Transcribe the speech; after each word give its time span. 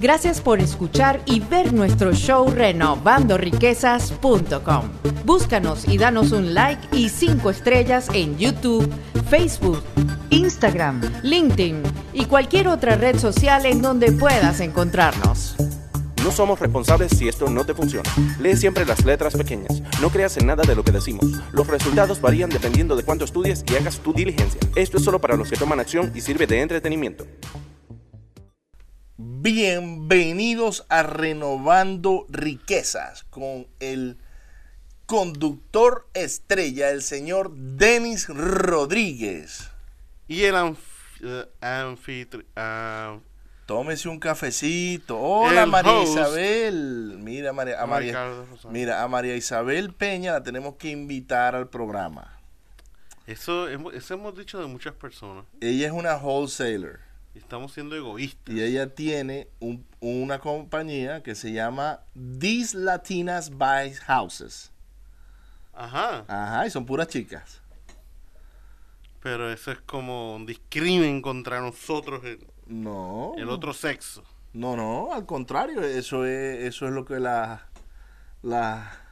Gracias 0.00 0.40
por 0.40 0.60
escuchar 0.60 1.20
y 1.26 1.40
ver 1.40 1.72
nuestro 1.72 2.12
show 2.12 2.48
renovandoriquezas.com. 2.48 4.90
Búscanos 5.24 5.88
y 5.88 5.98
danos 5.98 6.30
un 6.30 6.54
like 6.54 6.96
y 6.96 7.08
cinco 7.08 7.50
estrellas 7.50 8.08
en 8.14 8.38
YouTube, 8.38 8.88
Facebook, 9.28 9.82
Instagram, 10.30 11.00
LinkedIn 11.24 11.82
y 12.12 12.26
cualquier 12.26 12.68
otra 12.68 12.94
red 12.94 13.18
social 13.18 13.66
en 13.66 13.82
donde 13.82 14.12
puedas 14.12 14.60
encontrarnos. 14.60 15.56
No 16.22 16.30
somos 16.30 16.60
responsables 16.60 17.10
si 17.16 17.26
esto 17.26 17.50
no 17.50 17.64
te 17.64 17.74
funciona. 17.74 18.08
Lee 18.38 18.56
siempre 18.56 18.86
las 18.86 19.04
letras 19.04 19.36
pequeñas. 19.36 19.82
No 20.00 20.10
creas 20.10 20.36
en 20.36 20.46
nada 20.46 20.62
de 20.62 20.76
lo 20.76 20.84
que 20.84 20.92
decimos. 20.92 21.26
Los 21.52 21.66
resultados 21.66 22.20
varían 22.20 22.50
dependiendo 22.50 22.94
de 22.94 23.02
cuánto 23.02 23.24
estudies 23.24 23.64
y 23.68 23.74
hagas 23.74 23.98
tu 23.98 24.12
diligencia. 24.12 24.60
Esto 24.76 24.98
es 24.98 25.04
solo 25.04 25.20
para 25.20 25.36
los 25.36 25.50
que 25.50 25.56
toman 25.56 25.80
acción 25.80 26.12
y 26.14 26.20
sirve 26.20 26.46
de 26.46 26.60
entretenimiento. 26.60 27.26
Bienvenidos 29.20 30.86
a 30.88 31.02
Renovando 31.02 32.24
Riquezas 32.28 33.24
con 33.24 33.66
el 33.80 34.16
conductor 35.06 36.06
estrella, 36.14 36.90
el 36.90 37.02
señor 37.02 37.50
Denis 37.52 38.28
Rodríguez. 38.28 39.72
Y 40.28 40.44
el 40.44 40.54
anfitrión. 41.60 42.44
Tómese 43.66 44.08
un 44.08 44.20
cafecito. 44.20 45.18
Hola 45.18 45.66
María 45.66 46.00
Isabel. 46.04 47.16
Mira, 47.18 47.52
María, 47.52 47.82
a 47.82 47.86
María, 47.86 48.44
mira, 48.70 49.02
a 49.02 49.08
María 49.08 49.34
Isabel 49.34 49.94
Peña 49.94 50.30
la 50.30 50.44
tenemos 50.44 50.76
que 50.76 50.90
invitar 50.90 51.56
al 51.56 51.68
programa. 51.68 52.38
Eso, 53.26 53.66
eso 53.66 54.14
hemos 54.14 54.38
dicho 54.38 54.60
de 54.60 54.68
muchas 54.68 54.94
personas. 54.94 55.44
Ella 55.60 55.86
es 55.88 55.92
una 55.92 56.16
wholesaler. 56.18 57.07
Estamos 57.34 57.72
siendo 57.72 57.94
egoístas. 57.96 58.54
Y 58.54 58.62
ella 58.62 58.94
tiene 58.94 59.48
una 60.00 60.38
compañía 60.40 61.22
que 61.22 61.34
se 61.34 61.52
llama 61.52 62.00
These 62.40 62.76
Latinas 62.78 63.50
Buy 63.50 63.94
Houses. 64.06 64.72
Ajá. 65.72 66.24
Ajá, 66.26 66.66
y 66.66 66.70
son 66.70 66.84
puras 66.84 67.08
chicas. 67.08 67.60
Pero 69.22 69.52
eso 69.52 69.70
es 69.72 69.80
como 69.80 70.34
un 70.34 70.46
discrimen 70.46 71.22
contra 71.22 71.60
nosotros. 71.60 72.24
El, 72.24 72.44
no. 72.66 73.34
El 73.36 73.48
otro 73.48 73.72
sexo. 73.72 74.24
No, 74.52 74.76
no, 74.76 75.12
al 75.12 75.26
contrario, 75.26 75.82
eso 75.82 76.24
es, 76.24 76.64
eso 76.64 76.86
es 76.86 76.92
lo 76.92 77.04
que 77.04 77.20
la, 77.20 77.68
la, 78.42 79.07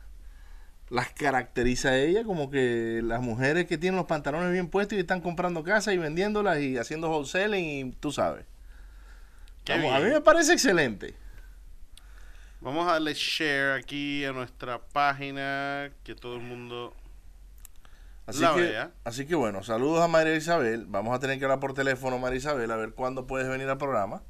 las 0.89 1.11
caracteriza 1.11 1.91
a 1.91 1.99
ella, 1.99 2.25
como 2.25 2.51
que 2.51 3.01
las 3.03 3.21
mujeres 3.21 3.67
que 3.67 3.79
tienen 3.79 3.97
los 3.97 4.07
pantalones 4.07 4.53
bien 4.53 4.69
puestos 4.69 4.97
y 4.97 5.01
están 5.01 5.21
comprando 5.21 5.65
casas 5.65 5.95
y 5.95 5.99
vendiéndolas 5.99 6.61
y 6.61 6.79
haciendo 6.79 7.11
wholesaling 7.11 7.89
y 7.89 7.93
tú 7.93 8.13
sabes. 8.13 8.45
a 9.69 9.77
mí 9.77 10.11
me 10.11 10.21
parece 10.21 10.53
excelente. 10.53 11.15
Vamos 12.61 12.89
a 12.89 12.93
darle 12.93 13.15
share 13.15 13.79
aquí 13.79 14.25
a 14.25 14.33
nuestra 14.33 14.79
página, 14.79 15.91
que 16.05 16.15
todo 16.15 16.37
el 16.37 16.43
mundo 16.43 16.95
Así 18.27 18.45
que, 18.57 18.89
así 19.05 19.27
que 19.27 19.37
bueno, 19.37 19.63
saludos 19.63 20.03
a 20.03 20.09
María 20.09 20.35
Isabel. 20.35 20.87
Vamos 20.89 21.15
a 21.15 21.21
tener 21.21 21.39
que 21.39 21.45
hablar 21.45 21.61
por 21.61 21.75
teléfono, 21.75 22.19
María 22.19 22.39
Isabel, 22.39 22.71
a 22.73 22.77
ver 22.77 22.93
cuándo 22.93 23.27
puedes 23.27 23.49
venir 23.49 23.69
al 23.69 23.79
programa. 23.79 24.23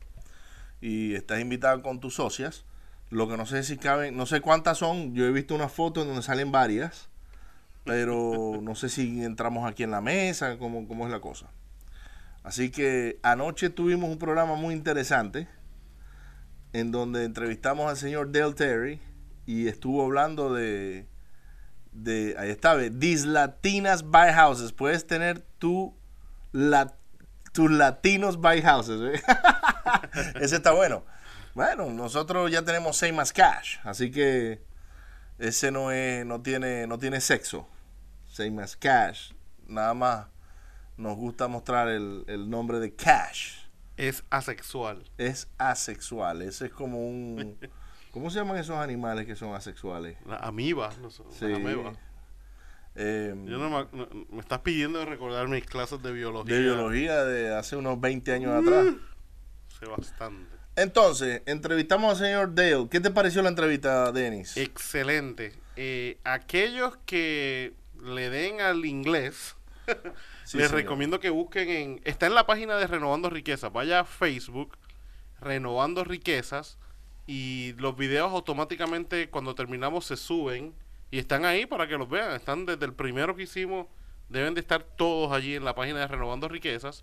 Y 0.83 1.15
estás 1.15 1.41
invitada 1.41 1.81
con 1.81 1.99
tus 1.99 2.17
socias. 2.17 2.67
Lo 3.11 3.29
que 3.29 3.37
no 3.37 3.47
sé 3.47 3.63
si 3.63 3.77
caben, 3.77 4.17
no 4.17 4.27
sé 4.27 4.41
cuántas 4.41 4.79
son. 4.79 5.15
Yo 5.15 5.25
he 5.25 5.33
visto 5.33 5.55
una 5.55 5.69
foto 5.69 6.03
en 6.03 6.09
donde 6.09 6.23
salen 6.23 6.53
varias. 6.53 7.09
Pero 7.85 8.59
no 8.63 8.75
sé 8.75 8.89
si 8.89 9.23
entramos 9.23 9.69
aquí 9.71 9.85
en 9.85 9.93
la 9.93 10.01
mesa, 10.01 10.59
cómo, 10.59 10.89
cómo 10.89 11.07
es 11.07 11.13
la 11.13 11.21
cosa. 11.21 11.47
Así 12.43 12.71
que 12.71 13.21
anoche 13.23 13.71
tuvimos 13.71 14.11
un 14.11 14.19
programa 14.19 14.57
muy 14.57 14.75
interesante 14.75 15.49
en 16.73 16.91
donde 16.91 17.25
entrevistamos 17.25 17.89
al 17.89 17.97
señor 17.97 18.33
Dale 18.33 18.55
Terry 18.55 19.01
y 19.47 19.69
estuvo 19.69 20.05
hablando 20.05 20.53
de 20.53 21.07
de, 21.97 22.37
ahí 22.39 22.51
está, 22.51 22.77
These 22.77 23.27
Latinas 23.27 24.03
Buy 24.03 24.33
Houses. 24.33 24.73
Puedes 24.73 25.07
tener 25.07 25.41
tu, 25.59 25.97
la, 26.53 26.95
tus 27.53 27.71
latinos 27.71 28.37
buy 28.37 28.61
houses. 28.63 29.23
ese 30.41 30.57
está 30.57 30.73
bueno. 30.73 31.05
Bueno, 31.57 31.89
nosotros 31.89 32.51
ya 32.51 32.61
tenemos 32.67 32.99
seis 32.99 33.15
más 33.15 33.33
cash, 33.33 33.79
así 33.83 34.11
que 34.11 34.61
ese 35.39 35.71
no 35.71 35.91
es, 35.91 36.27
no 36.27 36.43
tiene, 36.43 36.87
no 36.87 36.99
tiene 36.99 37.19
sexo. 37.23 37.67
Seis 38.27 38.53
más 38.53 38.77
cash. 38.77 39.33
Nada 39.67 39.95
más 39.95 40.27
nos 40.99 41.17
gusta 41.17 41.49
mostrar 41.49 41.89
el, 41.89 42.25
el 42.27 42.51
nombre 42.51 42.79
de 42.79 42.95
cash. 42.95 43.55
Es 43.97 44.23
asexual. 44.29 45.11
Es 45.17 45.49
asexual. 45.57 46.43
Ese 46.43 46.67
es 46.67 46.73
como 46.73 47.09
un 47.09 47.59
¿Cómo 48.13 48.29
se 48.29 48.39
llaman 48.39 48.59
esos 48.59 48.77
animales 48.77 49.25
que 49.25 49.35
son 49.35 49.55
asexuales? 49.55 50.19
La 50.27 50.37
amiba, 50.37 50.91
no 51.01 51.09
sé, 51.09 51.23
sí. 51.31 51.47
Em, 52.97 53.47
Yo 53.47 53.57
no 53.57 53.89
me, 54.31 54.41
estás 54.41 54.59
pidiendo 54.59 54.99
de 54.99 55.07
recordar 55.07 55.49
mis 55.49 55.65
clases 55.65 56.03
de 56.03 56.13
biología. 56.13 56.55
De 56.55 56.61
biología 56.61 57.25
de 57.25 57.55
hace 57.55 57.77
unos 57.77 57.99
20 57.99 58.31
años 58.35 58.53
atrás. 58.53 58.89
Sé 59.79 59.87
bastante. 59.87 60.56
Entonces, 60.77 61.43
entrevistamos 61.47 62.11
al 62.11 62.27
señor 62.27 62.55
Dale. 62.55 62.89
¿Qué 62.91 63.01
te 63.01 63.11
pareció 63.11 63.41
la 63.43 63.49
entrevista, 63.49 64.13
Denis? 64.13 64.59
Excelente. 64.59 65.55
Eh, 65.77 66.19
aquellos 66.25 66.99
que 67.07 67.73
le 68.03 68.29
den 68.29 68.61
al 68.61 68.85
inglés, 68.85 69.57
les 70.53 70.71
recomiendo 70.71 71.19
que 71.19 71.31
busquen 71.31 71.71
en... 71.71 72.01
Está 72.05 72.27
en 72.27 72.35
la 72.35 72.47
página 72.47 72.77
de 72.77 72.87
Renovando 72.87 73.31
Riquezas. 73.31 73.73
Vaya 73.73 74.01
a 74.01 74.05
Facebook, 74.05 74.77
Renovando 75.41 76.05
Riquezas 76.05 76.79
y 77.27 77.73
los 77.79 77.97
videos 77.97 78.31
automáticamente 78.33 79.31
cuando 79.31 79.55
terminamos 79.55 80.05
se 80.05 80.17
suben 80.17 80.75
y 81.11 81.19
están 81.19 81.47
ahí 81.47 81.65
para 81.65 81.89
que 81.89 81.97
los 81.97 82.09
vean. 82.09 82.33
Están 82.33 82.67
desde 82.67 82.85
el 82.85 82.93
primero 82.93 83.35
que 83.35 83.45
hicimos, 83.45 83.87
deben 84.29 84.53
de 84.53 84.61
estar 84.61 84.83
todos 84.83 85.33
allí 85.33 85.55
en 85.55 85.65
la 85.65 85.75
página 85.75 86.01
de 86.01 86.07
Renovando 86.07 86.49
Riquezas. 86.49 87.03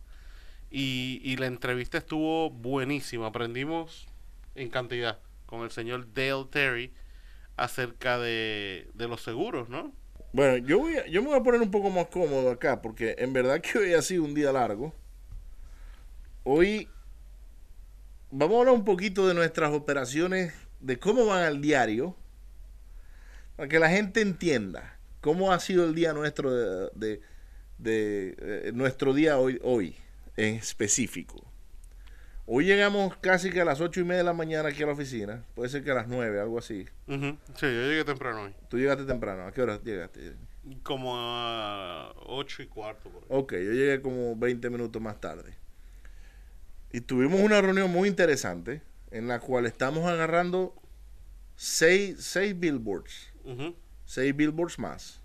Y, 0.76 1.36
la 1.38 1.46
entrevista 1.46 2.00
estuvo 2.00 2.50
buenísima, 2.50 3.28
aprendimos 3.28 4.08
en 4.56 4.72
cantidad 4.72 5.20
con 5.46 5.62
el 5.62 5.70
señor 5.70 6.12
Dale 6.16 6.46
Terry 6.50 6.92
acerca 7.58 8.18
de, 8.18 8.88
de 8.96 9.08
los 9.08 9.22
seguros, 9.22 9.70
¿no? 9.70 9.94
Bueno, 10.32 10.58
yo, 10.66 10.80
voy 10.80 10.96
yo 11.12 11.22
me 11.22 11.28
voy 11.28 11.40
a 11.40 11.44
poner 11.44 11.62
un 11.62 11.70
poco 11.70 11.92
más 11.92 12.08
cómodo 12.08 12.50
acá 12.50 12.82
porque 12.82 13.16
en 13.20 13.34
verdad 13.34 13.62
que 13.62 13.78
hoy 13.78 13.94
ha 13.94 14.02
sido 14.02 14.24
un 14.24 14.34
día 14.34 14.52
largo. 14.52 14.96
Hoy 16.44 16.90
vamos 18.32 18.56
a 18.56 18.60
hablar 18.62 18.74
un 18.74 18.84
poquito 18.84 19.28
de 19.28 19.36
nuestras 19.36 19.72
operaciones, 19.74 20.56
de 20.80 20.98
cómo 20.98 21.28
van 21.28 21.44
al 21.44 21.62
diario, 21.62 22.16
para 23.58 23.70
que 23.70 23.78
la 23.78 23.92
gente 23.92 24.22
entienda 24.22 24.98
cómo 25.22 25.52
ha 25.52 25.60
sido 25.60 25.86
el 25.86 25.94
día 25.94 26.14
nuestro 26.14 26.50
de, 26.96 27.22
eh, 27.86 28.72
nuestro 28.74 29.14
día 29.14 29.38
hoy, 29.38 29.60
hoy 29.62 29.98
en 30.38 30.56
específico. 30.56 31.50
Hoy 32.46 32.66
llegamos 32.66 33.16
casi 33.18 33.52
que 33.52 33.62
a 33.62 33.66
las 33.66 33.80
ocho 33.80 34.02
y 34.02 34.04
media 34.04 34.18
de 34.18 34.24
la 34.26 34.34
mañana 34.34 34.70
aquí 34.70 34.84
a 34.84 34.86
la 34.86 34.92
oficina. 34.94 35.46
Puede 35.56 35.70
ser 35.70 35.84
que 35.84 35.92
a 35.92 35.94
las 35.94 36.08
nueve, 36.08 36.42
algo 36.42 36.60
así. 36.60 36.86
Sí, 37.08 37.38
yo 37.62 37.70
llegué 37.70 38.04
temprano 38.04 38.44
hoy. 38.44 38.54
Tú 38.70 38.78
llegaste 38.78 39.06
temprano. 39.06 39.48
¿A 39.48 39.54
qué 39.54 39.62
hora 39.62 39.80
llegaste? 39.82 40.34
Como 40.84 41.14
a 41.16 42.14
ocho 42.26 42.62
y 42.62 42.68
cuarto. 42.68 43.10
Ok, 43.30 43.54
yo 43.54 43.72
llegué 43.72 44.02
como 44.02 44.36
20 44.36 44.70
minutos 44.70 45.02
más 45.02 45.22
tarde. 45.22 45.56
Y 46.92 47.02
tuvimos 47.02 47.40
una 47.40 47.62
reunión 47.62 47.92
muy 47.92 48.10
interesante 48.10 48.82
en 49.12 49.28
la 49.28 49.40
cual 49.40 49.66
estamos 49.66 50.06
agarrando 50.06 50.76
seis, 51.56 52.18
seis 52.20 52.60
billboards. 52.60 53.32
Seis 54.06 54.36
billboards 54.36 54.80
más. 54.80 55.22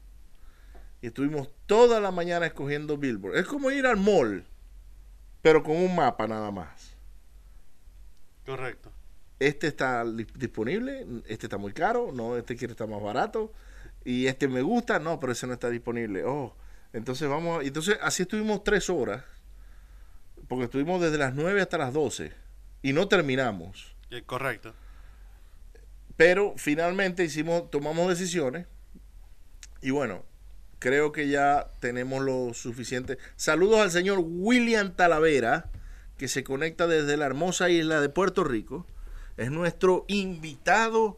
Y 1.02 1.08
estuvimos 1.08 1.50
toda 1.66 2.00
la 2.00 2.12
mañana 2.12 2.46
escogiendo 2.46 2.96
billboards. 2.96 3.40
Es 3.40 3.46
como 3.46 3.70
ir 3.70 3.86
al 3.86 3.96
mall, 3.96 4.44
pero 5.42 5.62
con 5.62 5.76
un 5.76 5.94
mapa 5.94 6.26
nada 6.26 6.50
más. 6.50 6.96
Correcto. 8.44 8.90
Este 9.38 9.68
está 9.68 10.04
disponible, 10.04 11.06
este 11.26 11.46
está 11.46 11.58
muy 11.58 11.72
caro, 11.72 12.10
no, 12.12 12.36
este 12.36 12.56
quiere 12.56 12.72
estar 12.72 12.88
más 12.88 13.02
barato. 13.02 13.52
Y 14.04 14.26
este 14.26 14.48
me 14.48 14.62
gusta, 14.62 14.98
no, 14.98 15.20
pero 15.20 15.32
ese 15.32 15.46
no 15.46 15.52
está 15.52 15.68
disponible. 15.70 16.24
Oh, 16.24 16.56
entonces 16.92 17.28
vamos, 17.28 17.64
entonces 17.64 17.98
así 18.00 18.22
estuvimos 18.22 18.64
tres 18.64 18.88
horas 18.88 19.22
porque 20.48 20.64
estuvimos 20.64 21.00
desde 21.00 21.18
las 21.18 21.34
9 21.34 21.60
hasta 21.60 21.78
las 21.78 21.92
12 21.92 22.32
y 22.82 22.92
no 22.92 23.06
terminamos. 23.08 23.94
correcto. 24.26 24.74
Pero 26.16 26.54
finalmente 26.56 27.22
hicimos, 27.22 27.70
tomamos 27.70 28.08
decisiones 28.08 28.66
y 29.82 29.90
bueno, 29.90 30.24
creo 30.78 31.12
que 31.12 31.28
ya 31.28 31.70
tenemos 31.80 32.22
lo 32.22 32.54
suficiente. 32.54 33.18
Saludos 33.36 33.80
al 33.80 33.90
señor 33.90 34.20
William 34.22 34.94
Talavera, 34.94 35.70
que 36.16 36.28
se 36.28 36.44
conecta 36.44 36.86
desde 36.86 37.16
la 37.16 37.26
hermosa 37.26 37.70
isla 37.70 38.00
de 38.00 38.08
Puerto 38.08 38.44
Rico. 38.44 38.86
Es 39.36 39.50
nuestro 39.50 40.04
invitado, 40.08 41.16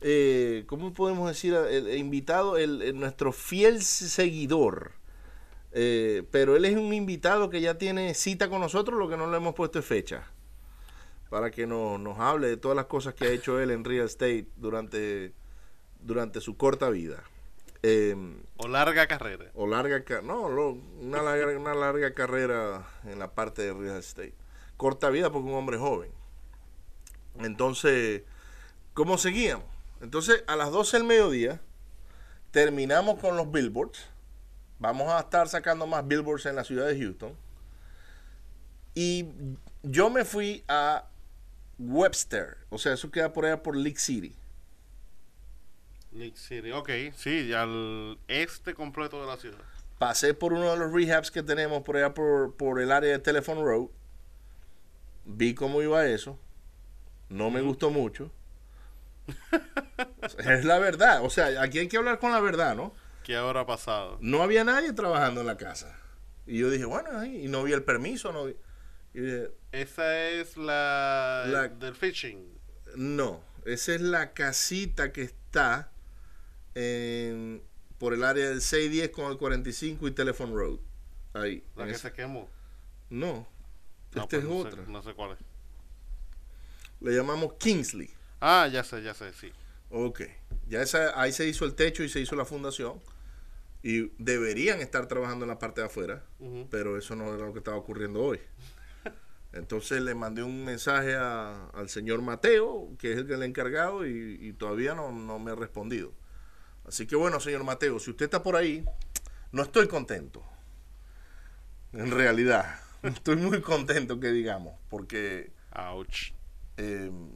eh, 0.00 0.64
¿cómo 0.66 0.92
podemos 0.92 1.28
decir? 1.28 1.56
Invitado, 1.96 2.56
el, 2.56 2.98
nuestro 2.98 3.32
fiel 3.32 3.82
seguidor 3.82 5.00
eh, 5.72 6.24
pero 6.30 6.56
él 6.56 6.64
es 6.64 6.76
un 6.76 6.92
invitado 6.92 7.48
que 7.48 7.60
ya 7.60 7.78
tiene 7.78 8.14
cita 8.14 8.48
con 8.48 8.60
nosotros, 8.60 8.98
lo 8.98 9.08
que 9.08 9.16
no 9.16 9.30
le 9.30 9.36
hemos 9.36 9.54
puesto 9.54 9.78
es 9.78 9.84
fecha. 9.84 10.24
para 11.28 11.52
que 11.52 11.64
nos 11.64 12.18
hable 12.18 12.48
de 12.48 12.56
todas 12.56 12.74
las 12.74 12.86
cosas 12.86 13.14
que 13.14 13.24
ha 13.24 13.30
hecho 13.30 13.60
él 13.60 13.70
en 13.70 13.84
real 13.84 14.06
estate 14.06 14.48
durante, 14.56 15.32
durante 16.00 16.40
su 16.40 16.56
corta 16.56 16.90
vida. 16.90 17.22
Em, 17.82 18.42
o 18.62 18.68
larga 18.68 19.06
carrera. 19.06 19.50
O 19.54 19.66
larga, 19.66 20.02
no, 20.22 20.42
una 21.00 21.22
larga, 21.22 21.58
una 21.58 21.74
larga 21.74 22.12
carrera 22.12 22.86
en 23.04 23.18
la 23.18 23.32
parte 23.32 23.62
de 23.62 23.72
real 23.72 23.96
estate. 23.96 24.34
Corta 24.76 25.10
vida 25.10 25.30
porque 25.30 25.48
un 25.48 25.54
hombre 25.54 25.78
joven. 25.78 26.10
Entonces, 27.38 28.22
¿cómo 28.92 29.18
seguíamos? 29.18 29.66
Entonces, 30.00 30.44
a 30.46 30.56
las 30.56 30.70
12 30.70 30.98
del 30.98 31.06
mediodía, 31.06 31.60
terminamos 32.50 33.18
con 33.18 33.36
los 33.36 33.50
billboards. 33.50 34.06
Vamos 34.78 35.08
a 35.10 35.20
estar 35.20 35.48
sacando 35.48 35.86
más 35.86 36.06
billboards 36.06 36.46
en 36.46 36.56
la 36.56 36.64
ciudad 36.64 36.86
de 36.86 36.98
Houston. 36.98 37.34
Y 38.94 39.26
yo 39.82 40.10
me 40.10 40.24
fui 40.24 40.64
a 40.68 41.04
Webster. 41.78 42.58
O 42.68 42.78
sea, 42.78 42.94
eso 42.94 43.10
queda 43.10 43.32
por 43.32 43.46
allá 43.46 43.62
por 43.62 43.76
Lake 43.76 43.98
City. 43.98 44.34
Lake 46.12 46.36
City, 46.36 46.72
ok, 46.72 46.90
sí, 47.14 47.52
al 47.52 48.18
este 48.28 48.74
completo 48.74 49.20
de 49.20 49.26
la 49.26 49.36
ciudad. 49.36 49.58
Pasé 49.98 50.34
por 50.34 50.52
uno 50.52 50.70
de 50.70 50.76
los 50.78 50.92
rehabs 50.92 51.30
que 51.30 51.42
tenemos 51.42 51.82
por 51.82 51.96
allá 51.96 52.14
por, 52.14 52.56
por 52.56 52.80
el 52.80 52.90
área 52.90 53.12
de 53.12 53.18
Telephone 53.18 53.62
Road. 53.62 53.88
Vi 55.24 55.54
cómo 55.54 55.82
iba 55.82 56.06
eso. 56.06 56.38
No 57.28 57.50
me 57.50 57.60
gustó 57.60 57.90
mucho. 57.90 58.32
es 60.38 60.64
la 60.64 60.78
verdad. 60.78 61.24
O 61.24 61.30
sea, 61.30 61.62
aquí 61.62 61.78
hay 61.78 61.88
que 61.88 61.98
hablar 61.98 62.18
con 62.18 62.32
la 62.32 62.40
verdad, 62.40 62.74
¿no? 62.74 62.92
¿Qué 63.22 63.36
habrá 63.36 63.66
pasado? 63.66 64.18
No 64.20 64.42
había 64.42 64.64
nadie 64.64 64.92
trabajando 64.94 65.42
en 65.42 65.46
la 65.46 65.58
casa. 65.58 65.96
Y 66.46 66.58
yo 66.58 66.70
dije, 66.70 66.86
bueno, 66.86 67.24
y 67.24 67.46
no 67.48 67.62
vi 67.62 67.72
el 67.72 67.84
permiso. 67.84 68.32
No 68.32 68.46
esa 69.72 70.28
es 70.28 70.56
la, 70.56 71.70
del 71.78 71.94
fishing. 71.94 72.58
No, 72.96 73.42
esa 73.64 73.94
es 73.94 74.00
la 74.00 74.32
casita 74.32 75.12
que 75.12 75.22
está 75.22 75.90
en, 76.74 77.62
por 77.98 78.14
el 78.14 78.24
área 78.24 78.48
del 78.48 78.60
610 78.60 79.10
con 79.10 79.30
el 79.30 79.38
45 79.38 80.08
y 80.08 80.10
Telephone 80.12 80.54
Road. 80.54 80.78
Ahí. 81.34 81.64
¿La 81.76 81.86
que 81.86 81.94
se 81.94 82.12
quemó? 82.12 82.48
No, 83.08 83.46
esta 84.14 84.36
es 84.36 84.44
pues 84.44 84.66
otra. 84.66 84.82
no 84.86 85.02
sé 85.02 85.14
cuál 85.14 85.32
es. 85.32 85.38
Le 87.00 87.16
llamamos 87.16 87.54
Kingsley. 87.54 88.10
Ah, 88.40 88.68
ya 88.70 88.84
sé, 88.84 89.02
ya 89.02 89.14
sé, 89.14 89.32
sí. 89.32 89.52
Ok. 89.90 90.22
Ya 90.68 90.82
esa, 90.82 91.20
ahí 91.20 91.32
se 91.32 91.46
hizo 91.46 91.64
el 91.64 91.74
techo 91.74 92.02
y 92.02 92.08
se 92.08 92.20
hizo 92.20 92.36
la 92.36 92.44
fundación. 92.44 93.00
Y 93.82 94.12
deberían 94.18 94.80
estar 94.80 95.06
trabajando 95.06 95.44
en 95.44 95.48
la 95.48 95.58
parte 95.58 95.80
de 95.80 95.86
afuera, 95.86 96.22
pero 96.70 96.98
eso 96.98 97.16
no 97.16 97.34
era 97.34 97.46
lo 97.46 97.52
que 97.52 97.60
estaba 97.60 97.78
ocurriendo 97.78 98.22
hoy. 98.22 98.38
Entonces 99.52 100.02
le 100.02 100.14
mandé 100.14 100.42
un 100.42 100.64
mensaje 100.64 101.14
al 101.16 101.88
señor 101.88 102.20
Mateo, 102.20 102.90
que 102.98 103.12
es 103.12 103.18
el 103.18 103.26
que 103.26 103.36
le 103.38 103.44
ha 103.44 103.48
encargado, 103.48 104.06
y, 104.06 104.52
todavía 104.58 104.94
no, 104.94 105.38
me 105.38 105.50
ha 105.50 105.54
respondido. 105.54 106.12
Así 106.90 107.06
que 107.06 107.14
bueno, 107.14 107.38
señor 107.38 107.62
Mateo, 107.62 108.00
si 108.00 108.10
usted 108.10 108.24
está 108.24 108.42
por 108.42 108.56
ahí, 108.56 108.84
no 109.52 109.62
estoy 109.62 109.86
contento. 109.86 110.42
En 111.92 112.10
realidad, 112.10 112.80
estoy 113.04 113.36
muy 113.36 113.60
contento 113.60 114.18
que 114.18 114.32
digamos, 114.32 114.74
porque 114.88 115.52
Ouch. 115.72 116.32
Em, 116.76 117.30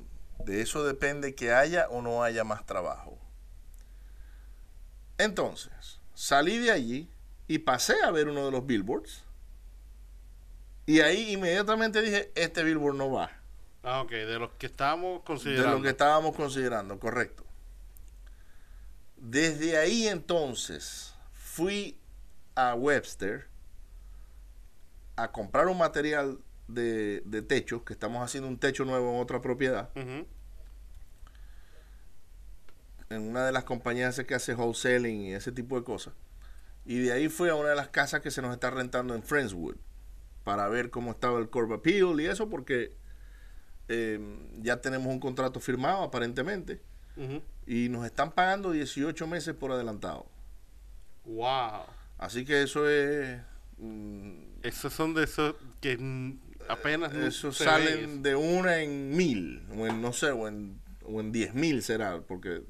de 0.45 0.61
eso 0.61 0.83
depende 0.83 1.37
que 1.37 1.53
haya 1.53 1.87
o 1.89 2.03
no 2.03 2.25
haya 2.25 2.43
más 2.43 2.67
trabajo. 2.67 3.17
Entonces, 5.19 6.01
salí 6.15 6.59
de 6.59 6.73
allí 6.73 7.09
y 7.47 7.59
pasé 7.59 7.95
a 8.03 8.11
ver 8.11 8.27
uno 8.27 8.47
de 8.47 8.51
los 8.51 8.67
billboards 8.67 9.23
y 10.85 10.99
ahí 10.99 11.31
inmediatamente 11.33 12.03
dije, 12.03 12.33
este 12.35 12.65
Billboard 12.65 12.97
no 12.97 13.13
va. 13.13 13.31
Ah, 13.85 14.01
ok, 14.01 14.11
de 14.11 14.37
los 14.41 14.51
que 14.55 14.67
estábamos 14.67 15.23
considerando. 15.23 15.69
De 15.69 15.75
los 15.77 15.83
que 15.85 15.91
estábamos 15.91 16.35
considerando, 16.35 16.99
correcto. 16.99 17.44
Desde 19.25 19.79
ahí 19.79 20.07
entonces 20.07 21.15
fui 21.33 21.97
a 22.55 22.75
Webster 22.75 23.47
a 25.17 25.33
comprar 25.33 25.67
un 25.69 25.79
material 25.79 26.41
de, 26.69 27.23
techo, 27.49 27.87
que 27.87 27.95
estamos 27.95 28.23
haciendo 28.23 28.49
un 28.49 28.59
techo 28.59 28.85
nuevo 28.85 29.15
en 29.15 29.21
otra 29.23 29.41
propiedad. 29.41 29.89
En 33.09 33.23
una 33.23 33.47
de 33.47 33.53
las 33.53 33.65
compañías 33.65 34.21
que 34.29 34.35
hace 34.35 34.55
wholesaling 34.55 35.23
y 35.23 35.33
ese 35.33 35.53
tipo 35.53 35.79
de 35.79 35.85
cosas. 35.85 36.13
Y 36.85 36.99
de 36.99 37.13
ahí 37.13 37.31
fui 37.31 37.49
a 37.49 37.55
una 37.55 37.71
de 37.71 37.77
las 37.77 37.89
casas 37.89 38.21
que 38.21 38.31
se 38.31 38.43
nos 38.43 38.53
está 38.53 38.69
rentando 38.69 39.15
en 39.15 39.23
Friendswood 39.23 39.77
para 40.45 40.69
ver 40.69 40.91
cómo 40.91 41.13
estaba 41.13 41.39
el 41.39 41.49
Corp 41.49 41.73
Appeal 41.73 42.21
y 42.21 42.27
eso, 42.27 42.51
porque 42.51 42.95
eh, 43.89 44.21
ya 44.61 44.83
tenemos 44.83 45.07
un 45.11 45.19
contrato 45.19 45.61
firmado 45.61 46.03
aparentemente 46.03 46.83
y 47.67 47.89
nos 47.89 48.05
están 48.05 48.33
pagando 48.33 48.73
18 48.73 49.27
meses 49.27 49.55
por 49.55 49.73
adelantado. 49.73 50.27
¡Wow! 51.25 51.87
Así 52.19 52.45
que 52.45 52.63
eso 52.63 52.89
es. 52.89 53.41
Mm, 53.79 54.45
esos 54.63 54.93
son 54.93 55.15
de 55.15 55.25
esos 55.25 55.55
que 55.81 55.99
apenas. 56.69 57.15
Esos 57.15 57.57
salen 57.57 58.23
de 58.23 58.35
una 58.35 58.83
en 58.83 59.17
mil, 59.17 59.67
o 59.77 59.87
en 59.87 60.01
no 60.01 60.13
sé, 60.13 60.31
o 60.31 60.49
en, 60.49 60.81
o 61.05 61.21
en 61.21 61.33
diez 61.33 61.55
mil 61.55 61.83
será, 61.83 62.21
porque 62.23 62.63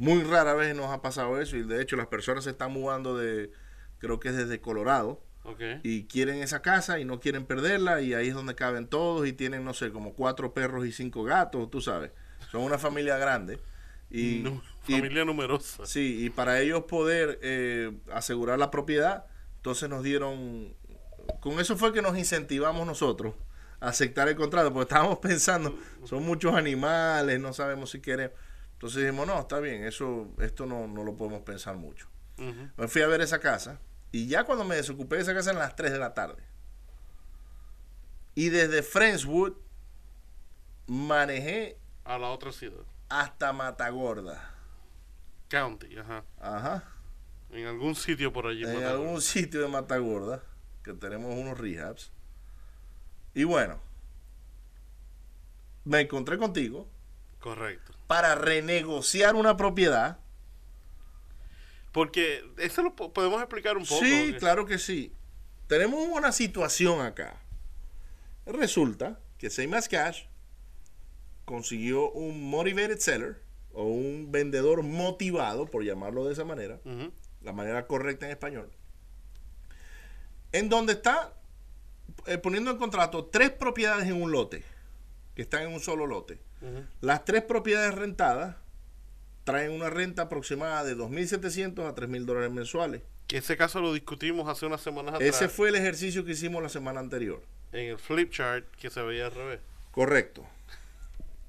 muy 0.00 0.22
rara 0.22 0.54
vez 0.54 0.74
nos 0.74 0.90
ha 0.90 1.02
pasado 1.02 1.40
eso 1.40 1.58
y 1.58 1.62
de 1.62 1.82
hecho 1.82 1.94
las 1.94 2.06
personas 2.06 2.44
se 2.44 2.50
están 2.50 2.72
mudando 2.72 3.18
de, 3.18 3.50
creo 3.98 4.18
que 4.18 4.30
es 4.30 4.36
desde 4.36 4.58
Colorado 4.58 5.22
y 5.82 6.04
quieren 6.04 6.36
esa 6.36 6.62
casa 6.62 7.00
y 7.00 7.04
no 7.04 7.20
quieren 7.20 7.44
perderla 7.44 8.00
y 8.00 8.14
ahí 8.14 8.28
es 8.28 8.34
donde 8.34 8.54
caben 8.54 8.86
todos 8.86 9.26
y 9.28 9.34
tienen, 9.34 9.62
no 9.62 9.74
sé, 9.74 9.90
como 9.90 10.14
cuatro 10.14 10.54
perros 10.54 10.86
y 10.86 10.92
cinco 10.92 11.24
gatos, 11.24 11.70
tú 11.70 11.82
sabes. 11.82 12.12
Son 12.50 12.62
una 12.62 12.78
familia 12.78 13.16
grande. 13.16 13.58
Y, 14.12 14.44
familia 14.88 15.24
numerosa. 15.24 15.86
Sí, 15.86 16.24
y 16.24 16.30
para 16.30 16.58
ellos 16.58 16.82
poder 16.88 17.38
eh, 17.42 17.92
asegurar 18.12 18.58
la 18.58 18.68
propiedad, 18.68 19.24
entonces 19.54 19.88
nos 19.88 20.02
dieron, 20.02 20.74
con 21.38 21.60
eso 21.60 21.76
fue 21.76 21.92
que 21.92 22.02
nos 22.02 22.18
incentivamos 22.18 22.84
nosotros 22.88 23.34
a 23.78 23.90
aceptar 23.90 24.28
el 24.28 24.34
contrato, 24.34 24.72
porque 24.72 24.92
estábamos 24.92 25.18
pensando, 25.22 25.78
son 26.02 26.24
muchos 26.24 26.54
animales, 26.54 27.38
no 27.38 27.52
sabemos 27.52 27.90
si 27.90 28.00
queremos. 28.00 28.36
Entonces 28.72 29.02
dijimos, 29.02 29.28
no, 29.28 29.38
está 29.38 29.60
bien, 29.60 29.84
eso, 29.84 30.26
esto 30.40 30.66
no, 30.66 30.88
no 30.88 31.04
lo 31.04 31.14
podemos 31.14 31.42
pensar 31.42 31.76
mucho. 31.76 32.08
Me 32.76 32.88
fui 32.88 33.02
a 33.02 33.06
ver 33.06 33.20
esa 33.20 33.38
casa 33.38 33.78
y 34.12 34.26
ya 34.26 34.44
cuando 34.44 34.64
me 34.64 34.74
desocupé 34.74 35.16
de 35.16 35.22
esa 35.22 35.34
casa 35.34 35.50
eran 35.50 35.62
las 35.62 35.76
3 35.76 35.92
de 35.92 35.98
la 35.98 36.14
tarde. 36.14 36.42
Y 38.34 38.48
desde 38.48 38.82
Friendswood 38.82 39.52
manejé 40.86 41.76
a 42.04 42.18
la 42.18 42.28
otra 42.28 42.52
ciudad. 42.52 42.84
Hasta 43.08 43.52
Matagorda. 43.52 44.54
County, 45.48 45.98
ajá. 45.98 46.24
Ajá. 46.40 46.84
En 47.50 47.66
algún 47.66 47.94
sitio 47.94 48.32
por 48.32 48.46
allí. 48.46 48.64
En 48.64 48.84
algún 48.84 49.20
sitio 49.20 49.60
de 49.60 49.68
Matagorda, 49.68 50.42
que 50.84 50.92
tenemos 50.92 51.34
unos 51.34 51.58
rehabs. 51.58 52.12
Y 53.34 53.44
bueno, 53.44 53.80
me 55.84 56.00
encontré 56.00 56.38
contigo. 56.38 56.88
Correcto. 57.40 57.92
Para 58.06 58.34
renegociar 58.34 59.34
una 59.34 59.56
propiedad 59.56 60.18
porque 61.92 62.44
eso 62.58 62.82
lo 62.82 62.94
podemos 62.94 63.40
explicar 63.40 63.76
un 63.76 63.84
poco. 63.84 64.04
Sí, 64.04 64.34
claro 64.38 64.66
que 64.66 64.78
sí. 64.78 65.12
Tenemos 65.66 66.06
una 66.08 66.32
situación 66.32 67.00
acá. 67.00 67.40
Resulta 68.46 69.18
que 69.38 69.50
Same 69.50 69.80
Cash 69.88 70.24
consiguió 71.44 72.10
un 72.12 72.48
motivated 72.50 72.98
seller 72.98 73.42
o 73.72 73.84
un 73.84 74.30
vendedor 74.32 74.82
motivado, 74.82 75.66
por 75.66 75.84
llamarlo 75.84 76.24
de 76.24 76.32
esa 76.32 76.44
manera, 76.44 76.80
la 77.42 77.52
manera 77.52 77.86
correcta 77.86 78.26
en 78.26 78.32
español, 78.32 78.70
en 80.52 80.68
donde 80.68 80.94
está 80.94 81.34
eh, 82.26 82.38
poniendo 82.38 82.70
en 82.70 82.78
contrato 82.78 83.26
tres 83.26 83.50
propiedades 83.50 84.06
en 84.06 84.20
un 84.20 84.32
lote, 84.32 84.64
que 85.34 85.42
están 85.42 85.62
en 85.62 85.72
un 85.72 85.80
solo 85.80 86.06
lote. 86.06 86.38
Las 87.00 87.24
tres 87.24 87.42
propiedades 87.42 87.94
rentadas 87.94 88.56
traen 89.44 89.72
una 89.72 89.88
renta 89.88 90.22
aproximada 90.22 90.84
de 90.84 90.96
2.700 90.96 91.88
a 91.88 91.94
3.000 91.94 92.24
dólares 92.24 92.50
mensuales. 92.50 93.02
Que 93.26 93.38
ese 93.38 93.56
caso 93.56 93.80
lo 93.80 93.94
discutimos 93.94 94.48
hace 94.48 94.66
unas 94.66 94.80
semanas 94.80 95.14
atrás. 95.14 95.28
Ese 95.28 95.48
fue 95.48 95.70
el 95.70 95.76
ejercicio 95.76 96.24
que 96.24 96.32
hicimos 96.32 96.62
la 96.62 96.68
semana 96.68 97.00
anterior. 97.00 97.42
En 97.72 97.86
el 97.90 97.98
flip 97.98 98.30
chart 98.30 98.66
que 98.76 98.90
se 98.90 99.00
veía 99.02 99.26
al 99.26 99.32
revés. 99.32 99.60
Correcto. 99.92 100.44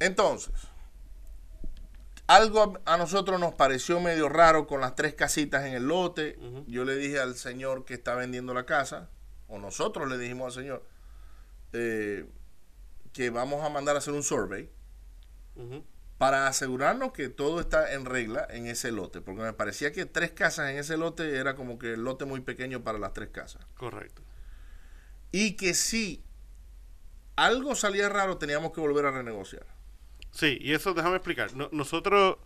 Entonces, 0.02 0.52
algo 2.26 2.80
a, 2.86 2.98
nosotros 2.98 3.40
nos 3.40 3.54
pareció 3.54 4.00
medio 4.00 4.30
raro 4.30 4.66
con 4.66 4.82
las 4.82 4.96
tres 4.96 5.14
casitas 5.14 5.64
en 5.66 5.74
el 5.74 5.88
lote. 5.88 6.40
Yo 6.66 6.86
le 6.86 6.96
dije 6.96 7.20
al 7.20 7.36
señor 7.36 7.86
que 7.86 7.94
está 7.94 8.16
vendiendo 8.16 8.56
la 8.56 8.66
casa, 8.66 9.10
o 9.48 9.60
nosotros 9.60 10.10
le 10.10 10.18
dijimos 10.18 10.48
al 10.48 10.64
señor, 10.64 10.86
eh, 11.74 12.26
que 13.14 13.30
vamos 13.30 13.64
a 13.64 13.70
mandar 13.70 13.96
a 13.96 14.00
hacer 14.00 14.16
un 14.16 14.24
survey 14.24 14.72
para 16.18 16.48
asegurarnos 16.48 17.12
que 17.12 17.30
todo 17.30 17.60
está 17.60 17.94
en 17.94 18.06
regla 18.06 18.48
en 18.50 18.66
ese 18.66 18.92
lote, 18.92 19.22
porque 19.22 19.44
me 19.44 19.54
parecía 19.54 19.92
que 19.92 20.08
tres 20.08 20.32
casas 20.32 20.72
en 20.72 20.78
ese 20.78 20.98
lote 20.98 21.38
era 21.38 21.56
como 21.56 21.78
que 21.78 21.94
el 21.94 22.04
lote 22.04 22.26
muy 22.26 22.42
pequeño 22.42 22.84
para 22.84 22.98
las 22.98 23.14
tres 23.14 23.30
casas. 23.30 23.68
Correcto. 23.76 24.24
Y 25.32 25.56
que 25.58 25.76
si 25.76 26.24
algo 27.36 27.76
salía 27.76 28.10
raro, 28.10 28.40
teníamos 28.40 28.72
que 28.72 28.82
volver 28.82 29.06
a 29.06 29.12
renegociar. 29.12 29.66
Sí, 30.32 30.58
y 30.62 30.74
eso 30.74 30.94
déjame 30.94 31.18
explicar. 31.18 31.52
nosotros, 31.72 32.38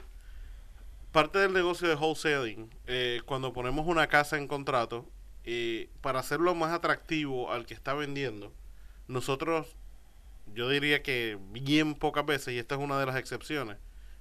parte 1.12 1.40
del 1.40 1.54
negocio 1.54 1.88
de 1.88 1.96
wholesaling, 1.96 2.70
eh, 2.88 3.22
cuando 3.26 3.54
ponemos 3.54 3.88
una 3.88 4.08
casa 4.08 4.38
en 4.38 4.48
contrato, 4.48 5.08
eh, 5.44 5.90
para 6.02 6.20
hacerlo 6.20 6.56
más 6.56 6.72
atractivo 6.72 7.52
al 7.52 7.66
que 7.66 7.76
está 7.76 7.94
vendiendo, 7.94 8.52
nosotros, 9.08 9.76
yo 10.54 10.68
diría 10.70 11.04
que 11.04 11.38
bien 11.52 11.94
pocas 11.94 12.26
veces, 12.26 12.56
y 12.56 12.58
esta 12.58 12.76
es 12.76 12.82
una 12.82 13.00
de 13.00 13.06
las 13.06 13.16
excepciones, 13.18 13.78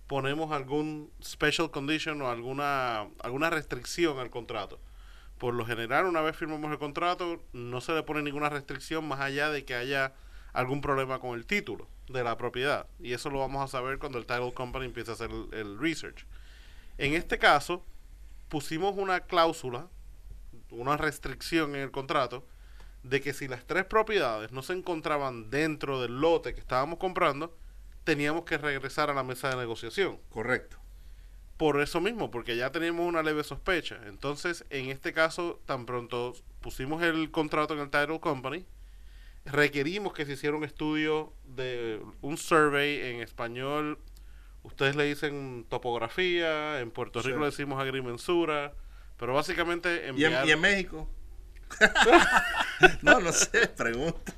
ponemos 0.06 0.52
algún 0.52 1.10
special 1.22 1.70
condition 1.70 2.20
o 2.22 2.30
alguna, 2.30 3.08
alguna 3.20 3.50
restricción 3.50 4.18
al 4.18 4.30
contrato. 4.30 4.78
Por 5.38 5.54
lo 5.54 5.66
general, 5.66 6.06
una 6.06 6.20
vez 6.20 6.36
firmamos 6.36 6.70
el 6.70 6.78
contrato, 6.78 7.42
no 7.52 7.80
se 7.80 7.92
le 7.92 8.02
pone 8.02 8.22
ninguna 8.22 8.50
restricción 8.50 9.06
más 9.08 9.20
allá 9.20 9.50
de 9.50 9.64
que 9.64 9.74
haya 9.74 10.12
algún 10.54 10.80
problema 10.80 11.18
con 11.18 11.36
el 11.36 11.44
título 11.44 11.86
de 12.08 12.24
la 12.24 12.38
propiedad. 12.38 12.86
Y 13.00 13.12
eso 13.12 13.28
lo 13.28 13.40
vamos 13.40 13.62
a 13.62 13.68
saber 13.68 13.98
cuando 13.98 14.18
el 14.18 14.24
title 14.24 14.54
company 14.54 14.86
empiece 14.86 15.10
a 15.10 15.14
hacer 15.14 15.30
el, 15.52 15.78
research. 15.78 16.24
En 16.96 17.12
este 17.12 17.38
caso, 17.38 17.84
pusimos 18.48 18.96
una 18.96 19.20
cláusula, 19.20 19.88
una 20.70 20.96
restricción 20.96 21.74
en 21.74 21.82
el 21.82 21.90
contrato, 21.90 22.46
de 23.02 23.20
que 23.20 23.34
si 23.34 23.48
las 23.48 23.66
tres 23.66 23.84
propiedades 23.84 24.52
no 24.52 24.62
se 24.62 24.72
encontraban 24.72 25.50
dentro 25.50 26.00
del 26.00 26.20
lote 26.20 26.54
que 26.54 26.60
estábamos 26.60 26.98
comprando, 26.98 27.54
teníamos 28.04 28.44
que 28.44 28.56
regresar 28.56 29.10
a 29.10 29.14
la 29.14 29.24
mesa 29.24 29.50
de 29.50 29.56
negociación. 29.56 30.18
Correcto. 30.30 30.78
Por 31.56 31.80
eso 31.80 32.00
mismo, 32.00 32.30
porque 32.30 32.56
ya 32.56 32.70
teníamos 32.70 33.06
una 33.06 33.22
leve 33.22 33.44
sospecha. 33.44 34.00
Entonces, 34.06 34.64
en 34.70 34.88
este 34.88 35.12
caso, 35.12 35.60
tan 35.66 35.84
pronto 35.84 36.34
pusimos 36.60 37.02
el 37.02 37.30
contrato 37.30 37.74
en 37.74 37.80
el 37.80 37.90
title 37.90 38.20
company, 38.20 38.64
requerimos 39.44 40.12
que 40.12 40.24
se 40.24 40.32
hiciera 40.32 40.56
un 40.56 40.64
estudio 40.64 41.32
de 41.44 42.00
un 42.22 42.36
survey 42.36 43.00
en 43.10 43.20
español. 43.20 43.98
Ustedes 44.62 44.96
le 44.96 45.04
dicen 45.04 45.66
topografía, 45.68 46.80
en 46.80 46.90
Puerto 46.90 47.20
Rico 47.20 47.40
le 47.40 47.46
decimos 47.46 47.80
agrimensura, 47.80 48.72
pero 49.18 49.34
básicamente 49.34 50.10
¿Y, 50.16 50.24
en, 50.24 50.60
México? 50.60 51.08
no, 53.02 53.20
no 53.20 53.32
sé, 53.32 53.68
pregunta. 53.68 54.32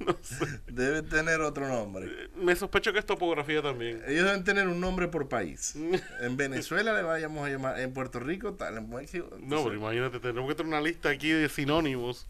Debe 0.66 1.02
tener 1.02 1.40
otro 1.40 1.68
nombre. 1.68 2.28
Me 2.36 2.54
sospecho 2.56 2.92
que 2.92 2.98
es 2.98 3.06
topografía 3.06 3.62
también. 3.62 4.02
Ellos 4.06 4.24
deben 4.24 4.44
tener 4.44 4.68
un 4.68 4.80
nombre 4.80 5.08
por 5.08 5.28
país. 5.28 5.74
En 6.20 6.36
Venezuela 6.36 6.92
le 6.92 7.02
vayamos 7.02 7.46
a 7.46 7.50
llamar, 7.50 7.80
en 7.80 7.92
Puerto 7.92 8.20
Rico, 8.20 8.54
tal, 8.54 8.76
en 8.76 8.90
México. 8.90 9.30
No, 9.40 9.64
pero 9.64 9.76
imagínate, 9.76 10.20
tenemos 10.20 10.48
que 10.48 10.54
tener 10.54 10.68
una 10.68 10.80
lista 10.80 11.08
aquí 11.08 11.30
de 11.30 11.48
sinónimos. 11.48 12.28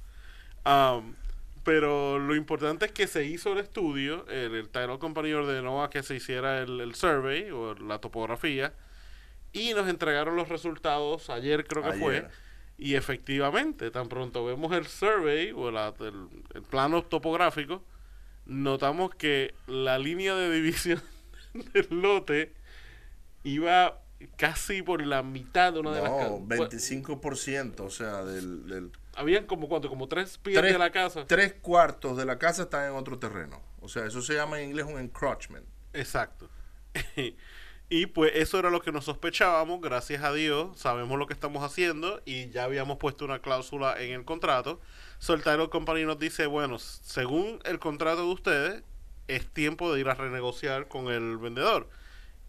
Um, 0.65 1.15
pero 1.71 2.19
lo 2.19 2.35
importante 2.35 2.87
es 2.87 2.91
que 2.91 3.07
se 3.07 3.25
hizo 3.25 3.53
el 3.53 3.61
estudio, 3.61 4.27
el, 4.27 4.57
el 4.57 4.69
Title 4.71 4.99
Company 4.99 5.33
ordenó 5.35 5.85
a 5.85 5.89
que 5.89 6.03
se 6.03 6.17
hiciera 6.17 6.63
el, 6.63 6.95
survey 6.97 7.49
o 7.53 7.77
la 7.77 8.01
topografía 8.01 8.73
y 9.53 9.73
nos 9.73 9.89
entregaron 9.89 10.35
los 10.35 10.49
resultados 10.49 11.31
ayer 11.31 11.65
creo 11.65 11.85
que 11.85 11.93
fue. 11.93 12.27
Y 12.77 12.97
efectivamente, 12.97 13.93
tan 13.93 14.09
pronto 14.09 14.45
vemos 14.45 14.73
el 14.73 14.85
survey 14.85 15.53
o 15.53 15.69
el, 15.69 16.63
plano 16.71 17.05
topográfico, 17.05 17.85
notamos 18.47 19.15
que 19.15 19.55
la 19.69 19.97
línea 20.01 20.35
de 20.35 20.51
división 20.51 21.01
del 21.73 21.87
lote 21.89 22.53
iba 23.45 24.03
casi 24.37 24.83
por 24.83 25.07
la 25.07 25.23
mitad 25.23 25.73
de 25.75 25.79
una 25.79 25.93
de 25.93 26.03
las 26.03 26.11
casas. 26.11 26.33
25%, 26.33 27.79
o 27.79 27.91
sea, 27.91 28.25
del 28.25 28.91
habían 29.15 29.47
como 29.47 29.69
cuánto, 29.69 29.89
como 29.89 30.09
tres 30.09 30.39
pies 30.39 30.61
de 30.61 30.79
la 30.79 30.91
casa. 30.91 31.27
Tres 31.27 31.55
cuartos 31.55 32.17
de 32.17 32.25
la 32.25 32.39
casa 32.39 32.63
están 32.63 32.91
en 32.91 32.97
otro 32.97 33.19
terreno. 33.19 33.61
O 33.81 33.89
sea, 33.89 34.07
eso 34.07 34.23
se 34.23 34.35
llama 34.35 34.61
en 34.61 34.71
inglés 34.71 34.87
un 34.87 34.99
encroachment. 34.99 35.67
Exacto. 35.93 36.49
y 37.89 38.07
pues 38.07 38.33
eso 38.35 38.59
era 38.59 38.71
lo 38.71 38.81
que 38.81 38.93
nos 38.93 39.05
sospechábamos, 39.05 39.81
gracias 39.81 40.23
a 40.23 40.33
Dios, 40.33 40.79
sabemos 40.79 41.19
lo 41.19 41.27
que 41.27 41.35
estamos 41.35 41.63
haciendo 41.63 42.23
y 42.25 42.51
ya 42.51 42.65
habíamos 42.65 42.99
puesto 42.99 43.25
una 43.25 43.41
cláusula 43.41 44.01
en 44.01 44.13
el 44.13 44.25
contrato. 44.25 44.81
Soltairo 45.19 45.71
Company 45.71 46.05
nos 46.05 46.19
dice, 46.19 46.47
bueno, 46.47 46.79
según 46.79 47.61
el 47.65 47.79
contrato 47.79 48.23
de 48.23 48.33
ustedes, 48.33 48.83
es 49.29 49.47
tiempo 49.49 49.93
de 49.93 50.01
ir 50.01 50.09
a 50.09 50.15
renegociar 50.15 50.89
con 50.89 51.09
el 51.09 51.37
vendedor. 51.39 51.89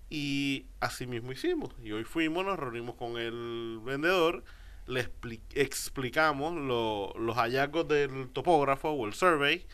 Y 0.09 0.65
así 0.81 1.07
mismo 1.07 1.31
hicimos. 1.31 1.73
Y 1.81 1.93
hoy 1.93 2.03
fuimos, 2.03 2.45
nos 2.45 2.59
reunimos 2.59 2.95
con 2.95 3.17
el 3.17 3.79
vendedor 3.83 4.43
le 4.91 5.09
explicamos 5.55 6.53
los 6.53 7.37
hallazgos 7.37 7.87
del 7.87 8.29
topógrafo 8.29 8.89
o 8.89 9.07
el 9.07 9.13
survey 9.13 9.65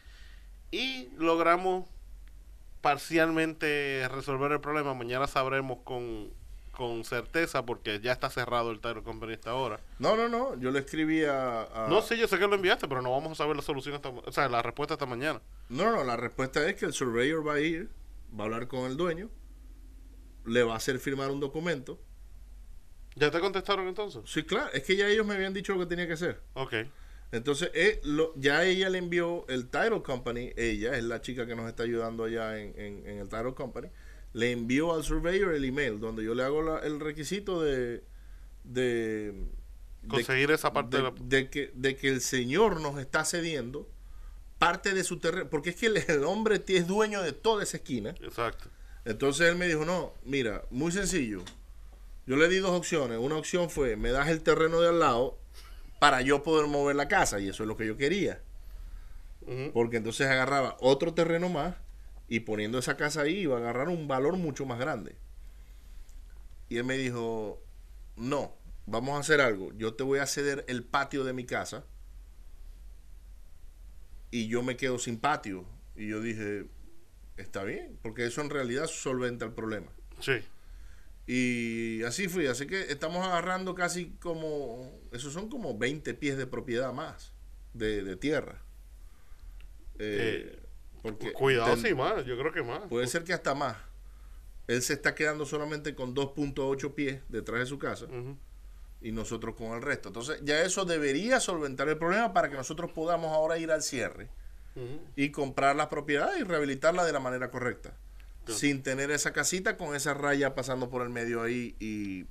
y 0.72 1.10
logramos 1.18 1.90
parcialmente 2.82 4.08
resolver 4.10 4.52
el 4.52 4.62
problema. 4.62 4.94
Mañana 4.94 5.26
sabremos 5.28 5.80
con, 5.84 6.30
con 6.72 7.04
certeza 7.04 7.66
porque 7.66 8.00
ya 8.00 8.12
está 8.12 8.30
cerrado 8.30 8.70
el 8.70 8.80
Tyro 8.80 9.04
Company 9.04 9.34
esta 9.34 9.56
hora. 9.56 9.80
No, 9.98 10.16
no, 10.16 10.30
no, 10.30 10.58
yo 10.60 10.70
le 10.70 10.80
escribí 10.80 11.24
a, 11.26 11.88
No, 11.90 12.02
sí, 12.02 12.16
yo 12.18 12.28
sé 12.28 12.38
que 12.38 12.48
lo 12.48 12.56
enviaste, 12.56 12.88
pero 12.88 13.02
no 13.02 13.12
vamos 13.12 13.32
a 13.32 13.36
saber 13.36 13.56
la 13.56 13.64
solución 13.64 13.96
hasta, 13.96 14.10
o 14.10 14.32
sea, 14.32 14.48
la 14.50 14.62
respuesta 14.62 14.94
hasta 14.94 15.08
mañana. 15.08 15.42
No, 15.70 15.92
no, 15.92 16.04
la 16.04 16.16
respuesta 16.16 16.68
es 16.70 16.76
que 16.76 16.86
el 16.86 16.94
surveyor 16.94 17.46
va 17.46 17.56
a 17.56 17.60
ir, 17.60 17.90
va 18.38 18.44
a 18.44 18.46
hablar 18.46 18.68
con 18.68 18.82
el 18.82 18.98
dueño, 18.98 19.30
le 20.46 20.62
va 20.64 20.74
a 20.74 20.78
hacer 20.78 21.00
firmar 21.00 21.32
un 21.32 21.40
documento 21.40 22.00
¿Ya 23.18 23.32
te 23.32 23.40
contestaron 23.40 23.88
entonces? 23.88 24.22
Sí, 24.26 24.44
claro. 24.44 24.70
Es 24.74 24.84
que 24.84 24.96
ya 24.96 25.08
ellos 25.08 25.26
me 25.26 25.34
habían 25.34 25.54
dicho 25.54 25.74
lo 25.74 25.80
que 25.80 25.86
tenía 25.88 26.08
que 26.08 26.14
hacer. 26.14 26.40
Ok. 26.54 26.74
Entonces, 27.32 27.72
eh, 27.74 28.00
lo, 28.04 28.34
ya 28.36 28.64
ella 28.64 28.90
le 28.90 29.00
envió 29.00 29.46
el 29.50 29.68
Title 29.68 30.02
Company, 30.02 30.54
ella 30.56 30.98
es 30.98 31.04
la 31.04 31.20
chica 31.20 31.46
que 31.46 31.56
nos 31.56 31.68
está 31.68 31.84
ayudando 31.84 32.24
allá 32.24 32.58
en, 32.58 32.74
en, 32.78 33.18
el 33.18 33.28
Title 33.28 33.54
Company, 33.54 33.90
le 34.34 34.52
envió 34.52 34.94
al 34.94 35.04
surveyor 35.04 35.54
el 35.54 35.66
email 35.66 36.00
donde 36.00 36.24
yo 36.24 36.34
le 36.34 36.44
hago 36.44 36.80
el 36.80 37.00
requisito 37.00 37.62
de... 37.62 38.04
de 38.64 39.34
Conseguir 40.08 40.52
esa 40.52 40.72
parte 40.72 41.02
de, 41.02 41.12
de, 41.24 41.50
que, 41.50 41.72
de 41.74 41.98
que 41.98 42.08
el 42.08 42.22
señor 42.22 42.80
nos 42.80 42.98
está 42.98 43.26
cediendo 43.26 43.90
parte 44.58 44.94
de 44.94 45.04
su 45.04 45.20
terreno, 45.20 45.50
porque 45.50 45.72
es 45.72 45.76
que 45.76 45.88
el, 45.88 45.98
el 45.98 46.24
hombre 46.24 46.64
es 46.66 46.88
dueño 46.88 47.22
de 47.22 47.34
toda 47.34 47.64
esa 47.64 47.78
esquina. 47.78 48.12
Exacto. 48.22 48.70
Entonces 49.04 49.50
él 49.50 49.58
me 49.58 49.68
dijo, 49.68 49.84
no, 49.84 50.14
mira, 50.24 50.64
muy 50.70 50.94
sencillo, 50.94 51.44
yo 52.28 52.36
le 52.36 52.50
di 52.50 52.58
dos 52.58 52.72
opciones. 52.72 53.18
Una 53.18 53.38
opción 53.38 53.70
fue, 53.70 53.96
me 53.96 54.12
das 54.12 54.28
el 54.28 54.44
terreno 54.44 54.82
de 54.82 54.90
al 54.90 55.00
lado 55.00 55.40
para 56.00 56.22
yo 56.22 56.44
poder 56.44 56.68
mover 56.68 56.96
la 56.98 57.08
casa. 57.08 57.40
Y 57.40 57.48
eso 57.48 57.64
es 57.64 57.68
lo 57.68 57.78
que 57.78 57.88
yo 57.88 57.98
quería. 57.98 58.42
Porque 59.74 59.96
entonces 59.96 60.28
agarraba 60.28 60.76
otro 60.82 61.14
terreno 61.14 61.48
más 61.48 61.76
y 62.28 62.42
poniendo 62.42 62.78
esa 62.80 62.98
casa 62.98 63.22
ahí 63.22 63.38
iba 63.40 63.56
a 63.56 63.60
agarrar 63.60 63.88
un 63.88 64.06
valor 64.06 64.36
mucho 64.36 64.66
más 64.66 64.78
grande. 64.78 65.16
Y 66.68 66.76
él 66.76 66.84
me 66.84 66.98
dijo, 66.98 67.64
no, 68.18 68.54
vamos 68.86 69.16
a 69.16 69.20
hacer 69.20 69.40
algo. 69.40 69.72
Yo 69.78 69.94
te 69.94 70.04
voy 70.04 70.20
a 70.20 70.26
ceder 70.26 70.66
el 70.68 70.84
patio 70.84 71.24
de 71.24 71.32
mi 71.32 71.46
casa 71.46 71.86
y 74.32 74.50
yo 74.50 74.64
me 74.64 74.76
quedo 74.76 75.00
sin 75.00 75.18
patio. 75.18 75.64
Y 75.96 76.10
yo 76.10 76.20
dije, 76.20 76.66
está 77.38 77.64
bien, 77.64 77.98
porque 78.02 78.26
eso 78.26 78.42
en 78.42 78.50
realidad 78.50 78.88
solventa 78.88 79.46
el 79.46 79.54
problema. 79.54 79.88
Sí. 80.20 80.44
Y 81.28 82.04
así 82.04 82.30
fui, 82.30 82.48
así 82.48 82.68
que 82.68 82.84
estamos 82.84 83.26
agarrando 83.26 83.76
casi 83.76 84.12
como, 84.22 84.98
esos 85.12 85.34
son 85.34 85.50
como 85.50 85.78
20 85.78 86.14
pies 86.14 86.38
de 86.38 86.48
propiedad 86.48 86.94
más 86.94 87.34
de, 87.74 88.16
tierra. 88.16 88.62
Eh, 90.00 90.64
porque 91.02 91.34
cuidado, 91.34 91.76
sí, 91.76 91.94
más, 91.94 92.26
yo 92.26 92.38
creo 92.38 92.54
que 92.54 92.64
más. 92.64 92.88
Puede 92.88 93.08
ser 93.08 93.26
que 93.26 93.34
hasta 93.34 93.54
más. 93.54 93.76
Él 94.68 94.82
se 94.82 94.94
está 94.94 95.16
quedando 95.16 95.46
solamente 95.46 95.96
con 95.96 96.16
2.8 96.16 96.94
pies 96.94 97.22
detrás 97.28 97.60
de 97.60 97.66
su 97.66 97.78
casa 97.78 98.08
y 99.02 99.12
nosotros 99.12 99.56
con 99.56 99.74
el 99.74 99.82
resto. 99.82 100.10
Entonces 100.10 100.40
ya 100.44 100.62
eso 100.62 100.86
debería 100.86 101.42
solventar 101.42 101.90
el 101.90 101.98
problema 101.98 102.34
para 102.34 102.50
que 102.50 102.56
nosotros 102.56 102.92
podamos 102.94 103.34
ahora 103.34 103.58
ir 103.58 103.72
al 103.72 103.82
cierre 103.82 104.30
y 105.18 105.32
comprar 105.32 105.76
la 105.76 105.90
propiedad 105.90 106.38
y 106.38 106.44
rehabilitarla 106.44 107.04
de 107.04 107.12
la 107.12 107.20
manera 107.20 107.50
correcta 107.50 107.98
sin 108.48 108.84
tener 108.84 109.12
esa 109.12 109.34
casita 109.34 109.78
con 109.78 109.96
esa 109.96 110.14
raya 110.14 110.56
pasando 110.56 110.90
por 110.90 111.02
el 111.02 111.10
medio 111.10 111.42
ahí 111.42 111.76
y 111.80 112.26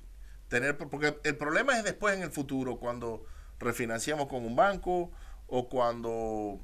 tener 0.47 0.77
porque 0.77 1.19
el 1.23 1.37
problema 1.37 1.77
es 1.77 1.83
después 1.83 2.15
en 2.15 2.23
el 2.23 2.31
futuro 2.31 2.77
cuando 2.77 3.25
refinanciamos 3.59 4.27
con 4.27 4.45
un 4.45 4.55
banco 4.55 5.11
o 5.47 5.69
cuando 5.69 6.59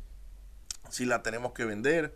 si 0.89 1.05
la 1.05 1.23
tenemos 1.23 1.53
que 1.53 1.65
vender 1.65 2.15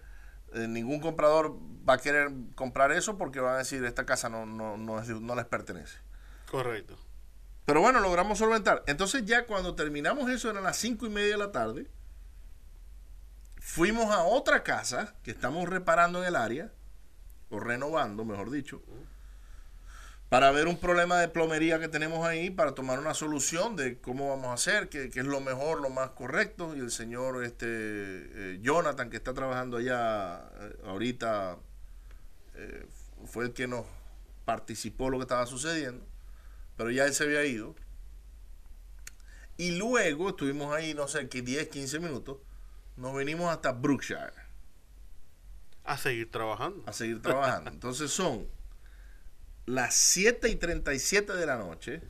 eh, 0.53 0.67
ningún 0.67 0.99
comprador 0.99 1.57
va 1.87 1.93
a 1.93 1.97
querer 1.97 2.31
comprar 2.55 2.91
eso 2.91 3.17
porque 3.17 3.39
va 3.39 3.55
a 3.55 3.57
decir 3.57 3.83
esta 3.83 4.05
casa 4.05 4.29
no, 4.29 4.45
no, 4.45 4.77
no, 4.77 5.01
no 5.01 5.35
les 5.35 5.45
pertenece 5.45 5.99
correcto. 6.49 6.97
Pero 7.65 7.81
bueno 7.81 7.99
logramos 7.99 8.37
solventar. 8.37 8.81
Entonces 8.87 9.25
ya 9.25 9.45
cuando 9.45 9.75
terminamos 9.75 10.29
eso 10.29 10.49
eran 10.49 10.63
las 10.63 10.77
cinco 10.77 11.05
y 11.05 11.09
media 11.09 11.31
de 11.31 11.37
la 11.37 11.51
tarde 11.51 11.89
fuimos 13.59 14.09
a 14.15 14.23
otra 14.23 14.63
casa 14.63 15.15
que 15.23 15.31
estamos 15.31 15.67
reparando 15.67 16.21
en 16.21 16.29
el 16.29 16.35
área 16.37 16.71
o 17.49 17.59
renovando, 17.59 18.25
mejor 18.25 18.51
dicho, 18.51 18.81
para 20.29 20.51
ver 20.51 20.67
un 20.67 20.77
problema 20.77 21.19
de 21.19 21.29
plomería 21.29 21.79
que 21.79 21.87
tenemos 21.87 22.27
ahí, 22.27 22.49
para 22.49 22.73
tomar 22.73 22.99
una 22.99 23.13
solución 23.13 23.77
de 23.77 23.97
cómo 23.99 24.29
vamos 24.29 24.47
a 24.47 24.53
hacer, 24.53 24.89
qué, 24.89 25.05
es 25.05 25.25
lo 25.25 25.39
mejor, 25.39 25.79
lo 25.79 25.89
más 25.89 26.09
correcto. 26.09 26.75
Y 26.75 26.79
el 26.79 26.91
señor 26.91 27.43
este 27.45 27.65
eh, 27.67 28.59
Jonathan, 28.61 29.09
que 29.09 29.17
está 29.17 29.33
trabajando 29.33 29.77
allá 29.77 30.49
eh, 30.59 30.77
ahorita, 30.85 31.57
eh, 32.55 32.85
fue 33.25 33.45
el 33.45 33.53
que 33.53 33.67
nos 33.67 33.85
participó 34.43 35.09
lo 35.09 35.17
que 35.17 35.23
estaba 35.23 35.45
sucediendo, 35.45 36.05
pero 36.75 36.91
ya 36.91 37.05
él 37.05 37.13
se 37.13 37.23
había 37.23 37.45
ido. 37.45 37.75
Y 39.55 39.77
luego 39.77 40.29
estuvimos 40.29 40.73
ahí, 40.75 40.93
no 40.93 41.07
sé, 41.07 41.23
10, 41.23 41.69
15 41.69 41.99
minutos, 41.99 42.37
nos 42.97 43.15
venimos 43.15 43.51
hasta 43.51 43.71
Brookshire. 43.71 44.46
A 45.87 45.97
seguir 45.97 46.29
trabajando. 46.29 46.83
A 46.85 46.91
seguir 46.91 47.21
trabajando. 47.21 47.71
Entonces 47.71 48.11
son 48.11 48.45
las 49.65 49.95
7 49.95 50.49
y 50.49 50.55
37 50.57 51.33
de 51.33 51.45
la 51.45 51.55
noche. 51.55 52.01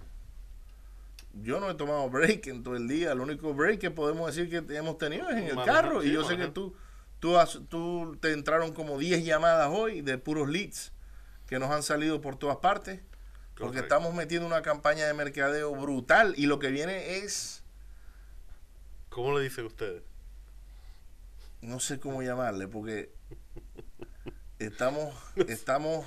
Yo 1.34 1.60
no 1.60 1.70
he 1.70 1.76
tomado 1.76 2.10
break 2.10 2.48
en 2.48 2.64
todo 2.64 2.76
el 2.76 2.88
día. 2.88 3.12
El 3.12 3.20
único 3.20 3.54
break 3.54 3.80
que 3.80 3.92
podemos 3.92 4.36
decir 4.36 4.50
que 4.50 4.76
hemos 4.76 4.98
tenido 4.98 5.30
es 5.30 5.38
en 5.38 5.60
el 5.60 5.64
carro. 5.64 6.04
y 6.04 6.12
yo 6.12 6.24
sé 6.24 6.38
que 6.38 6.48
tú, 6.48 6.76
tú, 7.20 7.38
tú 7.70 8.18
te 8.20 8.34
entraron 8.34 8.74
como 8.74 8.98
10 8.98 9.24
llamadas 9.24 9.70
hoy 9.72 10.02
de 10.02 10.18
puros 10.18 10.50
leads 10.50 10.92
que 11.46 11.60
nos 11.60 11.70
han 11.70 11.84
salido 11.84 12.20
por 12.20 12.36
todas 12.36 12.58
partes. 12.58 13.02
Porque 13.60 13.80
estamos 13.80 14.12
metiendo 14.16 14.48
una 14.48 14.64
campaña 14.64 15.06
de 15.06 15.14
mercadeo 15.14 15.76
brutal 15.76 16.34
y 16.36 16.48
lo 16.48 16.58
que 16.58 16.72
viene 16.72 17.18
es... 17.18 17.64
¿Cómo 19.10 19.38
le 19.38 19.44
dicen 19.44 19.68
ustedes? 19.68 20.02
No 21.62 21.80
sé 21.80 22.00
cómo 22.00 22.24
llamarle 22.24 22.68
porque 22.68 23.17
estamos... 24.60 25.14
estamos 25.48 26.06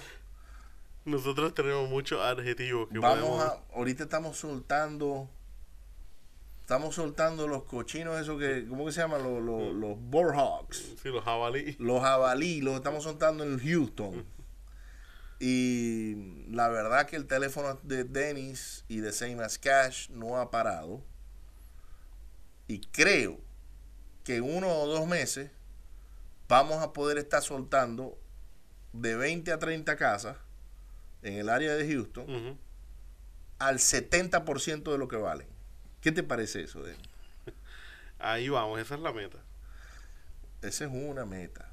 nosotros 1.04 1.54
tenemos 1.54 1.88
muchos 1.88 2.20
adjetivos 2.20 2.88
que 2.90 2.98
vamos 2.98 3.42
a 3.42 3.58
ahorita 3.74 4.04
estamos 4.04 4.36
soltando 4.36 5.30
estamos 6.60 6.94
soltando 6.94 7.48
los 7.48 7.64
cochinos 7.64 8.20
esos 8.20 8.38
que 8.38 8.66
cómo 8.68 8.84
que 8.84 8.92
se 8.92 9.00
llaman 9.00 9.22
los 9.22 9.42
los, 9.42 9.74
los 9.74 9.98
boarhogs 9.98 10.94
sí 11.02 11.08
los 11.08 11.24
jabalí. 11.24 11.74
Los 11.78 12.02
jabalí 12.02 12.60
los 12.60 12.76
estamos 12.76 13.04
soltando 13.04 13.44
en 13.44 13.58
Houston. 13.58 14.24
Y 15.40 16.44
la 16.50 16.68
verdad 16.68 17.06
que 17.06 17.16
el 17.16 17.26
teléfono 17.26 17.80
de 17.82 18.04
Dennis 18.04 18.84
y 18.88 18.98
de 18.98 19.10
Same 19.10 19.42
as 19.42 19.58
Cash 19.58 20.10
no 20.10 20.36
ha 20.36 20.50
parado. 20.50 21.02
Y 22.68 22.80
creo 22.92 23.38
que 24.22 24.42
uno 24.42 24.68
o 24.68 24.86
dos 24.86 25.06
meses 25.06 25.50
vamos 26.46 26.82
a 26.82 26.92
poder 26.92 27.16
estar 27.16 27.42
soltando 27.42 28.18
de 28.92 29.16
20 29.16 29.52
a 29.52 29.58
30 29.58 29.96
casas 29.96 30.36
en 31.22 31.34
el 31.34 31.48
área 31.48 31.74
de 31.74 31.92
Houston 31.92 32.58
al 33.58 33.78
70% 33.78 34.90
de 34.90 34.98
lo 34.98 35.08
que 35.08 35.16
valen. 35.16 35.46
¿Qué 36.00 36.12
te 36.12 36.22
parece 36.22 36.62
eso, 36.62 36.82
Dennis? 36.82 37.08
Ahí 38.18 38.48
vamos, 38.48 38.80
esa 38.80 38.94
es 38.94 39.00
la 39.00 39.12
meta. 39.12 39.38
Esa 40.62 40.84
es 40.84 40.90
una 40.92 41.26
meta. 41.26 41.68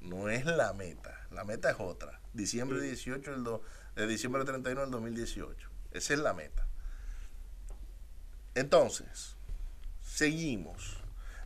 No 0.00 0.28
es 0.28 0.44
la 0.44 0.72
meta. 0.72 1.26
La 1.30 1.44
meta 1.44 1.70
es 1.70 1.76
otra. 1.78 2.20
Diciembre 2.32 2.80
18 2.80 3.30
del 3.30 3.44
do, 3.44 3.62
de 3.94 4.06
diciembre 4.06 4.44
31 4.44 4.80
del 4.82 4.90
2018. 4.90 5.68
Esa 5.92 6.14
es 6.14 6.20
la 6.20 6.34
meta. 6.34 6.66
Entonces, 8.54 9.36
seguimos. 10.02 10.99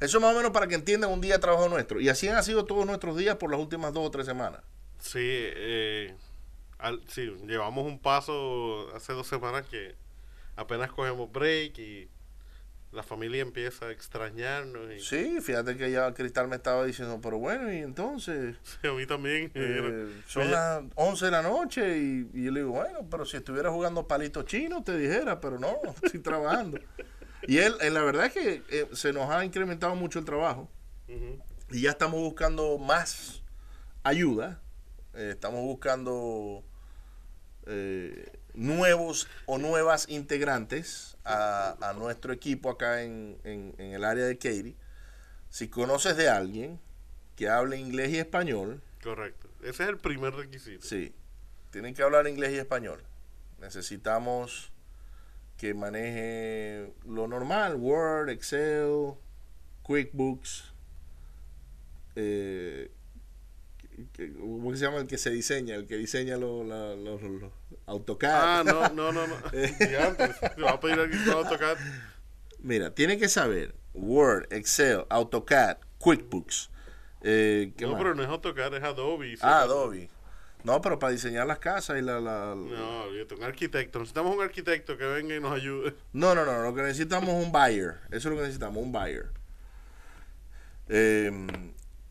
Eso 0.04 0.20
más 0.20 0.34
o 0.34 0.37
menos 0.37 0.52
para 0.52 0.66
que 0.66 0.75
entiendan 0.75 1.11
un 1.11 1.20
día 1.20 1.34
de 1.34 1.40
trabajo 1.40 1.68
nuestro. 1.68 2.00
Y 2.00 2.08
así 2.08 2.28
han 2.28 2.42
sido 2.44 2.64
todos 2.64 2.87
nuestros 2.87 3.16
días 3.16 3.37
por 3.37 3.50
las 3.50 3.58
últimas 3.58 3.92
dos 3.92 4.06
o 4.06 4.11
tres 4.11 4.26
semanas. 4.26 4.61
Sí, 5.00 5.20
eh, 5.20 6.14
sí, 7.08 7.34
llevamos 7.46 7.87
un 7.87 7.99
paso 7.99 8.94
hace 8.94 9.12
dos 9.12 9.26
semanas 9.26 9.66
que 9.66 9.94
apenas 10.56 10.90
cogemos 10.92 11.30
break 11.30 11.78
y 11.78 12.08
la 12.94 13.02
familia 13.02 13.42
empieza 13.42 13.87
a 13.87 13.90
extrañarnos. 13.90 14.92
Y... 14.94 15.00
Sí, 15.00 15.40
fíjate 15.40 15.76
que 15.76 15.90
ya 15.90 16.12
Cristal 16.14 16.49
me 16.49 16.56
estaba 16.56 16.84
diciendo, 16.84 17.20
pero 17.20 17.38
bueno, 17.38 17.73
y 17.73 17.78
entonces... 17.78 18.56
Sí, 18.62 18.87
a 18.87 18.92
mí 18.92 19.04
también. 19.04 19.50
Eh, 19.54 20.23
son 20.26 20.50
las 20.50 20.82
11 20.94 21.25
de 21.25 21.30
la 21.30 21.42
noche 21.42 21.99
y, 21.99 22.44
yo 22.44 22.52
le 22.52 22.61
digo, 22.61 22.72
bueno, 22.72 23.00
pero 23.11 23.26
si 23.26 23.37
estuviera 23.37 23.70
jugando 23.70 24.07
palitos 24.07 24.44
chinos 24.46 24.85
te 24.85 24.96
dijera, 24.96 25.40
pero 25.40 25.59
no, 25.59 25.76
estoy 26.02 26.20
trabajando. 26.20 26.78
Y 27.46 27.59
él, 27.59 27.74
en 27.80 27.94
la 27.94 28.02
verdad 28.02 28.26
es 28.26 28.33
que 28.33 28.62
eh, 28.70 28.88
se 28.92 29.12
nos 29.12 29.30
ha 29.30 29.44
incrementado 29.44 29.94
mucho 29.94 30.18
el 30.18 30.24
trabajo 30.24 30.68
y 31.70 31.83
ya 31.83 31.90
estamos 31.90 32.20
buscando 32.20 32.78
más 32.78 33.42
ayuda, 34.02 34.61
eh, 35.14 35.30
estamos 35.33 35.62
buscando 35.62 36.62
nuevos 38.54 39.26
o 39.46 39.59
nuevas 39.59 40.09
integrantes 40.09 41.16
a, 41.24 41.94
nuestro 41.96 42.33
equipo 42.33 42.70
acá 42.70 43.02
en, 43.02 43.38
el 43.78 44.04
área 44.04 44.24
de 44.24 44.38
Katy. 44.38 44.76
Si 45.50 45.68
conoces 45.68 46.16
de 46.16 46.28
alguien 46.28 46.80
que 47.37 47.48
hable 47.48 47.76
inglés 47.76 48.11
y 48.11 48.18
español. 48.18 48.83
Correcto. 49.02 49.48
Ese 49.62 49.85
es 49.85 49.88
el 49.88 49.98
primer 49.98 50.35
requisito. 50.35 50.87
Sí. 50.87 51.14
Tienen 51.70 51.94
que 51.94 52.02
hablar 52.02 52.26
inglés 52.28 52.52
y 52.52 52.59
español. 52.59 53.02
Necesitamos 53.61 54.72
que 55.64 55.72
maneje 55.72 56.92
lo 57.07 57.27
normal, 57.27 57.77
Word, 57.77 58.29
Excel, 58.29 59.14
QuickBooks, 59.83 60.74
eh, 62.16 62.90
¿Cómo 64.38 64.77
se 64.77 64.85
llama 64.85 64.98
el 64.98 65.07
que 65.07 65.16
se 65.16 65.31
diseña? 65.31 65.77
El 65.77 65.87
que 65.87 65.96
diseña 65.96 66.37
los 66.37 66.68
AutoCAD. 67.87 68.31
Ah, 68.35 68.62
no, 68.62 68.88
no, 68.90 69.11
no. 69.11 69.27
no. 69.27 69.37
va 70.62 70.70
a 70.72 70.81
pedir 70.81 71.00
aquí 71.00 71.31
AutoCAD. 71.31 71.79
Mira, 72.59 72.94
tiene 72.94 73.16
que 73.16 73.29
saber 73.29 73.74
Word, 73.94 74.53
Excel, 74.53 75.07
AutoCAD, 75.09 75.79
QuickBooks. 75.98 76.68
Eh, 77.22 77.72
no, 77.81 77.96
pero 77.96 78.14
no 78.14 78.22
es 78.22 78.29
AutoCAD, 78.29 78.74
es 78.74 78.83
Adobe. 78.83 79.38
Ah, 79.40 79.61
Adobe. 79.61 80.11
No, 80.64 80.81
pero 80.81 80.98
para 80.98 81.12
diseñar 81.12 81.46
las 81.46 81.59
casas 81.59 81.98
y 81.98 82.03
la... 82.03 82.20
la, 82.20 82.55
No, 82.57 83.05
un 83.07 83.44
arquitecto. 83.44 83.98
Necesitamos 83.98 84.35
un 84.35 84.42
arquitecto 84.42 84.96
que 84.96 85.05
venga 85.05 85.37
y 85.37 85.40
nos 85.40 85.53
ayude. 85.53 85.94
No, 86.12 86.35
no, 86.35 86.44
no. 86.46 86.62
Lo 86.62 86.74
que 86.74 86.83
necesitamos 86.83 87.29
es 87.29 87.46
un 87.46 87.53
buyer. 87.53 88.00
Eso 88.07 88.16
es 88.16 88.24
lo 88.24 88.37
que 88.37 88.42
necesitamos, 88.42 88.83
un 88.83 88.90
buyer. 88.90 89.31
Eh, 90.88 91.31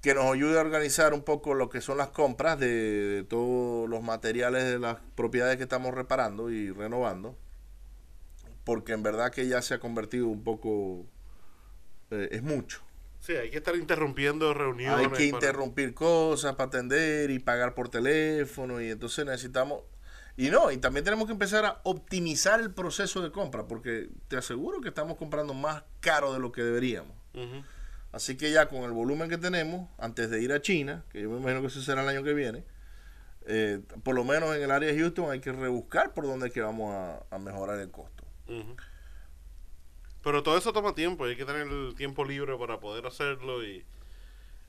que 0.03 0.13
nos 0.13 0.25
ayude 0.25 0.57
a 0.57 0.61
organizar 0.61 1.13
un 1.13 1.23
poco 1.23 1.53
lo 1.53 1.69
que 1.69 1.79
son 1.79 1.97
las 1.97 2.09
compras 2.09 2.59
de, 2.59 3.25
todos 3.29 3.89
los 3.89 4.03
materiales 4.03 4.65
de 4.65 4.77
las 4.77 4.97
propiedades 5.15 5.55
que 5.55 5.63
estamos 5.63 5.93
reparando 5.93 6.51
y 6.51 6.71
renovando, 6.71 7.37
porque 8.65 8.91
en 8.91 9.01
verdad 9.01 9.31
que 9.31 9.47
ya 9.47 9.61
se 9.61 9.75
ha 9.75 9.79
convertido 9.79 10.27
un 10.27 10.43
poco, 10.43 11.05
eh, 12.11 12.27
es 12.31 12.43
mucho. 12.43 12.81
Sí, 13.23 13.31
hay 13.37 13.49
que 13.49 13.59
estar 13.59 13.73
interrumpiendo 13.77 14.53
reuniones. 14.53 15.07
Hay 15.07 15.11
que 15.13 15.23
interrumpir 15.23 15.93
cosas 15.93 16.55
para 16.55 16.67
atender 16.67 17.31
y 17.31 17.39
pagar 17.39 17.73
por 17.73 17.87
teléfono 17.87 18.81
y 18.81 18.91
entonces 18.91 19.25
necesitamos... 19.25 19.83
Y 20.35 20.49
no, 20.49 20.71
y 20.71 20.77
también 20.77 21.05
tenemos 21.05 21.27
que 21.27 21.31
empezar 21.31 21.63
a 21.63 21.79
optimizar 21.83 22.59
el 22.59 22.73
proceso 22.73 23.21
de 23.21 23.31
compra, 23.31 23.65
porque 23.65 24.09
te 24.27 24.35
aseguro 24.35 24.81
que 24.81 24.89
estamos 24.89 25.15
comprando 25.15 25.53
más 25.53 25.83
caro 26.01 26.33
de 26.33 26.39
lo 26.39 26.51
que 26.51 26.63
deberíamos. 26.63 27.15
Así 28.11 28.35
que 28.35 28.51
ya 28.51 28.67
con 28.67 28.83
el 28.83 28.91
volumen 28.91 29.29
que 29.29 29.37
tenemos, 29.37 29.89
antes 29.99 30.29
de 30.29 30.41
ir 30.41 30.51
a 30.51 30.61
China, 30.61 31.05
que 31.09 31.21
yo 31.21 31.29
me 31.29 31.37
imagino 31.37 31.61
que 31.61 31.67
eso 31.67 31.81
será 31.81 32.01
el 32.01 32.09
año 32.09 32.23
que 32.23 32.33
viene, 32.33 32.65
eh, 33.45 33.79
por 34.03 34.15
lo 34.15 34.25
menos 34.25 34.53
en 34.53 34.63
el 34.63 34.71
área 34.71 34.91
de 34.91 34.99
Houston 34.99 35.31
hay 35.31 35.39
que 35.39 35.53
rebuscar 35.53 36.13
por 36.13 36.25
dónde 36.25 36.47
es 36.47 36.53
que 36.53 36.61
vamos 36.61 36.93
a, 36.93 37.39
mejorar 37.39 37.79
el 37.79 37.89
costo. 37.89 38.25
Pero 40.23 40.41
todo 40.41 40.57
eso 40.57 40.71
toma 40.71 40.95
tiempo, 40.95 41.25
hay 41.25 41.35
que 41.35 41.45
tener 41.45 41.67
el 41.67 41.95
tiempo 41.95 42.23
libre 42.23 42.57
para 42.57 42.79
poder 42.79 43.05
hacerlo 43.05 43.63
y 43.63 43.83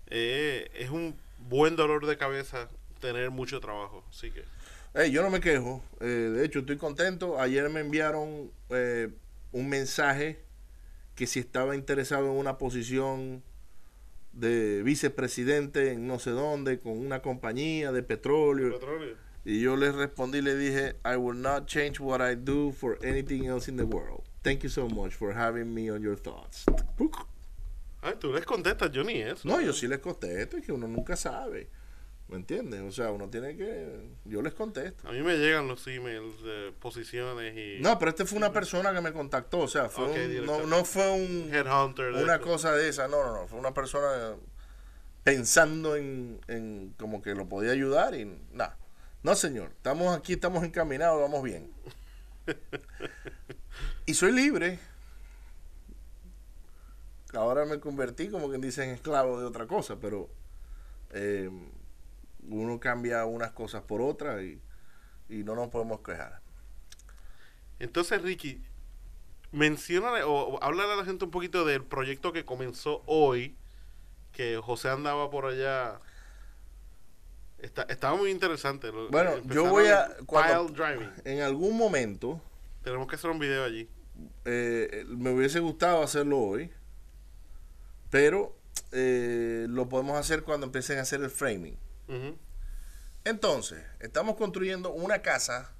eh, 0.09 0.71
es 0.75 0.91
un 0.91 1.17
buen 1.39 1.77
dolor 1.77 2.07
de 2.07 2.17
cabeza 2.17 2.69
tener 3.01 3.31
mucho 3.31 3.61
trabajo, 3.61 4.05
así 4.09 4.31
que... 4.31 4.45
yo 5.11 5.23
no 5.23 5.31
me 5.31 5.41
quejo, 5.41 5.83
eh, 6.01 6.05
de 6.05 6.45
hecho 6.45 6.61
estoy 6.61 6.77
contento, 6.77 7.41
ayer 7.41 7.69
me 7.71 7.81
enviaron 7.81 8.51
un 9.53 9.69
mensaje 9.69 10.41
que 11.15 11.27
si 11.27 11.39
estaba 11.39 11.77
interesado 11.77 12.27
en 12.27 12.37
una 12.37 12.59
posición 12.59 13.43
de 14.33 14.83
vicepresidente 14.83 15.93
en 15.93 16.07
no 16.07 16.19
sé 16.19 16.31
dónde, 16.31 16.81
con 16.81 16.99
una 16.99 17.23
compañía 17.23 17.93
de 17.93 18.03
petróleo. 18.03 18.81
Y 19.45 19.61
yo 19.61 19.77
le 19.77 19.93
respondí, 19.93 20.41
le 20.41 20.57
dije, 20.57 20.97
I 21.05 21.17
will 21.17 21.41
not 21.41 21.67
change 21.67 22.01
what 22.01 22.21
I 22.21 22.35
do 22.35 22.73
for 22.73 22.99
anything 23.05 23.45
else 23.45 23.71
in 23.71 23.77
the 23.77 23.85
world. 23.85 24.23
Thank 24.45 24.63
you 24.63 24.69
so 24.69 24.89
much 24.89 25.15
for 25.15 25.33
having 25.33 25.73
me 25.73 25.91
on 25.91 26.03
your 26.03 26.17
thoughts. 26.17 26.67
Ay, 28.03 28.17
tú 28.21 28.31
les 28.31 28.45
contestas, 28.45 28.93
yo 28.93 29.03
ni 29.03 29.23
eso. 29.23 29.49
No, 29.49 29.59
yo 29.59 29.73
sí 29.73 29.89
les 29.89 30.01
contesto, 30.01 30.59
es 30.59 30.67
que 30.67 30.71
uno 30.71 30.87
nunca 30.87 31.17
sabe. 31.17 31.71
¿Me 32.29 32.37
entiendes? 32.37 32.83
O 32.83 32.93
sea, 32.93 33.11
uno 33.11 33.31
tiene 33.31 33.57
que... 33.57 34.07
Yo 34.27 34.43
les 34.43 34.53
contesto. 34.53 35.09
A 35.09 35.13
mí 35.13 35.23
me 35.23 35.39
llegan 35.39 35.67
los 35.67 35.87
emails 35.87 36.43
de 36.43 36.73
posiciones 36.79 37.57
y... 37.57 37.81
No, 37.81 37.99
pero 37.99 38.11
este 38.11 38.27
fue 38.27 38.37
una 38.37 38.53
persona 38.53 38.93
que 38.93 39.01
me 39.01 39.15
contactó. 39.15 39.61
O 39.61 39.69
sea, 39.69 39.89
fue 39.89 40.05
un, 40.05 40.69
no, 40.69 40.85
fue 40.85 41.11
un... 41.11 41.49
Headhunter. 41.51 42.13
una 42.13 42.39
cosa 42.41 42.73
de 42.73 42.91
esa. 42.91 43.09
No, 43.09 43.25
no, 43.25 43.35
no. 43.35 43.47
Fue 43.47 43.59
una 43.59 43.73
persona 43.73 44.37
pensando 45.23 45.97
en, 45.97 46.39
en 46.49 46.95
como 46.99 47.23
que 47.23 47.35
lo 47.35 47.49
podía 47.49 47.73
ayudar 47.73 48.15
y 48.15 48.27
nada. 48.53 48.79
No, 49.23 49.35
señor, 49.35 49.71
estamos 49.77 50.15
aquí, 50.15 50.35
estamos 50.35 50.65
encaminados, 50.65 51.19
vamos 51.19 51.43
bien. 51.43 51.73
y 54.07 54.15
soy 54.15 54.33
libre. 54.33 54.79
Ahora 57.33 57.65
me 57.65 57.81
convertí, 57.81 58.29
como 58.29 58.49
quien 58.49 58.61
dice, 58.61 58.85
en 58.85 58.91
esclavo 58.91 59.41
de 59.41 59.47
otra 59.47 59.67
cosa, 59.67 59.97
pero 60.01 60.29
eh, 61.11 61.51
uno 62.49 62.79
cambia 62.79 63.25
unas 63.25 63.53
cosas 63.53 63.83
por 63.83 64.01
otras 64.01 64.43
y, 64.43 64.61
y 65.29 65.43
no 65.45 65.55
nos 65.55 65.69
podemos 65.69 66.01
quejar. 66.01 66.41
Entonces, 67.79 68.23
Ricky, 68.23 68.63
menciona 69.55 70.27
o, 70.27 70.63
habla 70.63 70.85
a 70.85 70.97
la 70.97 71.05
gente 71.05 71.25
un 71.25 71.31
poquito 71.31 71.65
del 71.65 71.85
proyecto 71.85 72.33
que 72.33 72.45
comenzó 72.45 73.03
hoy, 73.07 73.57
que 74.33 74.59
José 74.63 74.91
andaba 74.91 75.31
por 75.31 75.47
allá. 75.47 76.01
Está, 77.59 77.83
estaba 77.83 78.17
muy 78.17 78.31
interesante. 78.31 78.91
Bueno, 78.91 79.39
yo 79.45 79.67
voy 79.67 79.87
a. 79.87 80.17
en 81.25 81.41
algún 81.41 81.77
momento. 81.77 82.41
Tenemos 82.83 83.09
que 83.09 83.17
hacer 83.17 83.31
un 83.31 83.39
video 83.39 83.65
allí. 83.65 83.89
Eh, 84.45 85.05
me 85.09 85.31
hubiese 85.31 85.61
gustado 85.61 86.03
hacerlo 86.03 86.39
hoy. 86.39 86.71
Pero 88.11 88.57
eh, 88.93 89.67
lo 89.69 89.89
podemos 89.89 90.19
hacer 90.19 90.43
cuando 90.45 90.67
empiecen 90.67 90.99
a 90.99 91.03
hacer 91.03 91.21
el 91.23 91.31
framing. 91.31 91.77
Entonces, 93.25 93.83
estamos 94.01 94.37
construyendo 94.37 94.93
una 94.93 95.23
casa 95.23 95.73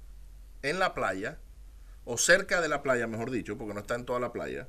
en 0.63 0.79
la 0.79 0.93
playa 0.93 1.37
o 2.03 2.17
cerca 2.17 2.61
de 2.61 2.67
la 2.67 2.81
playa, 2.81 3.07
mejor 3.07 3.31
dicho, 3.31 3.57
porque 3.57 3.73
no 3.73 3.79
está 3.81 3.95
en 3.95 4.05
toda 4.05 4.19
la 4.19 4.31
playa, 4.31 4.67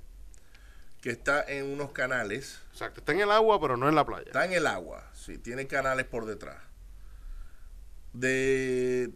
que 1.00 1.11
está 1.11 1.42
en 1.42 1.66
unos 1.66 1.92
canales. 1.92 2.61
Exacto, 2.72 3.00
está 3.00 3.12
en 3.12 3.20
el 3.20 3.31
agua, 3.31 3.61
pero 3.61 3.76
no 3.76 3.88
en 3.88 3.94
la 3.94 4.05
playa. 4.05 4.26
Está 4.26 4.44
en 4.44 4.52
el 4.52 4.66
agua, 4.66 5.11
sí, 5.14 5.38
tiene 5.38 5.66
canales 5.66 6.07
por 6.07 6.26
detrás. 6.26 6.62
De, 8.12 9.11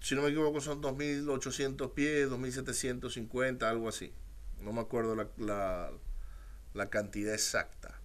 si 0.00 0.14
no 0.14 0.22
me 0.22 0.28
equivoco, 0.28 0.60
son 0.60 0.80
2.800 0.82 1.92
pies, 1.92 2.30
2.750, 2.30 3.62
algo 3.62 3.88
así. 3.88 4.12
No 4.60 4.72
me 4.72 4.80
acuerdo 4.80 5.14
la, 5.14 5.28
la, 5.38 5.90
la 6.74 6.90
cantidad 6.90 7.34
exacta. 7.34 8.00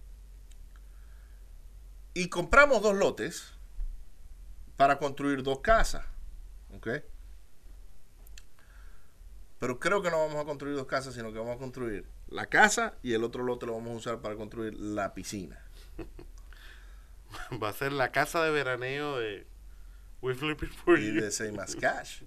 Y 2.14 2.28
compramos 2.28 2.82
dos 2.82 2.94
lotes 2.94 3.54
para 4.76 4.98
construir 4.98 5.42
dos 5.42 5.60
casas. 5.60 6.04
¿Ok? 6.76 6.88
Pero 9.58 9.78
creo 9.78 10.02
que 10.02 10.10
no 10.10 10.18
vamos 10.18 10.36
a 10.36 10.44
construir 10.44 10.76
dos 10.76 10.86
casas, 10.86 11.14
sino 11.14 11.32
que 11.32 11.38
vamos 11.38 11.56
a 11.56 11.58
construir 11.58 12.06
la 12.28 12.46
casa 12.46 12.94
y 13.02 13.14
el 13.14 13.24
otro 13.24 13.44
lote 13.44 13.66
lo 13.66 13.74
vamos 13.74 13.92
a 13.92 13.96
usar 13.96 14.20
para 14.20 14.36
construir 14.36 14.74
la 14.74 15.14
piscina. 15.14 15.58
Va 17.62 17.70
a 17.70 17.72
ser 17.72 17.92
la 17.92 18.12
casa 18.12 18.42
de 18.44 18.50
veraneo 18.50 19.18
de 19.18 19.46
We 20.24 20.34
Flipping 20.34 20.70
for 20.70 20.98
y 20.98 21.10
de 21.10 21.30
Same 21.30 21.60
as 21.60 21.76
Cash. 21.76 22.22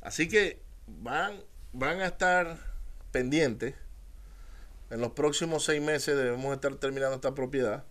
Así 0.00 0.28
que 0.28 0.62
van, 0.86 1.34
van 1.74 2.00
a 2.00 2.06
estar 2.06 2.56
pendientes. 3.10 3.74
En 4.88 5.02
los 5.02 5.12
próximos 5.12 5.62
seis 5.62 5.82
meses 5.82 6.16
debemos 6.16 6.54
estar 6.54 6.74
terminando 6.76 7.14
esta 7.16 7.34
propiedad. 7.34 7.84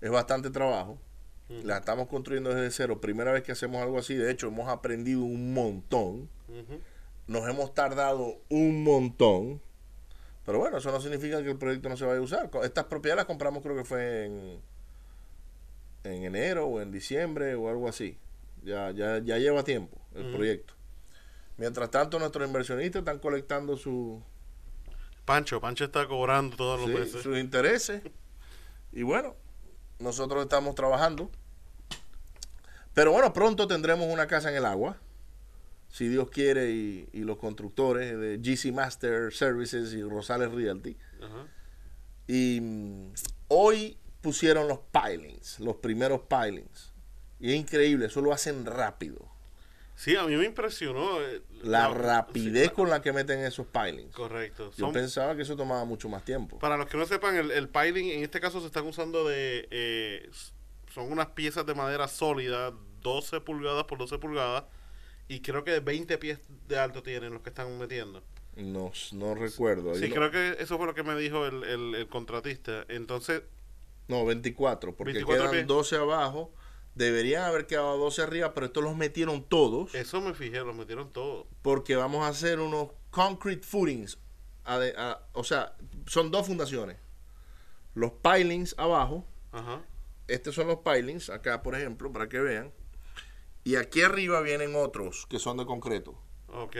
Es 0.00 0.10
bastante 0.10 0.50
trabajo. 0.50 0.98
La 1.48 1.78
estamos 1.78 2.06
construyendo 2.06 2.54
desde 2.54 2.70
cero. 2.70 3.00
Primera 3.00 3.32
vez 3.32 3.42
que 3.42 3.52
hacemos 3.52 3.82
algo 3.82 3.98
así. 3.98 4.14
De 4.14 4.30
hecho, 4.30 4.46
hemos 4.46 4.68
aprendido 4.68 5.22
un 5.22 5.52
montón. 5.52 6.28
Nos 7.26 7.48
hemos 7.48 7.74
tardado 7.74 8.40
un 8.48 8.84
montón. 8.84 9.60
Pero 10.46 10.60
bueno, 10.60 10.78
eso 10.78 10.92
no 10.92 11.00
significa 11.00 11.42
que 11.42 11.50
el 11.50 11.58
proyecto 11.58 11.88
no 11.88 11.96
se 11.96 12.04
vaya 12.04 12.18
a 12.18 12.22
usar. 12.22 12.50
Estas 12.62 12.84
propiedades 12.84 13.18
las 13.18 13.26
compramos 13.26 13.64
creo 13.64 13.76
que 13.76 13.84
fue 13.84 14.26
en, 14.26 14.60
en 16.04 16.24
enero 16.24 16.66
o 16.66 16.80
en 16.80 16.90
diciembre 16.90 17.54
o 17.54 17.68
algo 17.68 17.88
así. 17.88 18.18
Ya, 18.62 18.90
ya, 18.90 19.18
ya 19.18 19.38
lleva 19.38 19.64
tiempo 19.64 19.98
el 20.14 20.32
proyecto. 20.32 20.74
Mientras 21.56 21.90
tanto, 21.90 22.18
nuestros 22.18 22.46
inversionistas 22.46 23.00
están 23.00 23.18
colectando 23.18 23.76
su... 23.76 24.22
Pancho, 25.24 25.60
Pancho 25.60 25.84
está 25.84 26.06
cobrando 26.06 26.56
todos 26.56 26.80
los 26.80 26.88
meses. 26.88 27.22
Sus 27.22 27.38
intereses. 27.38 28.02
Y 28.92 29.02
bueno, 29.02 29.36
nosotros 29.98 30.42
estamos 30.42 30.74
trabajando. 30.74 31.30
Pero 32.94 33.12
bueno, 33.12 33.32
pronto 33.32 33.66
tendremos 33.66 34.06
una 34.12 34.26
casa 34.26 34.50
en 34.50 34.56
el 34.56 34.64
agua 34.64 34.96
si 35.92 36.08
Dios 36.08 36.30
quiere, 36.30 36.70
y, 36.70 37.06
los 37.12 37.36
constructores 37.36 38.18
de 38.18 38.38
GC 38.38 38.72
Master 38.72 39.32
Services 39.32 39.92
y 39.92 40.02
Rosales 40.02 40.50
Realty. 40.50 40.96
Y 42.26 42.60
mm, 42.60 43.12
hoy 43.48 43.98
pusieron 44.22 44.68
los 44.68 44.78
pilings, 44.90 45.60
los 45.60 45.76
primeros 45.76 46.22
pilings. 46.22 46.92
Y 47.38 47.50
es 47.50 47.56
increíble, 47.56 48.06
eso 48.06 48.22
lo 48.22 48.32
hacen 48.32 48.64
rápido. 48.64 49.32
Sí, 49.94 50.16
a 50.16 50.24
mí 50.24 50.36
me 50.36 50.46
impresionó. 50.46 51.20
Eh, 51.20 51.42
la, 51.62 51.88
rapidez 51.88 52.72
con 52.72 52.88
la 52.88 53.02
que 53.02 53.12
meten 53.12 53.40
esos 53.40 53.66
pilings. 53.66 54.14
Correcto. 54.14 54.72
Yo 54.76 54.90
pensaba 54.92 55.36
que 55.36 55.42
eso 55.42 55.56
tomaba 55.56 55.84
mucho 55.84 56.08
más 56.08 56.24
tiempo. 56.24 56.58
Para 56.58 56.76
los 56.76 56.88
que 56.88 56.96
no 56.96 57.06
sepan, 57.06 57.36
el, 57.36 57.68
piling 57.68 58.10
en 58.10 58.22
este 58.22 58.40
caso 58.40 58.60
se 58.60 58.66
están 58.66 58.86
usando 58.86 59.28
de... 59.28 59.68
Eh, 59.70 60.30
son 60.92 61.10
unas 61.10 61.28
piezas 61.28 61.66
de 61.66 61.74
madera 61.74 62.08
sólida, 62.08 62.72
12 63.02 63.40
pulgadas 63.42 63.84
por 63.84 63.98
12 63.98 64.18
pulgadas 64.18 64.64
y 65.28 65.40
creo 65.40 65.64
que 65.64 65.80
20 65.80 66.18
pies 66.18 66.40
de 66.68 66.78
alto 66.78 67.02
tienen 67.02 67.32
los 67.32 67.42
que 67.42 67.50
están 67.50 67.78
metiendo. 67.78 68.22
No, 68.56 68.92
no 69.12 69.34
recuerdo. 69.34 69.94
Sí, 69.94 70.10
creo 70.10 70.30
que 70.30 70.56
eso 70.58 70.76
fue 70.76 70.86
lo 70.86 70.94
que 70.94 71.02
me 71.02 71.16
dijo 71.16 71.46
el, 71.46 71.64
el, 71.64 72.08
contratista. 72.08 72.84
Entonces... 72.88 73.42
No, 74.12 74.26
24, 74.26 74.94
porque 74.94 75.24
quedan 75.24 75.66
12 75.66 75.96
abajo. 75.96 76.52
Deberían 76.94 77.44
haber 77.44 77.66
quedado 77.66 77.96
12 77.96 78.20
arriba, 78.20 78.52
pero 78.52 78.66
estos 78.66 78.84
los 78.84 78.94
metieron 78.94 79.42
todos. 79.42 79.94
Eso 79.94 80.20
me 80.20 80.34
fijé, 80.34 80.58
los 80.60 80.76
metieron 80.76 81.10
todos. 81.10 81.46
Porque 81.62 81.96
vamos 81.96 82.24
a 82.24 82.28
hacer 82.28 82.60
unos 82.60 82.88
concrete 83.10 83.66
footings. 83.66 84.18
o 85.32 85.44
sea, 85.44 85.74
son 86.06 86.30
dos 86.30 86.46
fundaciones. 86.46 86.98
Los 87.94 88.12
pilings 88.12 88.74
abajo. 88.78 89.24
Ajá. 89.52 89.80
Estos 90.28 90.54
son 90.54 90.66
los 90.66 90.80
pilings, 90.80 91.30
acá 91.30 91.62
por 91.62 91.74
ejemplo, 91.74 92.12
para 92.12 92.28
que 92.28 92.40
vean. 92.40 92.72
Y 93.64 93.76
aquí 93.76 94.02
arriba 94.02 94.42
vienen 94.42 94.74
otros 94.76 95.26
que 95.26 95.38
son 95.38 95.56
de 95.56 95.64
concreto. 95.64 96.18
Ok. 96.48 96.76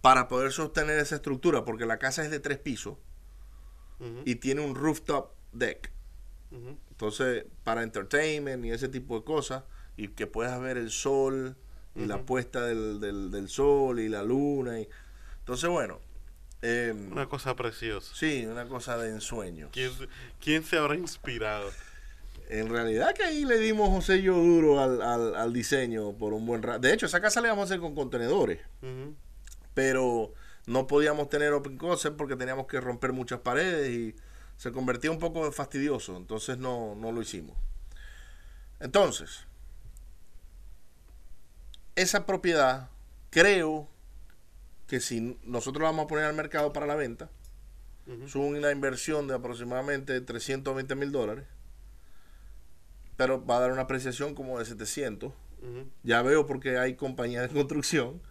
Para 0.00 0.28
poder 0.28 0.52
sostener 0.52 1.00
esa 1.00 1.16
estructura, 1.16 1.64
porque 1.64 1.86
la 1.86 1.98
casa 1.98 2.24
es 2.24 2.30
de 2.30 2.38
tres 2.38 2.58
pisos 2.58 2.96
y 4.24 4.36
tiene 4.36 4.60
un 4.60 4.76
rooftop 4.76 5.32
deck. 5.52 5.92
Entonces, 6.50 7.44
para 7.64 7.82
entertainment 7.82 8.64
y 8.64 8.70
ese 8.70 8.88
tipo 8.88 9.18
de 9.18 9.24
cosas, 9.24 9.64
y 9.96 10.08
que 10.08 10.26
puedas 10.26 10.58
ver 10.60 10.78
el 10.78 10.90
sol 10.90 11.56
y 11.94 12.06
la 12.06 12.22
puesta 12.22 12.64
del, 12.64 13.00
del, 13.00 13.48
sol 13.48 13.98
y 14.00 14.08
la 14.08 14.22
luna. 14.22 14.80
Y... 14.80 14.88
Entonces, 15.40 15.68
bueno. 15.68 16.00
Em, 16.62 17.12
una 17.12 17.28
cosa 17.28 17.54
preciosa. 17.54 18.14
Sí, 18.14 18.46
una 18.46 18.66
cosa 18.66 18.96
de 18.96 19.10
ensueño. 19.10 19.68
¿Quién, 19.72 19.90
¿Quién 20.40 20.64
se 20.64 20.78
habrá 20.78 20.96
inspirado? 20.96 21.70
En 22.48 22.68
realidad 22.68 23.14
que 23.14 23.24
ahí 23.24 23.44
le 23.44 23.58
dimos 23.58 23.90
un 23.90 24.02
sello 24.02 24.34
duro 24.34 24.80
al, 24.80 25.02
al, 25.02 25.52
diseño 25.52 26.12
por 26.12 26.32
un 26.32 26.46
buen 26.46 26.62
rato. 26.62 26.80
De 26.80 26.94
hecho, 26.94 27.06
esa 27.06 27.20
casa 27.20 27.40
le 27.40 27.48
vamos 27.48 27.62
a 27.62 27.64
hacer 27.66 27.80
con 27.80 27.94
contenedores. 27.94 28.60
Pero 29.74 30.32
no 30.66 30.86
podíamos 30.86 31.28
tener 31.28 31.52
open 31.52 31.76
concept 31.76 32.16
porque 32.16 32.36
teníamos 32.36 32.66
que 32.66 32.80
romper 32.80 33.12
muchas 33.12 33.40
paredes 33.40 33.90
y 33.90 34.16
se 34.58 34.72
convertía 34.72 35.10
un 35.10 35.18
poco 35.18 35.50
fastidioso. 35.52 36.18
Entonces 36.18 36.58
no, 36.58 36.94
no 36.94 37.10
lo 37.10 37.22
hicimos. 37.22 37.56
Entonces, 38.78 39.46
esa 41.96 42.26
propiedad 42.26 42.90
creo 43.30 43.88
que 44.86 45.00
si 45.00 45.38
nosotros 45.44 45.82
la 45.82 45.88
vamos 45.88 46.04
a 46.04 46.08
poner 46.08 46.24
al 46.26 46.34
mercado 46.34 46.74
para 46.74 46.86
la 46.86 46.94
venta, 46.94 47.30
es 48.06 48.34
una 48.34 48.70
inversión 48.70 49.26
de 49.26 49.34
aproximadamente 49.34 50.20
320 50.20 50.94
mil 50.94 51.12
dólares 51.12 51.46
pero 53.18 53.44
va 53.44 53.56
a 53.56 53.60
dar 53.60 53.72
una 53.72 53.82
apreciación 53.82 54.36
como 54.36 54.60
de 54.60 54.64
700. 54.64 55.32
Ya 56.04 56.22
veo 56.22 56.46
porque 56.46 56.78
hay 56.78 56.94
compañías 56.94 57.48
de 57.48 57.48
construcción, 57.52 58.22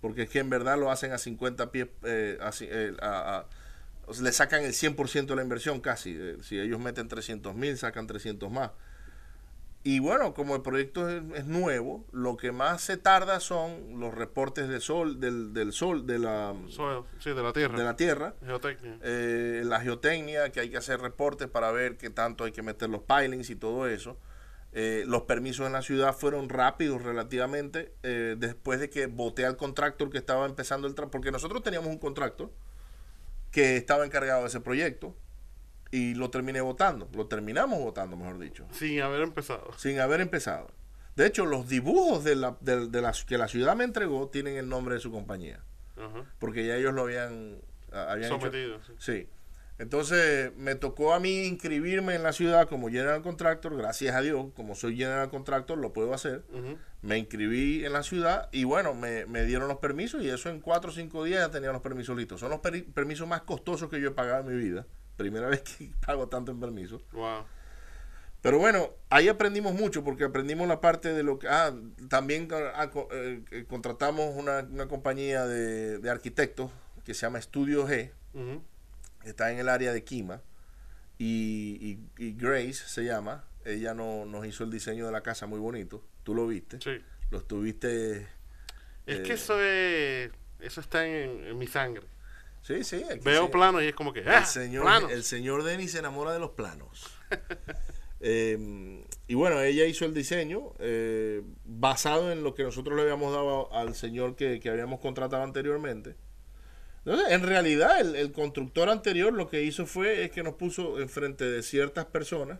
porque 0.00 0.22
es 0.22 0.28
que 0.28 0.40
en 0.40 0.50
verdad 0.50 0.76
lo 0.76 0.90
hacen 0.90 1.12
a 1.12 1.18
50 1.18 1.70
pies, 1.70 1.86
eh, 2.02 2.36
eh, 2.62 2.92
le 4.20 4.32
sacan 4.32 4.64
el 4.64 4.72
100% 4.72 5.26
de 5.26 5.36
la 5.36 5.42
inversión 5.42 5.80
casi. 5.80 6.16
Eh, 6.18 6.36
si 6.42 6.58
ellos 6.58 6.80
meten 6.80 7.08
300 7.08 7.54
mil, 7.54 7.76
sacan 7.76 8.06
300 8.06 8.50
más. 8.50 8.70
Y 9.84 10.00
bueno, 10.00 10.34
como 10.34 10.56
el 10.56 10.62
proyecto 10.62 11.08
es, 11.08 11.46
nuevo, 11.46 12.04
lo 12.12 12.36
que 12.36 12.52
más 12.52 12.82
se 12.82 12.96
tarda 12.96 13.38
son 13.40 14.00
los 14.00 14.12
reportes 14.14 14.68
de 14.68 14.80
sol, 14.80 15.20
del, 15.20 15.54
del 15.54 15.72
sol, 15.72 16.06
de 16.06 16.18
la, 16.18 16.52
de 16.52 17.34
la 17.42 17.52
tierra. 17.52 17.78
De 17.78 17.84
la 17.84 17.96
tierra. 17.96 18.34
Geotecnia. 18.44 18.98
Eh, 19.02 19.62
la 19.64 19.80
geotecnia, 19.80 20.50
que 20.50 20.60
hay 20.60 20.70
que 20.70 20.76
hacer 20.76 21.00
reportes 21.00 21.48
para 21.48 21.70
ver 21.70 21.96
qué 21.96 22.10
tanto 22.10 22.44
hay 22.44 22.52
que 22.52 22.62
meter 22.62 22.90
los 22.90 23.02
pilings 23.02 23.50
y 23.50 23.56
todo 23.56 23.86
eso. 23.86 24.18
Eh, 24.72 25.04
los 25.06 25.22
permisos 25.22 25.66
en 25.66 25.72
la 25.72 25.80
ciudad 25.80 26.14
fueron 26.14 26.48
rápidos 26.50 27.02
relativamente 27.02 27.94
eh, 28.02 28.36
después 28.36 28.80
de 28.80 28.90
que 28.90 29.06
voté 29.06 29.46
al 29.46 29.56
contractor 29.56 30.10
que 30.10 30.18
estaba 30.18 30.44
empezando 30.44 30.86
el 30.86 30.94
trabajo, 30.94 31.12
porque 31.12 31.32
nosotros 31.32 31.62
teníamos 31.62 31.88
un 31.88 31.98
contrato 31.98 32.52
que 33.50 33.76
estaba 33.76 34.04
encargado 34.04 34.42
de 34.42 34.48
ese 34.48 34.60
proyecto 34.60 35.16
y 35.90 36.14
lo 36.14 36.30
terminé 36.30 36.60
votando. 36.60 37.08
Lo 37.14 37.26
terminamos 37.26 37.78
votando, 37.80 38.16
mejor 38.16 38.38
dicho. 38.38 38.66
Sin 38.72 39.00
haber 39.00 39.22
empezado. 39.22 39.72
Sin 39.76 40.00
haber 40.00 40.20
empezado. 40.20 40.70
De 41.16 41.26
hecho, 41.26 41.46
los 41.46 41.68
dibujos 41.68 42.22
de 42.24 42.36
la, 42.36 42.56
de, 42.60 43.02
la, 43.02 43.12
que 43.26 43.38
la 43.38 43.48
ciudad 43.48 43.74
me 43.74 43.84
entregó 43.84 44.28
tienen 44.28 44.56
el 44.56 44.68
nombre 44.68 44.94
de 44.94 45.00
su 45.00 45.10
compañía. 45.10 45.60
Porque 46.38 46.64
ya 46.64 46.76
ellos 46.76 46.94
lo 46.94 47.02
habían, 47.02 47.60
habían 47.90 48.28
sometido. 48.28 48.78
sí. 48.98 49.28
Entonces 49.78 50.52
me 50.56 50.74
tocó 50.74 51.14
a 51.14 51.20
mí 51.20 51.46
inscribirme 51.46 52.16
en 52.16 52.24
la 52.24 52.32
ciudad 52.32 52.68
como 52.68 52.88
General 52.88 53.22
Contractor, 53.22 53.76
gracias 53.76 54.14
a 54.16 54.20
Dios, 54.20 54.46
como 54.56 54.74
soy 54.74 54.96
General 54.96 55.30
Contractor 55.30 55.78
lo 55.78 55.92
puedo 55.92 56.12
hacer. 56.12 56.44
Me 57.00 57.16
inscribí 57.16 57.84
en 57.84 57.92
la 57.92 58.02
ciudad 58.02 58.48
y 58.50 58.64
bueno, 58.64 58.94
me, 58.94 59.44
dieron 59.44 59.68
los 59.68 59.78
permisos 59.78 60.22
y 60.22 60.30
eso 60.30 60.50
en 60.50 60.60
cuatro 60.60 60.90
o 60.90 60.92
cinco 60.92 61.22
días 61.22 61.40
ya 61.46 61.50
tenía 61.52 61.70
los 61.70 61.80
permisos 61.80 62.16
listos. 62.16 62.40
Son 62.40 62.50
los 62.50 62.58
permisos 62.58 63.28
más 63.28 63.42
costosos 63.42 63.88
que 63.88 64.00
yo 64.00 64.08
he 64.08 64.10
pagado 64.10 64.50
en 64.50 64.56
mi 64.56 64.62
vida. 64.62 64.84
Primera 65.16 65.46
vez 65.48 65.62
que 65.62 65.92
pago 66.04 66.28
tanto 66.28 66.50
en 66.50 66.58
permisos. 66.58 67.02
Pero 68.42 68.58
bueno, 68.58 68.90
ahí 69.10 69.28
aprendimos 69.28 69.74
mucho 69.74 70.02
porque 70.02 70.24
aprendimos 70.24 70.66
la 70.66 70.80
parte 70.80 71.12
de 71.12 71.22
lo 71.22 71.38
que... 71.38 71.48
Ah, 71.48 71.72
también 72.08 72.48
ah, 72.52 72.90
eh, 73.12 73.42
eh, 73.50 73.64
contratamos 73.68 74.34
una, 74.34 74.88
compañía 74.88 75.46
de, 75.46 76.08
arquitectos 76.10 76.72
que 77.04 77.14
se 77.14 77.22
llama 77.22 77.38
Estudio 77.38 77.86
G 77.86 78.10
está 79.28 79.50
en 79.50 79.58
el 79.58 79.68
área 79.68 79.92
de 79.92 80.04
Kima 80.04 80.42
y, 81.18 81.98
Grace 82.16 82.74
se 82.74 83.04
llama. 83.04 83.44
Ella 83.64 83.92
no, 83.92 84.24
nos 84.24 84.46
hizo 84.46 84.64
el 84.64 84.70
diseño 84.70 85.06
de 85.06 85.12
la 85.12 85.22
casa 85.22 85.46
muy 85.46 85.58
bonito. 85.58 86.02
Tú 86.22 86.34
lo 86.34 86.46
viste. 86.46 86.80
Sí. 86.80 87.02
Lo 87.30 87.38
estuviste. 87.38 88.28
Es 89.06 89.20
que 89.20 89.32
eh, 89.32 89.34
eso 89.34 89.60
es, 89.60 90.30
eso 90.60 90.80
está 90.80 91.06
en, 91.06 91.58
mi 91.58 91.66
sangre. 91.66 92.06
Sí, 92.62 92.84
sí. 92.84 93.04
Veo 93.22 93.50
planos 93.50 93.82
y 93.82 93.86
es 93.86 93.94
como 93.94 94.12
que. 94.12 94.20
el, 94.20 94.28
ah, 94.28 94.44
señor, 94.44 95.10
el 95.10 95.24
señor 95.24 95.64
Denny 95.64 95.88
se 95.88 95.98
enamora 95.98 96.32
de 96.32 96.38
los 96.38 96.50
planos. 96.50 97.10
Em, 98.20 99.04
y 99.28 99.34
bueno, 99.34 99.60
ella 99.60 99.86
hizo 99.86 100.04
el 100.04 100.12
diseño 100.12 100.72
eh, 100.80 101.40
basado 101.64 102.32
en 102.32 102.42
lo 102.42 102.52
que 102.52 102.64
nosotros 102.64 102.96
le 102.96 103.02
habíamos 103.02 103.32
dado 103.32 103.72
al 103.72 103.94
señor 103.94 104.34
que, 104.34 104.58
que 104.58 104.70
habíamos 104.70 104.98
contratado 104.98 105.44
anteriormente 105.44 106.16
en 107.28 107.42
realidad, 107.42 108.00
el, 108.00 108.32
constructor 108.32 108.88
anterior 108.88 109.32
lo 109.32 109.48
que 109.48 109.62
hizo 109.62 109.86
fue 109.86 110.24
es 110.24 110.30
que 110.30 110.42
nos 110.42 110.54
puso 110.54 111.00
enfrente 111.00 111.44
de 111.44 111.62
ciertas 111.62 112.06
personas 112.06 112.58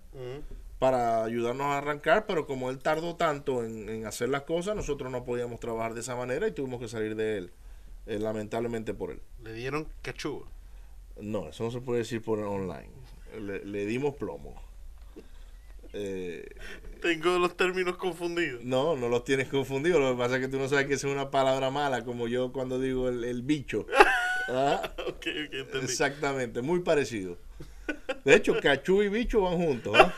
para 0.78 1.24
ayudarnos 1.24 1.66
a 1.66 1.78
arrancar, 1.78 2.26
pero 2.26 2.46
como 2.46 2.70
él 2.70 2.78
tardó 2.78 3.16
tanto 3.16 3.64
en, 3.64 4.06
hacer 4.06 4.28
las 4.28 4.42
cosas, 4.42 4.76
nosotros 4.76 5.10
no 5.10 5.24
podíamos 5.24 5.58
trabajar 5.58 5.94
de 5.94 6.00
esa 6.00 6.14
manera 6.14 6.46
y 6.46 6.52
tuvimos 6.52 6.80
que 6.80 6.88
salir 6.88 7.16
de 7.16 7.38
él, 7.38 7.50
eh, 8.06 8.18
lamentablemente 8.18 8.94
por 8.94 9.10
él. 9.10 9.20
¿Le 9.42 9.52
dieron 9.54 9.88
cachuga? 10.02 10.46
No, 11.20 11.48
eso 11.48 11.64
no 11.64 11.70
se 11.70 11.80
puede 11.80 12.00
decir 12.00 12.22
por 12.22 12.38
online. 12.38 12.90
Le, 13.40 13.86
dimos 13.86 14.14
plomo. 14.14 14.54
Eh, 15.92 16.48
Tengo 17.02 17.38
los 17.38 17.56
términos 17.56 17.96
confundidos. 17.96 18.62
No, 18.62 18.94
no 18.94 19.08
los 19.08 19.24
tienes 19.24 19.48
confundidos. 19.48 20.00
Lo 20.00 20.12
que 20.12 20.18
pasa 20.18 20.36
es 20.36 20.42
que 20.42 20.48
tú 20.48 20.58
no 20.58 20.68
sabes 20.68 20.86
que 20.86 20.94
es 20.94 21.04
una 21.04 21.30
palabra 21.30 21.70
mala, 21.70 22.04
como 22.04 22.28
yo 22.28 22.52
cuando 22.52 22.78
digo 22.78 23.08
el, 23.08 23.24
el 23.24 23.42
bicho. 23.42 23.86
¿Ah? 24.48 24.94
Exactamente, 25.82 26.62
muy 26.62 26.80
parecido. 26.80 27.36
De 28.24 28.34
hecho, 28.34 28.58
cachú 28.60 29.02
y 29.02 29.08
bicho 29.08 29.42
van 29.42 29.56
juntos. 29.56 29.94
¿ah? 29.96 30.14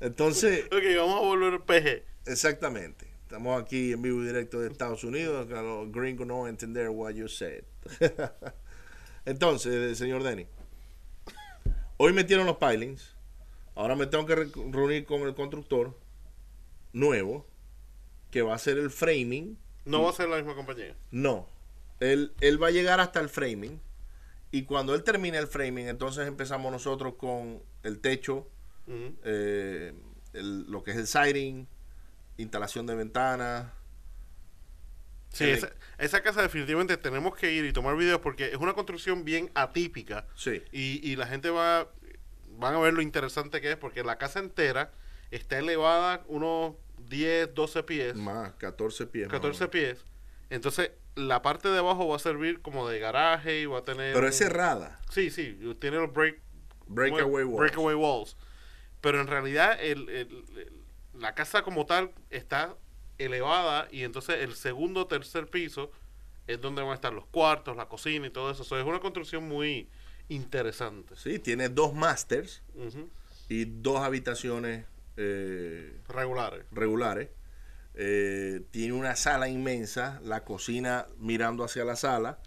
Entonces. 0.00 0.66
Ok, 0.66 0.82
vamos 0.96 1.16
a 1.16 1.20
volver 1.20 1.60
PG. 1.60 2.30
Exactamente. 2.30 3.06
Estamos 3.22 3.60
aquí 3.60 3.92
en 3.92 4.02
vivo 4.02 4.22
y 4.22 4.26
directo 4.26 4.60
de 4.60 4.68
Estados 4.68 5.04
Unidos. 5.04 5.48
Los 5.48 5.92
gringos 5.92 6.26
no 6.26 6.38
van 6.38 6.46
a 6.46 6.50
entender 6.50 6.88
what 6.88 7.12
you 7.12 7.28
said. 7.28 7.64
Entonces, 9.24 9.98
señor 9.98 10.22
Denny. 10.22 10.46
Hoy 11.98 12.12
metieron 12.12 12.46
los 12.46 12.56
pilings. 12.56 13.14
Ahora 13.74 13.94
me 13.94 14.06
tengo 14.06 14.26
que 14.26 14.34
reunir 14.34 15.04
con 15.04 15.22
el 15.22 15.34
constructor 15.34 15.96
nuevo 16.92 17.46
que 18.30 18.42
va 18.42 18.52
a 18.52 18.56
hacer 18.56 18.78
el 18.78 18.90
framing. 18.90 19.58
¿No 19.84 20.02
va 20.02 20.10
a 20.10 20.12
ser 20.12 20.28
la 20.28 20.36
misma 20.36 20.54
compañía? 20.54 20.96
No, 21.10 21.48
él, 22.00 22.32
él 22.40 22.62
va 22.62 22.68
a 22.68 22.70
llegar 22.70 23.00
hasta 23.00 23.20
el 23.20 23.28
framing. 23.28 23.80
Y 24.50 24.62
cuando 24.64 24.94
él 24.94 25.02
termine 25.02 25.38
el 25.38 25.46
framing, 25.46 25.88
entonces 25.88 26.26
empezamos 26.26 26.72
nosotros 26.72 27.14
con 27.14 27.62
el 27.82 28.00
techo, 28.00 28.48
eh, 29.24 29.92
lo 30.32 30.82
que 30.82 30.92
es 30.92 30.96
el 30.96 31.06
siding, 31.06 31.66
instalación 32.38 32.86
de 32.86 32.94
ventanas. 32.94 33.72
Sí, 35.30 35.44
esa, 35.44 35.70
esa, 35.98 36.22
casa 36.22 36.40
definitivamente 36.40 36.96
tenemos 36.96 37.36
que 37.36 37.52
ir 37.52 37.66
y 37.66 37.72
tomar 37.74 37.94
videos 37.96 38.20
porque 38.20 38.46
es 38.46 38.56
una 38.56 38.72
construcción 38.72 39.26
bien 39.26 39.50
atípica. 39.54 40.26
Sí. 40.34 40.62
Y, 40.72 41.06
y 41.06 41.16
la 41.16 41.26
gente 41.26 41.50
va 41.50 41.88
van 42.58 42.74
a 42.74 42.78
ver 42.80 42.92
lo 42.92 43.02
interesante 43.02 43.60
que 43.60 43.70
es 43.70 43.76
porque 43.76 44.02
la 44.02 44.18
casa 44.18 44.40
entera 44.40 44.90
está 45.30 45.58
elevada 45.58 46.24
unos 46.26 46.74
10, 47.08 47.54
12 47.54 47.82
pies. 47.84 48.14
Más, 48.16 48.52
14 48.54 49.06
pies. 49.06 49.28
14 49.28 49.68
pies. 49.68 50.04
Entonces, 50.50 50.90
la 51.18 51.42
parte 51.42 51.68
de 51.68 51.78
abajo 51.78 52.06
va 52.08 52.16
a 52.16 52.20
servir 52.20 52.62
como 52.62 52.88
de 52.88 52.98
garaje 52.98 53.60
y 53.60 53.66
va 53.66 53.78
a 53.78 53.82
tener... 53.82 54.14
Pero 54.14 54.28
es 54.28 54.36
cerrada. 54.36 55.00
Sí, 55.10 55.30
sí, 55.30 55.58
tiene 55.80 55.98
los 55.98 56.12
break, 56.12 56.40
breakaway, 56.86 57.44
walls. 57.44 57.58
breakaway 57.58 57.94
walls. 57.94 58.36
Pero 59.00 59.20
en 59.20 59.26
realidad 59.26 59.78
el, 59.80 60.46
la 61.14 61.34
casa 61.34 61.62
como 61.62 61.86
tal 61.86 62.12
está 62.30 62.76
elevada 63.18 63.88
y 63.90 64.04
entonces 64.04 64.36
el 64.42 64.54
segundo 64.54 65.02
o 65.02 65.06
tercer 65.06 65.48
piso 65.48 65.90
es 66.46 66.60
donde 66.60 66.82
van 66.82 66.92
a 66.92 66.94
estar 66.94 67.12
los 67.12 67.26
cuartos, 67.26 67.76
la 67.76 67.88
cocina 67.88 68.26
y 68.26 68.30
todo 68.30 68.50
eso. 68.50 68.62
es 68.62 68.84
una 68.84 69.00
construcción 69.00 69.46
muy 69.46 69.88
interesante. 70.28 71.16
Sí, 71.16 71.38
tiene 71.38 71.68
dos 71.68 71.94
masters 71.94 72.62
y 73.48 73.64
dos 73.64 74.00
habitaciones 74.00 74.86
eh, 75.16 76.00
regulares. 76.08 76.64
regulares 76.70 77.28
eh, 78.00 78.62
tiene 78.70 78.92
una 78.92 79.16
sala 79.16 79.48
inmensa, 79.48 80.20
la 80.22 80.44
cocina 80.44 81.06
mirando 81.18 81.64
hacia 81.64 81.84
la 81.84 81.96
sala, 81.96 82.38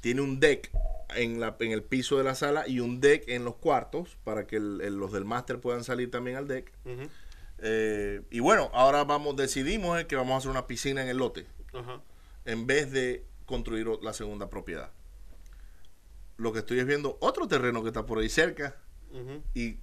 tiene 0.00 0.20
un 0.20 0.38
deck 0.38 0.70
en, 1.16 1.40
la, 1.40 1.56
en 1.60 1.72
el 1.72 1.82
piso 1.82 2.18
de 2.18 2.24
la 2.24 2.34
sala 2.34 2.68
y 2.68 2.80
un 2.80 3.00
deck 3.00 3.24
en 3.28 3.44
los 3.44 3.56
cuartos 3.56 4.18
para 4.22 4.46
que 4.46 4.60
los 4.60 5.12
del 5.12 5.24
máster 5.24 5.60
puedan 5.60 5.82
salir 5.82 6.10
también 6.10 6.36
al 6.36 6.46
deck. 6.46 6.70
Eh, 7.58 8.20
y 8.30 8.40
bueno, 8.40 8.70
ahora 8.74 9.04
vamos, 9.04 9.34
decidimos 9.34 10.04
que 10.04 10.14
vamos 10.14 10.34
a 10.34 10.36
hacer 10.38 10.50
una 10.50 10.66
piscina 10.66 11.02
en 11.02 11.08
el 11.08 11.16
lote 11.16 11.46
en 12.44 12.66
vez 12.66 12.90
de 12.92 13.24
construir 13.46 13.86
la 14.02 14.12
segunda 14.12 14.50
propiedad. 14.50 14.90
Lo 16.36 16.52
que 16.52 16.58
estoy 16.58 16.80
es 16.80 16.86
viendo 16.86 17.16
otro 17.20 17.48
terreno 17.48 17.82
que 17.82 17.88
está 17.88 18.04
por 18.04 18.18
ahí 18.18 18.28
cerca 18.28 18.76
y 19.54 19.78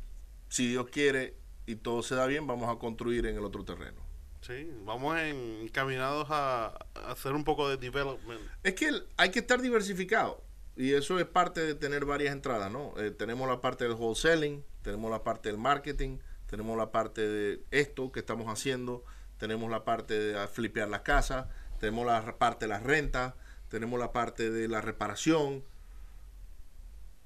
si 0.50 0.68
Dios 0.68 0.88
quiere 0.92 1.36
y 1.66 1.78
todo 1.78 2.04
se 2.04 2.14
da 2.14 2.28
bien, 2.28 2.46
vamos 2.46 2.70
a 2.70 2.78
construir 2.78 3.26
en 3.26 3.38
el 3.38 3.44
otro 3.44 3.64
terreno. 3.64 4.09
Sí, 4.42 4.72
vamos 4.86 5.18
encaminados 5.20 6.28
a, 6.30 6.68
hacer 7.08 7.34
un 7.34 7.44
poco 7.44 7.70
de 7.70 7.78
development. 7.78 8.42
Es 8.64 8.74
que 8.74 8.92
hay 9.18 9.32
que 9.32 9.40
estar 9.40 9.62
diversificado 9.62 10.42
y 10.78 10.94
eso 10.94 11.20
es 11.20 11.26
parte 11.26 11.62
de 11.62 11.76
tener 11.76 12.06
varias 12.06 12.34
entradas, 12.34 12.72
¿no? 12.72 12.94
Eh, 12.98 13.12
tenemos 13.12 13.50
la 13.50 13.60
parte 13.60 13.84
del 13.84 13.94
wholesaling, 13.94 14.64
tenemos 14.82 15.12
la 15.12 15.24
parte 15.24 15.50
del 15.50 15.58
marketing, 15.58 16.20
tenemos 16.48 16.78
la 16.78 16.92
parte 16.92 17.28
de 17.28 17.64
esto 17.72 18.12
que 18.12 18.22
estamos 18.22 18.48
haciendo, 18.48 19.04
tenemos 19.38 19.70
la 19.70 19.84
parte 19.84 20.18
de 20.18 20.48
flipear 20.48 20.88
las 20.88 21.02
casas, 21.02 21.48
tenemos 21.80 22.06
la 22.06 22.38
parte 22.38 22.66
de 22.66 22.70
las 22.70 22.84
rentas, 22.84 23.34
tenemos 23.68 24.00
la 24.00 24.14
parte 24.14 24.50
de 24.50 24.68
la 24.70 24.80
reparación. 24.80 25.64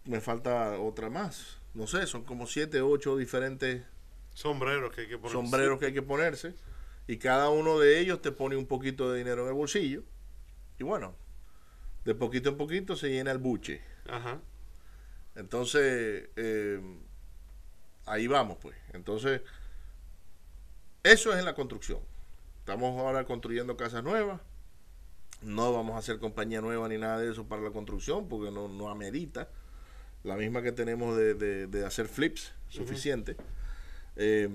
Me 0.06 0.20
falta 0.20 0.80
otra 0.80 1.10
más. 1.10 1.60
No 1.76 1.86
sé, 1.88 2.08
son 2.08 2.24
como 2.24 2.48
siete, 2.48 2.82
ocho 2.82 3.18
diferentes 3.18 3.84
sombreros 4.34 4.94
que 4.94 5.02
hay 5.02 5.08
que 5.08 5.18
ponerse. 5.18 5.38
Sombreros 5.38 5.80
que 5.80 5.86
hay 5.86 5.94
que 5.94 6.02
ponerse 6.02 6.56
y 7.08 7.18
cada 7.18 7.50
uno 7.50 7.80
de 7.80 8.00
ellos 8.00 8.22
te 8.22 8.32
pone 8.32 8.56
un 8.56 8.66
poquito 8.66 9.12
de 9.12 9.18
dinero 9.18 9.44
en 9.44 9.50
el 9.50 9.54
bolsillo 9.54 10.04
y 10.80 10.84
bueno, 10.84 11.16
de 12.06 12.16
poquito 12.16 12.50
en 12.50 12.58
poquito 12.58 12.96
se 12.96 13.10
llena 13.10 13.32
el 13.32 13.38
buche. 13.38 13.82
Ajá. 14.10 14.40
Entonces, 15.36 16.30
eh, 16.36 16.82
ahí 18.06 18.28
vamos 18.28 18.58
pues. 18.62 18.76
Entonces, 18.94 19.42
eso 21.04 21.34
es 21.34 21.40
en 21.40 21.46
la 21.46 21.56
construcción. 21.56 22.00
Estamos 22.60 22.98
ahora 23.00 23.26
construyendo 23.26 23.76
casas 23.76 24.04
nuevas. 24.04 24.40
No 25.42 25.74
vamos 25.74 25.96
a 25.96 25.98
hacer 25.98 26.20
compañía 26.20 26.62
nueva 26.62 26.88
ni 26.88 26.98
nada 26.98 27.20
de 27.20 27.30
eso 27.32 27.46
para 27.46 27.62
la 27.62 27.72
construcción 27.72 28.30
porque 28.30 28.52
no, 28.52 28.70
no 28.70 28.90
amerita. 28.90 29.50
La 30.24 30.38
misma 30.38 30.62
que 30.62 30.72
tenemos 30.72 31.18
de, 31.18 31.34
de, 31.68 31.86
hacer 31.86 32.08
flips, 32.08 32.54
suficiente. 32.70 33.36
eh, 34.16 34.48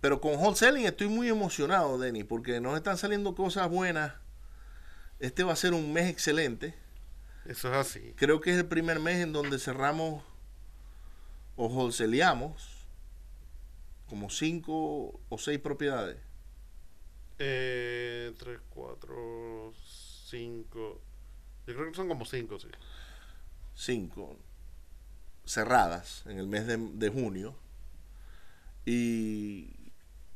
pero 0.00 0.20
con 0.20 0.36
wholesaling 0.36 0.86
estoy 0.86 1.08
muy 1.08 1.28
emocionado, 1.28 1.98
Denny, 1.98 2.24
porque 2.24 2.60
nos 2.60 2.76
están 2.76 2.96
saliendo 2.96 3.34
cosas 3.34 3.68
buenas. 3.68 4.14
Este 5.18 5.44
va 5.44 5.52
a 5.52 5.56
ser 5.56 5.74
un 5.74 5.92
mes 5.92 6.08
excelente. 6.08 6.74
Eso 7.44 7.68
es 7.68 7.76
así. 7.76 8.14
Creo 8.16 8.40
que 8.40 8.50
es 8.50 8.56
el 8.56 8.66
primer 8.66 8.98
mes 9.00 9.16
en 9.16 9.32
donde 9.32 9.58
cerramos 9.58 10.22
o 11.56 11.66
wholesaleamos 11.66 12.86
como 14.06 14.30
cinco 14.30 15.20
o 15.28 15.38
seis 15.38 15.58
propiedades. 15.58 16.18
Eh, 17.38 18.34
tres, 18.38 18.60
cuatro, 18.70 19.72
cinco. 20.26 21.00
Yo 21.66 21.74
creo 21.74 21.90
que 21.90 21.96
son 21.96 22.08
como 22.08 22.24
cinco, 22.24 22.58
sí. 22.58 22.68
Cinco 23.74 24.36
cerradas 25.44 26.24
en 26.26 26.38
el 26.38 26.46
mes 26.46 26.66
de, 26.66 26.76
de 26.76 27.08
junio. 27.10 27.54
Y 28.86 29.79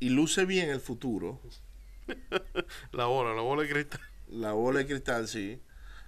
y 0.05 0.11
luce 0.11 0.45
bien 0.45 0.69
el 0.69 0.81
futuro. 0.81 1.41
la 2.93 3.07
bola, 3.07 3.33
la 3.33 3.41
bola 3.41 3.63
de 3.63 3.71
cristal. 3.71 4.01
La 4.29 4.53
bola 4.53 4.81
de 4.81 4.87
cristal, 4.87 5.29
sí. 5.29 5.63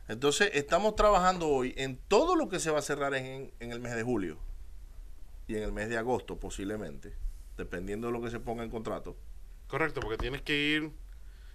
Entonces, 0.07 0.51
estamos 0.53 0.97
trabajando 0.97 1.49
hoy 1.49 1.73
en 1.79 1.97
todo 1.97 2.37
lo 2.37 2.51
que 2.51 2.61
se 2.61 2.71
va 2.71 2.81
a 2.81 2.83
cerrar 2.83 3.15
en, 3.15 3.55
en 3.59 3.73
el 3.73 3.81
mes 3.81 3.97
de 3.97 4.03
julio 4.03 4.39
y 5.49 5.57
en 5.57 5.63
el 5.63 5.73
mes 5.73 5.89
de 5.89 5.97
agosto, 5.97 6.39
posiblemente, 6.39 7.15
dependiendo 7.57 8.09
de 8.09 8.13
lo 8.13 8.21
que 8.21 8.29
se 8.31 8.39
ponga 8.39 8.65
en 8.65 8.71
contrato. 8.71 9.17
Correcto, 9.67 10.01
porque 10.01 10.19
tienes 10.19 10.43
que 10.43 10.55
ir. 10.55 10.93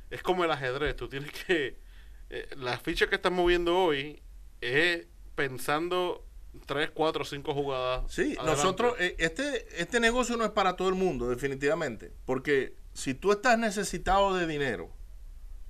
Es 0.09 0.23
como 0.23 0.43
el 0.43 0.49
ajedrez, 0.49 0.95
tú 0.95 1.07
tienes 1.07 1.31
que. 1.31 1.77
Eh, 2.31 2.49
la 2.57 2.79
ficha 2.79 3.05
que 3.05 3.17
estás 3.17 3.31
moviendo 3.31 3.77
hoy 3.77 4.19
es 4.61 5.05
pensando 5.35 6.25
tres, 6.65 6.91
cuatro, 6.93 7.23
cinco 7.25 7.53
jugadas. 7.53 8.11
Sí, 8.11 8.37
nosotros, 8.43 8.95
eh, 8.99 9.15
este, 9.17 9.81
este 9.81 9.99
negocio 9.99 10.37
no 10.37 10.45
es 10.45 10.51
para 10.51 10.75
todo 10.75 10.89
el 10.89 10.95
mundo, 10.95 11.29
definitivamente. 11.29 12.11
Porque 12.25 12.75
si 12.93 13.13
tú 13.13 13.31
estás 13.31 13.57
necesitado 13.57 14.35
de 14.35 14.47
dinero, 14.47 14.91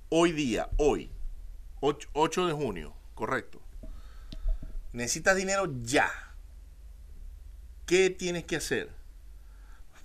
hoy 0.08 0.32
día, 0.32 0.68
hoy, 0.76 1.10
8, 1.80 2.46
de 2.46 2.52
junio, 2.52 2.94
correcto, 3.14 3.60
necesitas 4.92 5.36
dinero 5.36 5.72
ya. 5.82 6.10
¿Qué 7.86 8.10
tienes 8.10 8.44
que 8.44 8.56
hacer? 8.56 8.90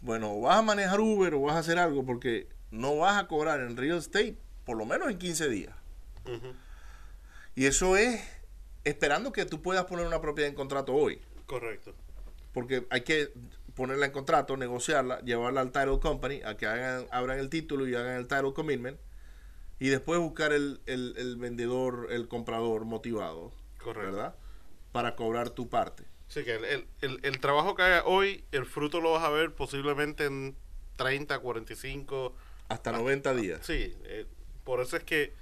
Bueno, 0.01 0.39
vas 0.41 0.57
a 0.57 0.61
manejar 0.61 0.99
Uber 0.99 1.33
o 1.35 1.41
vas 1.41 1.55
a 1.55 1.59
hacer 1.59 1.77
algo 1.77 2.05
porque 2.05 2.47
no 2.71 2.97
vas 2.97 3.21
a 3.21 3.27
cobrar 3.27 3.61
en 3.61 3.77
real 3.77 3.97
estate 3.97 4.37
por 4.65 4.77
lo 4.77 4.85
menos 4.85 5.09
en 5.09 5.17
15 5.17 5.49
días. 5.49 5.73
Y 7.55 7.65
eso 7.65 7.95
es 7.95 8.21
esperando 8.83 9.31
que 9.31 9.45
tú 9.45 9.61
puedas 9.61 9.85
poner 9.85 10.05
una 10.05 10.21
propiedad 10.21 10.49
en 10.49 10.55
contrato 10.55 10.93
hoy. 10.93 11.21
Correcto. 11.45 11.93
Porque 12.53 12.87
hay 12.89 13.01
que 13.01 13.31
ponerla 13.75 14.07
en 14.07 14.11
contrato, 14.11 14.57
negociarla, 14.57 15.21
llevarla 15.21 15.61
al 15.61 15.71
title 15.71 15.99
company 15.99 16.41
a 16.43 16.57
que 16.57 16.65
hagan, 16.65 17.05
abran 17.11 17.37
el 17.39 17.49
título 17.49 17.87
y 17.87 17.95
hagan 17.95 18.17
el 18.17 18.27
title 18.27 18.53
commitment 18.53 18.99
y 19.79 19.89
después 19.89 20.19
buscar 20.19 20.53
el, 20.53 20.79
vendedor, 21.37 22.07
el 22.09 22.27
comprador 22.27 22.85
motivado. 22.85 23.51
Correcto. 23.77 24.11
¿Verdad? 24.11 24.35
Para 24.91 25.15
cobrar 25.15 25.51
tu 25.51 25.69
parte. 25.69 26.03
Sí, 26.27 26.43
que 26.43 26.85
el, 27.01 27.39
trabajo 27.39 27.75
que 27.75 27.83
haga 27.83 28.03
hoy, 28.05 28.43
el 28.51 28.65
fruto 28.65 28.99
lo 28.99 29.11
vas 29.11 29.23
a 29.23 29.29
ver 29.29 29.53
posiblemente 29.53 30.25
en 30.25 30.55
30, 30.95 31.39
45. 31.39 32.35
Hasta 32.69 32.91
90 32.91 33.33
días. 33.35 33.65
Sí, 33.65 33.95
eh, 34.03 34.25
por 34.63 34.81
eso 34.81 34.97
es 34.97 35.03
que 35.03 35.33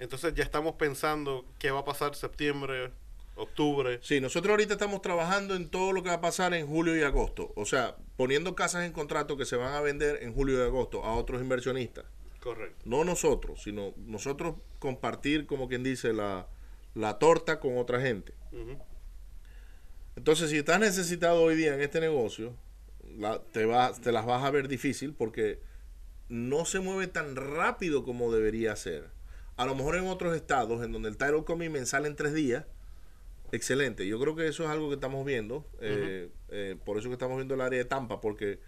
entonces 0.00 0.34
ya 0.34 0.42
estamos 0.42 0.74
pensando 0.76 1.44
qué 1.58 1.70
va 1.70 1.80
a 1.80 1.84
pasar 1.84 2.14
septiembre, 2.14 2.90
octubre. 3.36 3.98
Sí, 4.02 4.20
nosotros 4.20 4.50
ahorita 4.50 4.74
estamos 4.74 5.02
trabajando 5.02 5.54
en 5.54 5.68
todo 5.68 5.92
lo 5.92 6.02
que 6.02 6.08
va 6.08 6.16
a 6.16 6.20
pasar 6.20 6.54
en 6.54 6.66
julio 6.66 6.96
y 6.96 7.02
agosto. 7.02 7.52
O 7.54 7.66
sea, 7.66 7.96
poniendo 8.16 8.54
casas 8.54 8.84
en 8.84 8.92
contrato 8.92 9.36
que 9.36 9.44
se 9.44 9.56
van 9.56 9.74
a 9.74 9.80
vender 9.80 10.22
en 10.22 10.32
julio 10.32 10.58
y 10.58 10.62
agosto 10.62 11.04
a 11.04 11.14
otros 11.14 11.42
inversionistas. 11.42 12.06
Correcto. 12.40 12.80
No 12.86 13.04
nosotros, 13.04 13.62
sino 13.62 13.92
nosotros 13.98 14.54
compartir, 14.78 15.46
como 15.46 15.68
quien 15.68 15.82
dice, 15.82 16.14
la, 16.14 16.48
torta 17.18 17.60
con 17.60 17.76
otra 17.76 18.00
gente. 18.00 18.32
Entonces, 20.16 20.48
si 20.48 20.56
estás 20.56 20.80
necesitado 20.80 21.42
hoy 21.42 21.56
día 21.56 21.74
en 21.74 21.82
este 21.82 22.00
negocio, 22.00 22.54
te, 23.52 23.66
va, 23.66 23.92
te 23.92 24.12
las 24.12 24.24
vas 24.24 24.44
a 24.44 24.50
ver 24.50 24.66
difícil 24.66 25.12
porque 25.12 25.60
no 26.30 26.64
se 26.64 26.80
mueve 26.80 27.06
tan 27.06 27.36
rápido 27.36 28.04
como 28.04 28.32
debería 28.32 28.74
ser. 28.76 29.10
A 29.60 29.66
lo 29.66 29.74
mejor 29.74 29.94
en 29.96 30.06
otros 30.06 30.34
estados, 30.34 30.82
en 30.82 30.90
donde 30.90 31.10
el 31.10 31.18
title 31.18 31.44
commitment 31.44 31.84
sale 31.84 32.08
en 32.08 32.16
tres 32.16 32.32
días, 32.32 32.64
excelente. 33.52 34.06
Yo 34.06 34.18
creo 34.18 34.34
que 34.34 34.48
eso 34.48 34.64
es 34.64 34.70
algo 34.70 34.88
que 34.88 34.94
estamos 34.94 35.22
viendo. 35.26 35.66
Eh, 35.82 36.30
eh, 36.48 36.76
por 36.82 36.96
eso 36.96 37.08
que 37.08 37.12
estamos 37.12 37.36
viendo 37.36 37.56
el 37.56 37.60
área 37.60 37.78
de 37.78 37.84
Tampa, 37.84 38.22
porque 38.22 38.58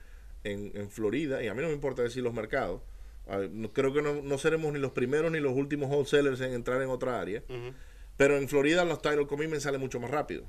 en, 0.45 0.91
Florida, 0.91 1.43
y 1.43 1.49
a 1.49 1.55
mí 1.55 1.63
no 1.63 1.69
me 1.69 1.73
importa 1.73 2.03
decir 2.03 2.23
los 2.23 2.35
mercados, 2.35 2.83
creo 3.73 3.95
que 3.95 4.03
no, 4.03 4.37
seremos 4.37 4.71
ni 4.75 4.81
los 4.81 4.93
primeros 4.93 5.33
ni 5.33 5.41
los 5.41 5.57
últimos 5.57 5.89
wholesalers 5.89 6.43
en 6.43 6.53
entrar 6.53 6.83
en 6.83 6.91
otra 6.91 7.19
área. 7.19 7.43
Pero 8.19 8.37
en 8.37 8.47
Florida 8.47 8.85
los 8.85 9.01
title 9.01 9.27
commitments 9.27 9.65
salen 9.65 9.81
mucho 9.81 9.99
más 9.99 10.11
rápido. 10.11 10.45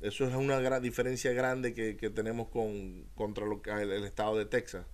Eso 0.00 0.24
es 0.24 0.36
una 0.36 0.60
gran 0.60 0.84
diferencia 0.84 1.32
grande 1.32 1.74
que, 1.74 2.10
tenemos 2.10 2.46
con 2.46 3.06
contra 3.16 3.44
lo, 3.44 3.60
el 3.76 4.04
estado 4.04 4.36
de 4.36 4.46
Texas 4.46 4.86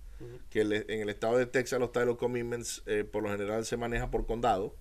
que 0.49 0.61
en 0.61 1.01
el 1.01 1.09
estado 1.09 1.37
de 1.37 1.45
Texas 1.45 1.79
los 1.79 1.91
title 1.91 2.17
commitments 2.17 2.83
eh, 2.85 3.03
por 3.03 3.23
lo 3.23 3.29
general 3.29 3.65
se 3.65 3.77
maneja 3.77 4.09
por 4.09 4.25
condado. 4.25 4.75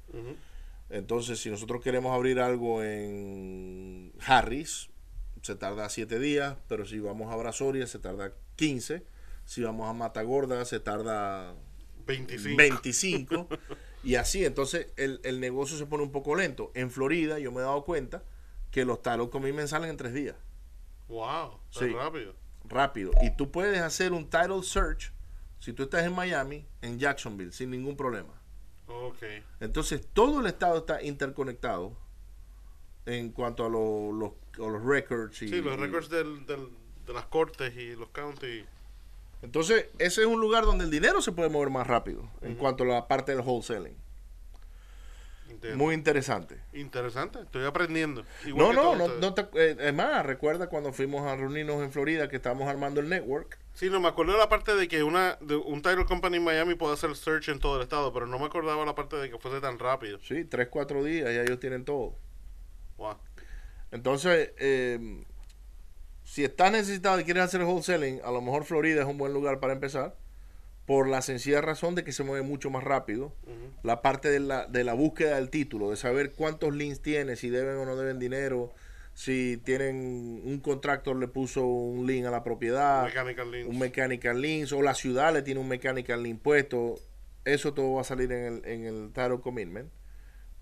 Entonces, 0.88 1.40
si 1.40 1.50
nosotros 1.50 1.82
queremos 1.82 2.14
abrir 2.14 2.38
algo 2.40 2.82
en 2.82 4.12
Harris, 4.24 4.88
se 5.42 5.56
tarda 5.56 5.88
7 5.88 6.18
días, 6.18 6.56
pero 6.68 6.86
si 6.86 7.00
vamos 7.00 7.32
a 7.32 7.36
Brasoria 7.36 7.86
se 7.86 7.98
tarda 7.98 8.32
15, 8.56 9.04
si 9.44 9.62
vamos 9.62 9.88
a 9.88 9.92
Matagorda 9.92 10.64
se 10.64 10.80
tarda 10.80 11.54
25. 12.06 12.56
25 12.56 13.48
y 14.04 14.14
así, 14.14 14.44
entonces 14.44 14.88
el, 14.96 15.20
el, 15.24 15.40
negocio 15.40 15.76
se 15.76 15.86
pone 15.86 16.02
un 16.02 16.12
poco 16.12 16.34
lento. 16.34 16.70
En 16.74 16.90
Florida 16.90 17.38
yo 17.38 17.50
me 17.52 17.58
he 17.58 17.64
dado 17.64 17.84
cuenta 17.84 18.22
que 18.70 18.84
los 18.84 19.02
title 19.02 19.28
commitments 19.30 19.70
salen 19.70 19.90
en 19.90 19.96
3 19.96 20.14
días. 20.14 20.36
Wow, 21.08 21.60
rápido. 21.72 22.34
Rápido. 22.64 23.12
Y 23.22 23.36
tú 23.36 23.50
puedes 23.50 23.80
hacer 23.80 24.12
un 24.12 24.28
title 24.28 24.62
search 24.62 25.12
si 25.58 25.72
tú 25.72 25.84
estás 25.84 26.04
en 26.04 26.14
Miami, 26.14 26.66
en 26.82 26.98
Jacksonville, 26.98 27.52
sin 27.52 27.70
ningún 27.70 27.96
problema. 27.96 28.32
Okay. 28.86 29.42
Entonces, 29.60 30.06
todo 30.12 30.40
el 30.40 30.46
estado 30.46 30.78
está 30.78 31.02
interconectado 31.02 31.96
en 33.04 33.30
cuanto 33.30 33.66
a, 33.66 33.68
los, 33.68 34.32
los 34.58 34.84
records. 34.84 35.42
Y, 35.42 35.48
sí, 35.48 35.60
los 35.60 35.78
records 35.78 36.08
del, 36.08 36.46
de 36.46 37.12
las 37.12 37.26
cortes 37.26 37.76
y 37.76 37.94
los 37.94 38.08
counties. 38.10 38.66
Entonces, 39.42 39.86
ese 39.98 40.22
es 40.22 40.26
un 40.26 40.40
lugar 40.40 40.64
donde 40.64 40.84
el 40.84 40.90
dinero 40.90 41.20
se 41.20 41.32
puede 41.32 41.48
mover 41.48 41.70
más 41.70 41.86
rápido 41.86 42.28
en 42.40 42.54
cuanto 42.56 42.84
a 42.84 42.86
la 42.86 43.08
parte 43.08 43.32
del 43.32 43.42
wholesaling. 43.42 43.96
Muy 45.74 45.94
interesante. 45.94 46.60
Interesante, 46.72 47.40
estoy 47.40 47.64
aprendiendo. 47.64 48.24
no, 48.54 48.72
no, 48.72 48.94
no, 48.94 49.34
eh, 49.54 49.76
es 49.78 49.94
más, 49.94 50.24
recuerda 50.24 50.68
cuando 50.68 50.92
fuimos 50.92 51.26
a 51.26 51.36
reunirnos 51.36 51.82
en 51.82 51.92
Florida 51.92 52.28
que 52.28 52.36
estábamos 52.36 52.68
armando 52.68 53.00
el 53.00 53.08
network. 53.08 53.58
Sí, 53.74 53.90
no, 53.90 54.00
me 54.00 54.08
acuerdo 54.08 54.32
de 54.32 54.38
la 54.38 54.48
parte 54.48 54.74
de 54.74 54.88
que 54.88 55.02
una 55.02 55.36
de 55.40 55.56
un 55.56 55.82
title 55.82 56.06
company 56.06 56.36
en 56.36 56.44
Miami 56.44 56.74
puede 56.74 56.94
hacer 56.94 57.14
search 57.14 57.48
en 57.48 57.58
todo 57.58 57.76
el 57.76 57.82
estado, 57.82 58.12
pero 58.12 58.26
no 58.26 58.38
me 58.38 58.46
acordaba 58.46 58.84
la 58.84 58.94
parte 58.94 59.16
de 59.16 59.30
que 59.30 59.38
fuese 59.38 59.60
tan 59.60 59.78
rápido. 59.78 60.18
Sí, 60.20 60.44
tres, 60.44 60.68
cuatro 60.68 61.04
días 61.04 61.30
y 61.30 61.38
ellos 61.38 61.60
tienen 61.60 61.84
todo. 61.84 62.14
Wow. 62.96 63.16
Entonces, 63.90 64.52
eh, 64.58 65.24
si 66.24 66.44
estás 66.44 66.72
necesitado 66.72 67.20
y 67.20 67.24
quieres 67.24 67.44
hacer 67.44 67.62
wholesaling, 67.62 68.20
a 68.24 68.30
lo 68.30 68.40
mejor 68.40 68.64
Florida 68.64 69.02
es 69.02 69.06
un 69.06 69.18
buen 69.18 69.32
lugar 69.32 69.60
para 69.60 69.74
empezar 69.74 70.16
por 70.86 71.08
la 71.08 71.20
sencilla 71.20 71.60
razón 71.60 71.96
de 71.96 72.04
que 72.04 72.12
se 72.12 72.22
mueve 72.22 72.46
mucho 72.46 72.70
más 72.70 72.84
rápido. 72.84 73.34
La 73.82 74.02
parte 74.02 74.30
de 74.30 74.40
la, 74.40 74.66
de 74.66 74.84
la 74.84 74.94
búsqueda 74.94 75.34
del 75.34 75.50
título, 75.50 75.90
de 75.90 75.96
saber 75.96 76.32
cuántos 76.32 76.74
links 76.74 77.02
tiene, 77.02 77.36
si 77.36 77.50
deben 77.50 77.76
o 77.76 77.84
no 77.84 77.96
deben 77.96 78.18
dinero, 78.18 78.72
si 79.14 79.60
tienen 79.64 80.42
un 80.44 80.60
contractor 80.60 81.16
le 81.16 81.28
puso 81.28 81.66
un 81.66 82.06
link 82.06 82.24
a 82.26 82.30
la 82.30 82.44
propiedad, 82.44 83.04
un 83.66 83.78
mechanical 83.78 84.40
link, 84.40 84.72
o 84.72 84.82
la 84.82 84.94
ciudad 84.94 85.32
le 85.32 85.42
tiene 85.42 85.60
un 85.60 85.68
mechanical 85.68 86.22
link 86.22 86.40
puesto, 86.40 86.94
eso 87.44 87.74
todo 87.74 87.94
va 87.94 88.02
a 88.02 88.04
salir 88.04 88.30
en 88.30 88.44
el, 88.44 88.64
en 88.64 88.84
el 88.84 89.12
title 89.12 89.40
commitment. 89.40 89.90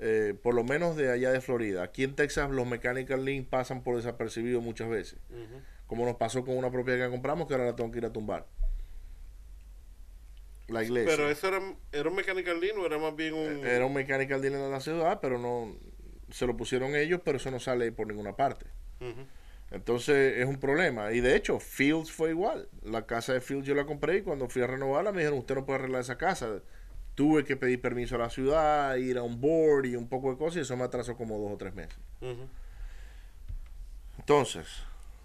Eh, 0.00 0.34
por 0.42 0.54
lo 0.54 0.64
menos 0.64 0.96
de 0.96 1.12
allá 1.12 1.30
de 1.30 1.40
Florida. 1.40 1.84
Aquí 1.84 2.02
en 2.02 2.14
Texas 2.14 2.50
los 2.50 2.66
mechanical 2.66 3.24
links 3.24 3.48
pasan 3.48 3.82
por 3.82 3.96
desapercibido 3.96 4.60
muchas 4.60 4.88
veces. 4.88 5.18
Como 5.87 6.04
nos 6.04 6.16
pasó 6.16 6.44
con 6.44 6.56
una 6.56 6.70
propiedad 6.70 7.06
que 7.06 7.12
compramos 7.12 7.46
que 7.46 7.54
ahora 7.54 7.66
la 7.66 7.76
tengo 7.76 7.92
que 7.92 7.98
ir 7.98 8.06
a 8.06 8.12
tumbar 8.12 8.46
la 10.68 10.83
iglesia. 10.83 11.11
Pero 11.16 11.29
eso 11.29 11.48
era, 11.48 11.61
era 11.92 12.09
un 12.09 12.16
mechanical 12.16 12.61
lean 12.61 12.79
o 12.79 12.87
era 12.87 12.98
más 12.98 13.14
bien 13.14 13.35
un... 13.35 13.66
Era 13.66 13.85
un 13.87 13.94
mechanical 13.94 14.40
lean 14.40 14.55
en 14.55 14.70
la 14.70 14.81
ciudad, 14.81 15.18
pero 15.20 15.38
no 15.38 15.77
se 16.31 16.46
lo 16.46 16.57
pusieron 16.57 16.96
ellos, 16.96 17.20
pero 17.24 17.37
eso 17.37 17.50
no 17.50 17.61
sale 17.61 17.92
por 17.92 18.07
ninguna 18.07 18.35
parte. 18.35 18.66
Entonces 19.70 20.38
es 20.38 20.46
un 20.46 20.59
problema. 20.59 21.12
Y 21.12 21.20
de 21.20 21.37
hecho, 21.37 21.61
Fields 21.61 22.11
fue 22.11 22.31
igual. 22.31 22.68
La 22.83 23.07
casa 23.07 23.33
de 23.33 23.40
Fields 23.40 23.66
yo 23.66 23.74
la 23.74 23.87
compré 23.87 24.18
y 24.18 24.22
cuando 24.22 24.48
fui 24.48 24.62
a 24.62 24.66
renovarla 24.66 25.12
me 25.12 25.18
dijeron, 25.18 25.38
usted 25.38 25.55
no 25.55 25.66
puede 25.66 25.81
arreglar 25.81 26.00
esa 26.00 26.16
casa. 26.16 26.62
Tuve 27.14 27.44
que 27.44 27.57
pedir 27.57 27.81
permiso 27.81 28.16
a 28.16 28.18
la 28.18 28.31
ciudad, 28.31 28.96
ir 28.96 29.18
a 29.18 29.22
un 29.22 29.40
board 29.40 29.87
y 29.87 29.96
un 29.96 30.09
poco 30.09 30.31
de 30.31 30.38
cosas 30.38 30.57
y 30.57 30.61
eso 30.61 30.77
me 30.77 30.85
atrasó 30.85 31.16
como 31.16 31.38
dos 31.38 31.53
o 31.53 31.57
tres 31.57 31.74
meses. 31.74 31.98
Entonces... 34.19 34.67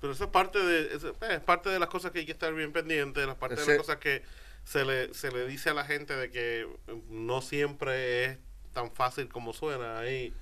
Pero 0.02 0.14
eso 0.14 0.24
es 0.24 0.30
parte 0.30 0.60
de, 0.60 0.96
es, 0.96 1.40
parte 1.42 1.70
de 1.70 1.78
las 1.78 1.90
cosas 1.90 2.12
que 2.12 2.20
hay 2.20 2.26
que 2.26 2.32
estar 2.32 2.54
bien 2.54 2.72
pendientes, 2.72 3.26
las 3.26 3.36
partes 3.36 3.66
de 3.66 3.74
las 3.74 3.78
cosas 3.78 3.98
que 3.98 4.22
se 4.64 4.86
le, 4.86 5.14
se 5.14 5.32
le 5.32 5.48
dice 5.48 5.70
a 5.70 5.74
la 5.74 5.84
gente 5.84 6.16
de 6.16 6.30
que 6.30 6.68
no 7.10 7.42
siempre 7.42 8.26
es 8.26 8.38
tan 8.74 8.92
fácil 8.92 9.28
como 9.30 9.54
suena. 9.54 10.00
Hay, 10.00 10.34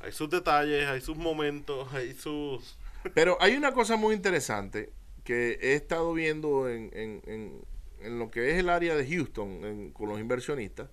hay 0.00 0.12
sus 0.12 0.30
detalles, 0.30 0.86
hay 0.86 1.00
sus 1.00 1.16
momentos, 1.16 1.88
hay 1.92 2.14
sus... 2.14 2.76
Pero 3.14 3.36
hay 3.40 3.56
una 3.56 3.72
cosa 3.72 3.96
muy 3.96 4.14
interesante 4.14 4.90
que 5.24 5.58
he 5.60 5.74
estado 5.74 6.12
viendo 6.12 6.68
en, 6.68 6.90
en, 6.92 7.64
en, 8.00 8.18
lo 8.18 8.30
que 8.30 8.52
es 8.52 8.58
el 8.58 8.68
área 8.68 8.94
de 8.94 9.06
Houston 9.06 9.90
con 9.92 10.08
los 10.08 10.20
inversionistas. 10.20 10.88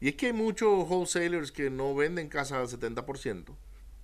Y 0.00 0.08
es 0.08 0.16
que 0.16 0.26
hay 0.26 0.32
muchos 0.32 0.88
wholesalers 0.88 1.52
que 1.52 1.70
no 1.70 1.94
venden 1.94 2.28
casas 2.28 2.72
al 2.72 2.80
70%, 2.80 3.56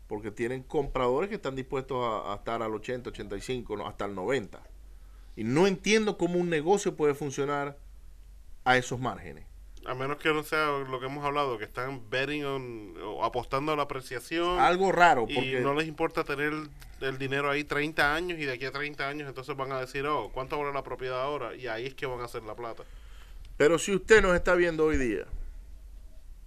porque 0.07 0.31
tienen 0.31 0.63
compradores 0.63 1.29
que 1.29 1.37
están 1.37 1.57
dispuestos 1.57 1.99
a, 2.05 2.33
a 2.33 2.37
estar 2.37 2.63
al 2.63 2.75
80, 2.75 3.11
85, 3.11 3.77
no, 3.77 3.87
hasta 3.87 4.05
el 4.05 4.15
90%. 4.15 4.61
Y 5.37 5.45
no 5.45 5.67
entiendo 5.67 6.19
cómo 6.19 6.39
un 6.39 6.51
negocio 6.51 6.97
puede 6.97 7.15
funcionar 7.15 7.79
a 8.65 8.77
esos 8.77 9.01
márgenes. 9.01 9.47
A 9.85 9.95
menos 9.95 10.19
que 10.19 10.33
no 10.33 10.45
sea 10.45 10.67
lo 10.89 11.01
que 11.01 11.07
hemos 11.07 11.25
hablado, 11.25 11.59
que 11.59 11.65
están 11.65 12.09
betting 12.09 12.45
o 13.03 13.25
apostando 13.25 13.73
a 13.73 13.77
la 13.77 13.83
apreciación. 13.83 14.61
Algo 14.61 14.93
raro. 14.93 15.23
Porque... 15.23 15.59
Y 15.59 15.63
no 15.63 15.75
les 15.75 15.89
importa 15.89 16.23
tener 16.23 16.53
el 17.01 17.19
dinero 17.19 17.51
ahí 17.51 17.65
30 17.65 18.15
años 18.15 18.39
y 18.39 18.45
de 18.45 18.53
aquí 18.53 18.65
a 18.65 18.71
30 18.71 19.09
años 19.09 19.29
entonces 19.29 19.57
van 19.57 19.73
a 19.73 19.81
decir, 19.81 20.07
oh, 20.07 20.31
¿cuánto 20.33 20.57
vale 20.59 20.73
la 20.73 20.85
propiedad 20.85 21.21
ahora? 21.21 21.57
Y 21.57 21.67
ahí 21.67 21.87
es 21.87 21.95
que 21.95 22.07
van 22.07 22.21
a 22.21 22.25
hacer 22.25 22.45
la 22.45 22.55
plata. 22.55 22.85
Pero 23.57 23.79
si 23.79 23.95
usted 23.95 24.23
nos 24.23 24.37
está 24.37 24.55
viendo 24.55 24.85
hoy 24.85 24.99
día 24.99 25.25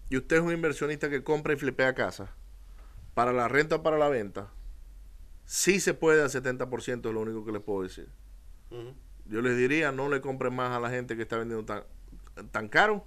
y 0.10 0.18
usted 0.18 0.38
es 0.38 0.42
un 0.42 0.54
inversionista 0.54 1.10
que 1.10 1.24
compra 1.24 1.54
y 1.54 1.58
flipea 1.58 1.94
casa, 1.94 2.34
para 3.14 3.34
la 3.34 3.48
renta 3.48 3.78
o 3.78 3.84
para 3.84 3.98
la 3.98 4.08
venta, 4.08 4.50
sí 5.46 5.80
se 5.82 5.94
puede 5.94 6.22
al 6.22 6.30
70%, 6.30 7.08
es 7.08 7.14
lo 7.14 7.20
único 7.20 7.46
que 7.46 7.52
le 7.52 7.60
puedo 7.60 7.84
decir. 7.84 8.08
Yo 9.26 9.42
les 9.42 9.58
diría, 9.58 9.92
no 9.92 10.10
le 10.10 10.22
compren 10.22 10.54
más 10.54 10.72
a 10.72 10.80
la 10.80 10.90
gente 10.90 11.16
que 11.16 11.24
está 11.24 11.38
vendiendo 11.38 11.66
tan, 11.66 11.84
tan 12.52 12.68
caro 12.68 13.06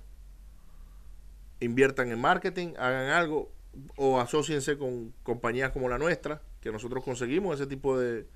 inviertan 1.60 2.10
en 2.10 2.20
marketing, 2.20 2.74
hagan 2.78 3.10
algo 3.10 3.52
o 3.96 4.20
asociense 4.20 4.78
con 4.78 5.12
compañías 5.22 5.72
como 5.72 5.88
la 5.88 5.98
nuestra, 5.98 6.42
que 6.60 6.72
nosotros 6.72 7.04
conseguimos 7.04 7.60
ese 7.60 7.66
tipo 7.66 7.98
de, 7.98 8.26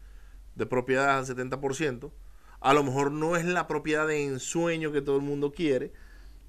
de 0.54 0.66
propiedades 0.66 1.30
al 1.30 1.36
70%. 1.36 2.10
A 2.60 2.74
lo 2.74 2.84
mejor 2.84 3.10
no 3.10 3.36
es 3.36 3.44
la 3.44 3.66
propiedad 3.66 4.06
de 4.06 4.24
ensueño 4.24 4.92
que 4.92 5.02
todo 5.02 5.16
el 5.16 5.22
mundo 5.22 5.52
quiere, 5.52 5.92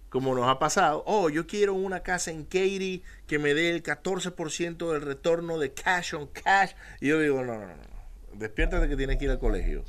como 0.09 0.35
nos 0.35 0.47
ha 0.47 0.59
pasado. 0.59 1.03
Oh, 1.07 1.29
yo 1.29 1.47
quiero 1.47 1.73
una 1.73 2.01
casa 2.01 2.29
en 2.29 2.43
Katy 2.43 3.03
que 3.25 3.39
me 3.39 3.55
dé 3.55 3.71
el 3.71 3.81
14% 3.81 4.91
del 4.91 5.01
retorno 5.01 5.57
de 5.57 5.73
cash 5.73 6.13
on 6.13 6.27
cash. 6.27 6.73
Y 7.01 7.07
yo 7.07 7.19
digo, 7.19 7.43
no, 7.43 7.57
no, 7.57 7.67
no. 7.67 7.92
Despiértate 8.35 8.87
que 8.87 8.95
tienes 8.95 9.17
que 9.17 9.25
ir 9.25 9.31
al 9.31 9.39
colegio. 9.39 9.83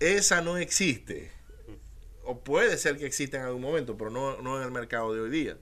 Esa 0.00 0.40
no 0.42 0.56
existe 0.56 1.36
o 2.26 2.40
puede 2.40 2.76
ser 2.76 2.98
que 2.98 3.06
exista 3.06 3.38
en 3.38 3.44
algún 3.44 3.62
momento, 3.62 3.96
pero 3.96 4.10
no, 4.10 4.42
no 4.42 4.58
en 4.58 4.64
el 4.64 4.72
mercado 4.72 5.14
de 5.14 5.20
hoy 5.20 5.30
día. 5.30 5.56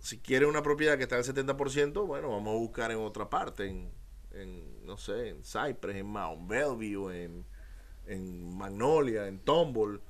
Si 0.00 0.18
quiere 0.18 0.46
una 0.46 0.62
propiedad 0.62 0.96
que 0.96 1.04
está 1.04 1.16
al 1.16 1.24
70%, 1.24 2.06
bueno, 2.06 2.30
vamos 2.30 2.54
a 2.54 2.58
buscar 2.58 2.90
en 2.90 2.98
otra 2.98 3.30
parte, 3.30 3.68
en, 3.68 3.90
en 4.32 4.84
no 4.84 4.98
sé, 4.98 5.28
en 5.28 5.44
Cypress, 5.44 5.96
en 5.96 6.06
Mount 6.06 6.48
Bellevue, 6.48 7.24
en, 7.24 7.44
en 8.06 8.56
Magnolia, 8.56 9.28
en 9.28 9.38
Tomball. 9.38 10.00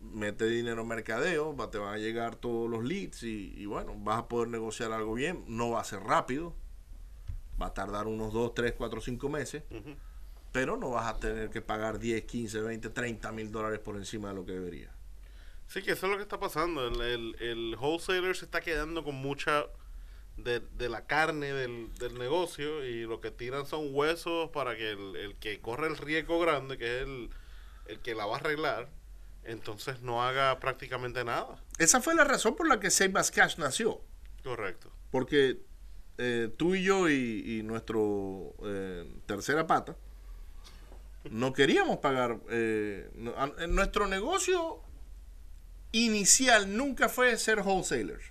Mete 0.00 0.46
dinero 0.46 0.82
en 0.82 0.88
mercadeo, 0.88 1.56
va, 1.56 1.70
te 1.72 1.78
van 1.78 1.94
a 1.94 1.98
llegar 1.98 2.36
todos 2.36 2.70
los 2.70 2.84
leads 2.84 3.24
y, 3.24 3.52
y, 3.56 3.66
bueno, 3.66 3.96
vas 3.98 4.20
a 4.20 4.28
poder 4.28 4.48
negociar 4.48 4.92
algo 4.92 5.14
bien. 5.14 5.44
No 5.48 5.70
va 5.70 5.80
a 5.80 5.84
ser 5.84 6.00
rápido, 6.00 6.54
va 7.60 7.66
a 7.66 7.74
tardar 7.74 8.06
unos 8.06 8.32
2, 8.32 8.54
3, 8.54 8.74
4, 8.76 9.00
5 9.00 9.28
meses 9.28 9.62
pero 10.52 10.76
no 10.76 10.90
vas 10.90 11.06
a 11.06 11.18
tener 11.18 11.50
que 11.50 11.60
pagar 11.60 11.98
10, 11.98 12.24
15, 12.24 12.60
20, 12.60 12.90
30 12.90 13.32
mil 13.32 13.52
dólares 13.52 13.78
por 13.80 13.96
encima 13.96 14.28
de 14.28 14.34
lo 14.34 14.44
que 14.44 14.52
debería. 14.52 14.90
Sí, 15.66 15.82
que 15.82 15.92
eso 15.92 16.06
es 16.06 16.12
lo 16.12 16.16
que 16.16 16.22
está 16.22 16.40
pasando. 16.40 16.86
El, 16.86 17.36
el, 17.40 17.76
wholesaler 17.78 18.34
se 18.34 18.46
está 18.46 18.60
quedando 18.60 19.04
con 19.04 19.16
mucha 19.16 19.66
de, 20.38 20.62
la 20.88 21.04
carne 21.04 21.52
del, 21.52 22.18
negocio 22.18 22.84
y 22.84 23.02
lo 23.02 23.20
que 23.20 23.30
tiran 23.30 23.66
son 23.66 23.94
huesos 23.94 24.50
para 24.50 24.76
que 24.76 24.92
el, 24.92 25.36
que 25.38 25.60
corre 25.60 25.88
el 25.88 25.98
riesgo 25.98 26.40
grande, 26.40 26.78
que 26.78 26.96
es 26.96 27.02
el, 27.02 27.30
el 27.86 28.00
que 28.00 28.14
la 28.14 28.24
va 28.24 28.36
a 28.36 28.38
arreglar, 28.38 28.88
entonces 29.44 30.00
no 30.00 30.22
haga 30.22 30.58
prácticamente 30.58 31.22
nada. 31.22 31.62
Esa 31.78 32.00
fue 32.00 32.14
la 32.14 32.24
razón 32.24 32.56
por 32.56 32.66
la 32.66 32.80
que 32.80 32.90
Save 32.90 33.18
As 33.18 33.30
Cash 33.30 33.58
nació. 33.58 34.00
Correcto. 34.42 34.90
Porque 35.10 35.58
eh, 36.18 36.52
tú 36.56 36.74
y 36.74 36.82
yo 36.82 37.08
y, 37.08 37.62
nuestro 37.62 38.54
eh, 38.64 39.08
tercera 39.26 39.68
pata, 39.68 39.96
no 41.30 41.52
queríamos 41.52 41.98
pagar. 41.98 42.40
Eh, 42.50 43.08
nuestro 43.68 44.08
negocio 44.08 44.80
inicial 45.92 46.76
nunca 46.76 47.08
fue 47.08 47.36
ser 47.36 47.60
wholesalers. 47.60 48.24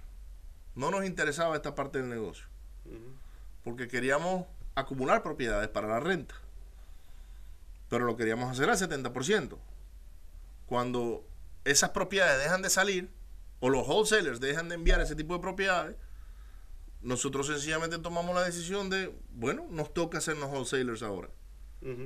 No 0.76 0.92
nos 0.92 1.06
interesaba 1.06 1.56
esta 1.56 1.76
parte 1.76 2.00
del 2.00 2.10
negocio. 2.10 2.46
Porque 3.64 3.88
queríamos 3.88 4.46
acumular 4.76 5.24
propiedades 5.24 5.70
para 5.70 5.88
la 5.88 6.00
renta. 6.00 6.36
Pero 7.90 8.06
lo 8.06 8.18
queríamos 8.18 8.52
hacer 8.52 8.70
al 8.70 8.78
70%. 8.78 9.58
Cuando 10.66 11.26
esas 11.64 11.92
propiedades 11.92 12.44
dejan 12.44 12.62
de 12.62 12.70
salir, 12.70 13.10
o 13.60 13.70
los 13.70 13.88
wholesalers 13.88 14.40
dejan 14.42 14.68
de 14.68 14.76
enviar 14.76 15.00
ese 15.00 15.16
tipo 15.16 15.34
de 15.34 15.40
propiedades, 15.40 15.96
nosotros 17.02 17.48
sencillamente 17.48 18.00
tomamos 18.00 18.36
la 18.36 18.44
decisión 18.44 18.90
de, 18.90 19.14
bueno, 19.30 19.68
nos 19.70 19.94
toca 19.94 20.18
hacernos 20.18 20.50
wholesalers 20.52 21.04
ahora 21.04 21.30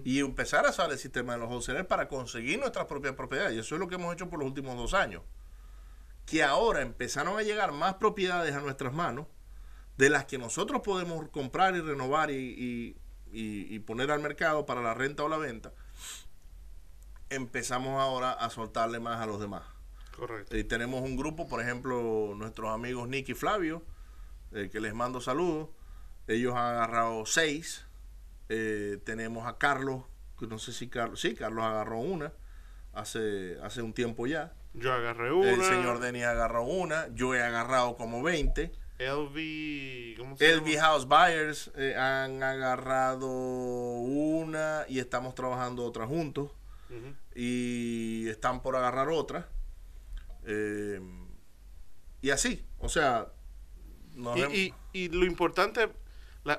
y 0.03 0.19
empezar 0.19 0.65
a 0.65 0.69
usar 0.69 0.91
el 0.91 0.97
sistema 0.97 1.33
de 1.33 1.39
los 1.39 1.49
wholesalers 1.49 1.87
para 1.87 2.07
conseguir 2.07 2.59
nuestras 2.59 2.85
propias 2.85 3.15
propiedades. 3.15 3.55
Y 3.55 3.59
eso 3.59 3.75
es 3.75 3.79
lo 3.79 3.87
que 3.87 3.95
hemos 3.95 4.13
hecho 4.13 4.29
por 4.29 4.39
los 4.39 4.47
últimos 4.47 4.75
dos 4.75 4.93
años. 4.93 5.23
Que 6.25 6.43
ahora 6.43 6.81
empezaron 6.81 7.37
a 7.37 7.41
llegar 7.41 7.71
más 7.71 7.95
propiedades 7.95 8.53
a 8.53 8.59
nuestras 8.59 8.93
manos 8.93 9.27
de 9.97 10.09
las 10.09 10.25
que 10.25 10.37
nosotros 10.37 10.81
podemos 10.81 11.27
comprar 11.29 11.75
y 11.75 11.81
renovar 11.81 12.29
y, 12.31 12.97
poner 13.85 14.11
al 14.11 14.19
mercado 14.19 14.65
para 14.65 14.81
la 14.81 14.93
renta 14.93 15.23
o 15.23 15.29
la 15.29 15.37
venta. 15.37 15.73
Empezamos 17.29 17.99
ahora 17.99 18.33
a 18.33 18.49
soltarle 18.49 18.99
más 18.99 19.21
a 19.21 19.25
los 19.25 19.39
demás. 19.39 19.63
Correcto. 20.15 20.57
Y 20.57 20.63
tenemos 20.65 21.01
un 21.01 21.15
grupo, 21.15 21.47
por 21.47 21.61
ejemplo, 21.61 22.33
nuestros 22.35 22.69
amigos 22.71 23.07
Nicky 23.07 23.31
y 23.31 23.35
Flavio, 23.35 23.83
eh, 24.53 24.69
que 24.71 24.79
les 24.79 24.93
mando 24.93 25.21
saludos. 25.21 25.69
Ellos 26.27 26.53
han 26.55 26.75
agarrado 26.75 27.25
seis 27.25 27.85
eh, 28.53 28.97
tenemos 29.05 29.47
a 29.47 29.57
Carlos, 29.57 30.03
que 30.37 30.45
no 30.45 30.59
sé 30.59 30.73
si 30.73 30.89
Carlos, 30.89 31.21
sí, 31.21 31.35
Carlos 31.35 31.63
agarró 31.63 31.99
una 31.99 32.33
hace, 32.91 33.57
hace 33.63 33.81
un 33.81 33.93
tiempo 33.93 34.27
ya. 34.27 34.53
Yo 34.73 34.91
agarré 34.91 35.31
una. 35.31 35.51
El 35.51 35.63
señor 35.63 36.01
Denis 36.01 36.25
agarró 36.25 36.63
una. 36.63 37.07
Yo 37.13 37.33
he 37.33 37.41
agarrado 37.41 37.95
como 37.95 38.21
20. 38.21 38.73
LV, 38.99 40.17
¿cómo 40.17 40.37
se 40.37 40.53
LV 40.53 40.79
House 40.81 41.07
Buyers 41.07 41.71
eh, 41.75 41.95
han 41.95 42.43
agarrado 42.43 43.29
una 43.29 44.83
y 44.89 44.99
estamos 44.99 45.33
trabajando 45.33 45.85
otra 45.85 46.05
juntos. 46.05 46.51
Y 47.33 48.27
están 48.27 48.61
por 48.61 48.75
agarrar 48.75 49.07
otra. 49.07 49.47
Eh, 50.45 50.99
y 52.21 52.31
así, 52.31 52.65
o 52.79 52.89
sea. 52.89 53.31
Y, 54.53 54.73
y, 54.93 55.09
lo 55.09 55.25
importante 55.25 55.89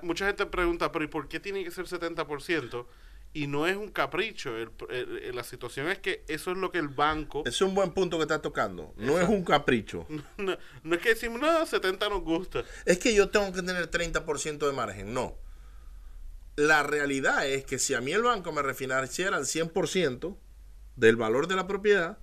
mucha 0.02 0.26
gente 0.26 0.46
pregunta, 0.46 0.92
pero 0.92 1.04
¿y 1.04 1.08
por 1.08 1.28
qué 1.28 1.40
tiene 1.40 1.64
que 1.64 1.70
ser 1.70 1.86
70%? 1.86 2.86
Y 3.34 3.46
no 3.46 3.66
es 3.66 3.76
un 3.76 3.88
capricho. 3.88 4.52
la 5.32 5.42
situación 5.42 5.88
es 5.88 5.98
que 5.98 6.22
eso 6.28 6.50
es 6.50 6.58
lo 6.58 6.70
que 6.70 6.78
el 6.78 6.88
banco. 6.88 7.44
Es 7.46 7.62
un 7.62 7.74
buen 7.74 7.92
punto 7.92 8.18
que 8.18 8.24
está 8.24 8.42
tocando. 8.42 8.92
No 8.96 9.18
es 9.18 9.28
un 9.28 9.42
capricho. 9.44 10.06
No, 10.36 10.94
es 10.94 11.00
que 11.00 11.10
decimos, 11.10 11.40
no, 11.40 11.64
70 11.64 12.08
nos 12.08 12.22
gusta. 12.22 12.64
Es 12.84 12.98
que 12.98 13.14
yo 13.14 13.30
tengo 13.30 13.52
que 13.52 13.62
tener 13.62 13.90
30% 13.90 14.66
de 14.66 14.72
margen. 14.72 15.14
No. 15.14 15.36
La 16.56 16.82
realidad 16.82 17.46
es 17.46 17.64
que 17.64 17.78
si 17.78 17.94
a 17.94 18.02
mí 18.02 18.12
el 18.12 18.22
banco 18.22 18.52
me 18.52 18.60
refinanciara 18.60 19.38
al 19.38 19.44
100% 19.44 20.36
del 20.96 21.16
valor 21.16 21.46
de 21.46 21.56
la 21.56 21.66
propiedad, 21.66 22.18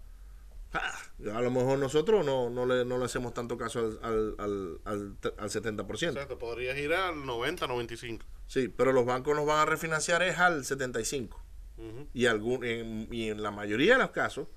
a 0.74 1.42
lo 1.42 1.52
mejor 1.52 1.80
nosotros 1.80 2.26
no, 2.26 2.50
no, 2.50 2.66
le, 2.66 2.86
no 2.86 2.98
le 2.98 3.06
hacemos 3.06 3.34
tanto 3.34 3.58
caso 3.58 4.00
al, 4.02 4.36
al, 4.38 4.80
al, 4.86 5.18
al 5.38 5.50
70%. 5.50 6.24
O 6.24 6.28
te 6.28 6.36
podrías 6.36 6.78
ir 6.78 6.94
al 6.94 7.26
90, 7.26 7.68
95. 7.68 8.26
Sí, 8.48 8.68
pero 8.68 8.92
los 8.94 9.06
bancos 9.06 9.36
nos 9.36 9.46
van 9.46 9.60
a 9.60 9.66
refinanciar 9.66 10.22
es 10.24 10.38
al 10.38 10.66
75. 10.66 11.44
y, 12.14 12.26
algún, 12.26 13.08
y 13.12 13.30
en 13.30 13.42
la 13.42 13.52
mayoría 13.52 13.94
de 13.94 14.00
los 14.00 14.12
casos, 14.12 14.48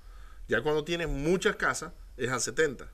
ya 0.47 0.61
cuando 0.61 0.83
tienes 0.83 1.07
muchas 1.07 1.55
casas, 1.55 1.93
es 2.17 2.29
al 2.29 2.41
70. 2.41 2.89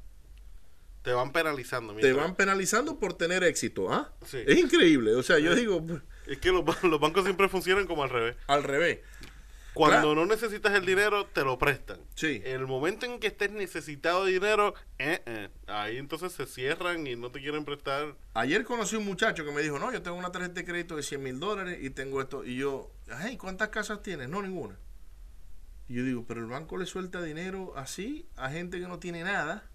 Te 1.02 1.14
van 1.14 1.32
penalizando. 1.32 1.96
Te 1.96 2.14
van 2.14 2.36
penalizando 2.36 3.00
por 3.00 3.14
tener 3.14 3.44
éxito. 3.44 3.92
¿ah? 3.92 4.14
Es 4.34 4.58
increíble. 4.58 5.16
O 5.16 5.24
sea, 5.24 5.40
yo 5.40 5.56
digo... 5.56 5.84
Es 6.28 6.38
que 6.40 6.52
los, 6.52 6.84
los 6.84 7.00
bancos 7.00 7.24
siempre 7.24 7.50
funcionan 7.50 7.88
como 7.88 8.04
al 8.04 8.10
revés. 8.10 8.36
Al 8.48 8.64
revés. 8.64 9.00
Cuando 9.74 10.16
no 10.16 10.26
necesitas 10.26 10.74
el 10.74 10.86
dinero, 10.86 11.26
te 11.26 11.44
lo 11.44 11.58
prestan. 11.58 12.00
Sí. 12.16 12.42
El 12.44 12.68
momento 12.68 13.06
en 13.06 13.20
que 13.20 13.28
estés 13.28 13.52
necesitado 13.52 14.26
de 14.26 14.34
dinero, 14.34 14.74
eh, 14.98 15.22
eh, 15.26 15.50
ahí 15.68 15.98
entonces 15.98 16.32
se 16.34 16.46
cierran 16.46 17.06
y 17.08 17.16
no 17.16 17.32
te 17.32 17.40
quieren 17.40 17.66
prestar. 17.66 18.16
Ayer 18.34 18.64
conocí 18.64 18.96
un 18.96 19.06
muchacho 19.06 19.46
que 19.46 19.52
me 19.52 19.62
dijo, 19.62 19.80
no, 19.80 19.92
yo 19.92 20.02
tengo 20.02 20.18
una 20.18 20.32
tarjeta 20.32 20.56
de 20.56 20.66
crédito 20.66 20.96
de 20.96 21.04
100 21.04 21.24
mil 21.24 21.40
dólares 21.40 21.80
y 21.82 21.90
tengo 21.92 22.22
esto. 22.22 22.44
Y 22.44 22.58
yo, 22.58 22.92
ay, 23.12 23.38
¿cuántas 23.38 23.70
casas 23.70 24.02
tienes? 24.02 24.30
No, 24.30 24.42
ninguna. 24.42 24.78
Y 25.88 25.96
yo 25.96 26.04
digo, 26.04 26.26
pero 26.28 26.42
el 26.42 26.48
banco 26.48 26.78
le 26.78 26.86
suelta 26.86 27.22
dinero 27.22 27.74
así 27.76 28.28
a 28.36 28.50
gente 28.50 28.80
que 28.80 28.88
no 28.88 29.00
tiene 29.00 29.24
nada. 29.24 29.70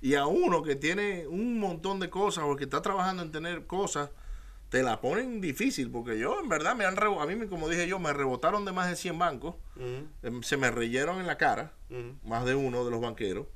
Y 0.00 0.14
a 0.14 0.24
uno 0.24 0.62
que 0.62 0.74
tiene 0.74 1.26
un 1.26 1.58
montón 1.60 2.00
de 2.00 2.08
cosas 2.08 2.44
o 2.46 2.56
que 2.56 2.64
está 2.64 2.80
trabajando 2.80 3.22
en 3.22 3.30
tener 3.30 3.66
cosas 3.66 4.08
te 4.74 4.82
la 4.82 5.00
ponen 5.00 5.40
difícil, 5.40 5.88
porque 5.88 6.18
yo 6.18 6.40
en 6.40 6.48
verdad 6.48 6.74
me 6.74 6.84
han 6.84 6.98
a 6.98 7.26
mí 7.26 7.46
como 7.46 7.68
dije 7.68 7.86
yo, 7.86 8.00
me 8.00 8.12
rebotaron 8.12 8.64
de 8.64 8.72
más 8.72 8.90
de 8.90 8.96
100 8.96 9.16
bancos, 9.20 9.54
em, 10.24 10.42
se 10.42 10.56
me 10.56 10.68
reyeron 10.68 11.20
en 11.20 11.28
la 11.28 11.38
cara, 11.38 11.70
más 12.24 12.44
de 12.44 12.56
uno 12.56 12.84
de 12.84 12.90
los 12.90 13.00
banqueros, 13.00 13.46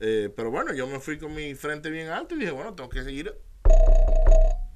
eh, 0.00 0.28
pero 0.34 0.50
bueno, 0.50 0.72
yo 0.72 0.88
me 0.88 0.98
fui 0.98 1.20
con 1.20 1.32
mi 1.36 1.54
frente 1.54 1.88
bien 1.88 2.08
alto 2.08 2.34
y 2.34 2.40
dije, 2.40 2.50
bueno, 2.50 2.74
tengo 2.74 2.90
que 2.90 3.04
seguir 3.04 3.32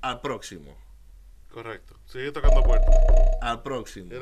al 0.01 0.21
próximo. 0.21 0.77
Correcto, 1.51 1.99
sigue 2.07 2.31
tocando 2.31 2.63
puertas. 2.63 2.95
Al 3.41 3.61
próximo. 3.63 4.13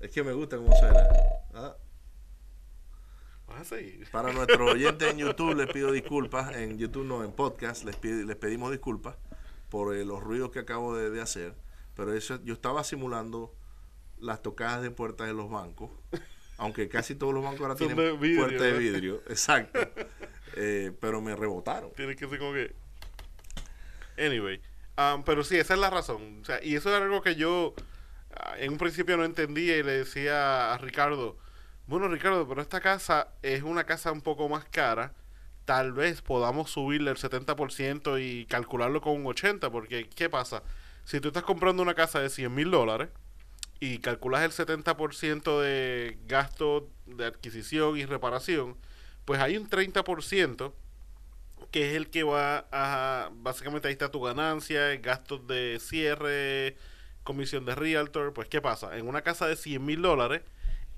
Es 0.00 0.10
que 0.10 0.24
me 0.24 0.32
gusta 0.32 0.56
cómo 0.56 0.74
suena. 0.74 1.08
Ah. 1.54 1.76
Para 4.10 4.32
nuestros 4.32 4.72
oyentes 4.72 5.12
en 5.12 5.18
YouTube 5.18 5.54
les 5.54 5.68
pido 5.68 5.92
disculpas, 5.92 6.56
en 6.56 6.76
YouTube 6.76 7.06
no, 7.06 7.22
en 7.22 7.30
podcast 7.30 7.84
les, 7.84 8.02
les 8.02 8.36
pedimos 8.36 8.72
disculpas 8.72 9.14
por 9.68 9.94
eh, 9.94 10.04
los 10.04 10.22
ruidos 10.22 10.50
que 10.50 10.60
acabo 10.60 10.96
de, 10.96 11.20
hacer, 11.20 11.54
pero 11.94 12.14
eso 12.14 12.42
yo 12.44 12.54
estaba 12.54 12.84
simulando 12.84 13.54
las 14.18 14.42
tocadas 14.42 14.82
de 14.82 14.90
puertas 14.90 15.26
de 15.26 15.34
los 15.34 15.50
bancos, 15.50 15.90
aunque 16.56 16.88
casi 16.88 17.14
todos 17.14 17.34
los 17.34 17.42
bancos 17.42 17.62
ahora 17.62 17.74
tienen 17.74 17.96
puertas 17.96 18.60
de 18.60 18.78
vidrio, 18.78 19.22
exacto, 19.28 19.80
eh, 20.54 20.92
pero 21.00 21.20
me 21.20 21.36
rebotaron. 21.36 21.92
Tiene 21.92 22.16
que 22.16 22.28
ser 22.28 22.38
como 22.38 22.52
que... 22.52 22.74
Anyway, 24.18 24.60
um, 24.96 25.22
pero 25.22 25.44
sí, 25.44 25.56
esa 25.56 25.74
es 25.74 25.80
la 25.80 25.90
razón, 25.90 26.40
o 26.42 26.44
sea, 26.44 26.62
y 26.62 26.74
eso 26.74 26.94
es 26.94 27.00
algo 27.00 27.22
que 27.22 27.36
yo 27.36 27.74
ah, 28.34 28.54
en 28.58 28.72
un 28.72 28.78
principio 28.78 29.16
no 29.16 29.24
entendía 29.24 29.76
y 29.76 29.82
le 29.82 29.92
decía 29.92 30.72
a 30.72 30.78
Ricardo, 30.78 31.38
bueno, 31.88 32.06
Ricardo, 32.08 32.46
pero 32.46 32.60
esta 32.60 32.82
casa 32.82 33.28
es 33.40 33.62
una 33.62 33.84
casa 33.84 34.12
un 34.12 34.20
poco 34.20 34.46
más 34.46 34.66
cara. 34.66 35.14
Tal 35.68 35.92
vez 35.92 36.22
podamos 36.22 36.70
subirle 36.70 37.10
el 37.10 37.18
70% 37.18 38.18
y 38.18 38.46
calcularlo 38.46 39.02
con 39.02 39.12
un 39.12 39.24
80%, 39.24 39.70
porque 39.70 40.08
¿qué 40.08 40.30
pasa? 40.30 40.62
Si 41.04 41.20
tú 41.20 41.28
estás 41.28 41.42
comprando 41.42 41.82
una 41.82 41.92
casa 41.92 42.20
de 42.20 42.30
100 42.30 42.54
mil 42.54 42.70
dólares 42.70 43.10
y 43.78 43.98
calculas 43.98 44.44
el 44.44 44.66
70% 44.66 45.60
de 45.60 46.16
gasto 46.26 46.88
de 47.04 47.26
adquisición 47.26 47.98
y 47.98 48.06
reparación, 48.06 48.78
pues 49.26 49.42
hay 49.42 49.58
un 49.58 49.68
30% 49.68 50.72
que 51.70 51.90
es 51.90 51.96
el 51.96 52.08
que 52.08 52.22
va 52.22 52.64
a, 52.72 53.28
básicamente 53.34 53.88
ahí 53.88 53.92
está 53.92 54.10
tu 54.10 54.22
ganancia, 54.22 54.96
gastos 54.96 55.46
de 55.46 55.80
cierre, 55.82 56.78
comisión 57.24 57.66
de 57.66 57.74
realtor, 57.74 58.32
pues 58.32 58.48
¿qué 58.48 58.62
pasa? 58.62 58.96
En 58.96 59.06
una 59.06 59.20
casa 59.20 59.46
de 59.46 59.54
100 59.54 59.84
mil 59.84 60.00
dólares, 60.00 60.40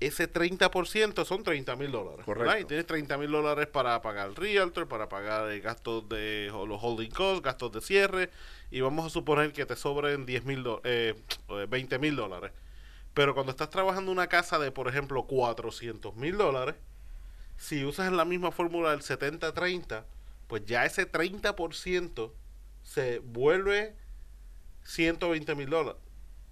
ese 0.01 0.31
30% 0.31 1.25
son 1.25 1.43
30 1.43 1.75
mil 1.75 1.91
dólares. 1.91 2.25
Correcto. 2.25 2.59
Y 2.59 2.65
tienes 2.65 2.87
30 2.87 3.17
mil 3.19 3.31
dólares 3.31 3.67
para 3.67 4.01
pagar 4.01 4.29
el 4.29 4.35
realtor, 4.35 4.87
para 4.87 5.07
pagar 5.07 5.49
el 5.51 5.61
gastos 5.61 6.09
de 6.09 6.51
los 6.67 6.83
holding 6.83 7.11
costs, 7.11 7.43
gastos 7.43 7.71
de 7.71 7.81
cierre, 7.81 8.29
y 8.71 8.81
vamos 8.81 9.05
a 9.05 9.09
suponer 9.11 9.53
que 9.53 9.65
te 9.65 9.75
sobren 9.75 10.25
10 10.25 10.45
mil, 10.45 10.65
eh, 10.83 11.13
20 11.69 11.99
mil 11.99 12.15
dólares. 12.15 12.51
Pero 13.13 13.35
cuando 13.35 13.51
estás 13.51 13.69
trabajando 13.69 14.11
en 14.11 14.17
una 14.17 14.27
casa 14.27 14.57
de, 14.57 14.71
por 14.71 14.87
ejemplo, 14.87 15.23
400 15.27 16.15
mil 16.15 16.35
dólares, 16.35 16.75
si 17.57 17.85
usas 17.85 18.11
la 18.11 18.25
misma 18.25 18.51
fórmula 18.51 18.89
del 18.89 19.01
70-30, 19.01 20.03
pues 20.47 20.65
ya 20.65 20.83
ese 20.83 21.09
30% 21.09 22.31
se 22.81 23.19
vuelve 23.19 23.95
120 24.83 25.53
mil 25.53 25.69
dólares. 25.69 26.01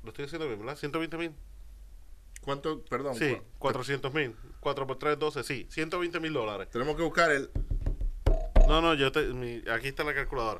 Lo 0.03 0.09
estoy 0.09 0.25
diciendo 0.25 0.47
bien, 0.47 0.59
¿verdad? 0.59 0.77
120 0.77 1.17
mil. 1.17 1.33
¿Cuánto? 2.49 2.83
Perdón. 2.85 3.13
Sí, 3.13 3.37
400 3.59 4.11
mil. 4.11 4.35
4 4.59 4.87
por 4.87 4.97
3, 4.97 5.19
12, 5.19 5.43
sí. 5.43 5.67
120 5.69 6.19
mil 6.19 6.33
dólares. 6.33 6.67
Tenemos 6.71 6.95
que 6.95 7.03
buscar 7.03 7.29
el... 7.29 7.51
No, 8.67 8.81
no, 8.81 8.95
yo 8.95 9.11
te, 9.11 9.19
aquí 9.71 9.89
está 9.89 10.03
la 10.03 10.15
calculadora. 10.15 10.59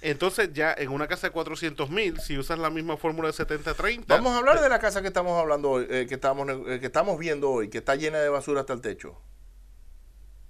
Entonces 0.00 0.54
ya 0.54 0.72
en 0.72 0.90
una 0.90 1.06
casa 1.06 1.26
de 1.26 1.34
400 1.34 1.90
mil, 1.90 2.18
si 2.20 2.38
usas 2.38 2.58
la 2.58 2.70
misma 2.70 2.96
fórmula 2.96 3.30
de 3.30 3.34
70-30... 3.34 4.04
Vamos 4.06 4.32
a 4.32 4.38
hablar 4.38 4.62
de 4.62 4.70
la 4.70 4.78
casa 4.78 5.02
que 5.02 5.08
estamos 5.08 5.38
hablando 5.38 5.72
hoy, 5.72 5.86
eh, 5.90 6.06
que, 6.08 6.14
estamos, 6.14 6.48
eh, 6.48 6.80
que 6.80 6.86
estamos 6.86 7.18
viendo 7.18 7.50
hoy, 7.50 7.68
que 7.68 7.78
está 7.78 7.96
llena 7.96 8.16
de 8.18 8.30
basura 8.30 8.60
hasta 8.60 8.72
el 8.72 8.80
techo. 8.80 9.20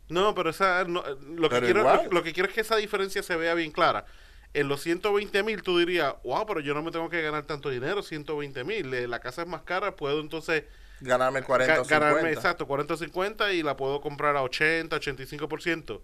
No, 0.08 0.36
pero 0.36 0.50
esa, 0.50 0.84
lo, 0.84 1.02
que 1.48 1.60
quiero, 1.62 2.04
lo, 2.12 2.22
que 2.22 2.32
quiero 2.32 2.48
es 2.48 2.54
que 2.54 2.60
esa 2.60 2.76
diferencia 2.76 3.24
se 3.24 3.34
vea 3.34 3.54
bien 3.54 3.72
clara. 3.72 4.06
En 4.54 4.68
los 4.68 4.82
120 4.82 5.42
mil 5.42 5.62
tú 5.62 5.78
dirías, 5.78 6.14
wow, 6.24 6.46
pero 6.46 6.60
yo 6.60 6.74
no 6.74 6.82
me 6.82 6.90
tengo 6.90 7.08
que 7.10 7.22
ganar 7.22 7.44
tanto 7.44 7.70
dinero, 7.70 8.02
120 8.02 8.64
mil. 8.64 8.92
Eh, 8.94 9.06
la 9.06 9.20
casa 9.20 9.42
es 9.42 9.48
más 9.48 9.62
cara, 9.62 9.96
puedo 9.96 10.20
entonces... 10.20 10.64
Ganarme 11.00 11.42
40 11.42 11.72
o 11.80 11.84
50. 11.84 11.98
Ganarme, 12.06 12.32
exacto, 12.32 12.66
40 12.66 12.94
o 12.94 12.96
50 12.96 13.52
y 13.52 13.62
la 13.62 13.76
puedo 13.76 14.00
comprar 14.00 14.36
a 14.36 14.42
80, 14.42 14.96
85%. 14.96 16.00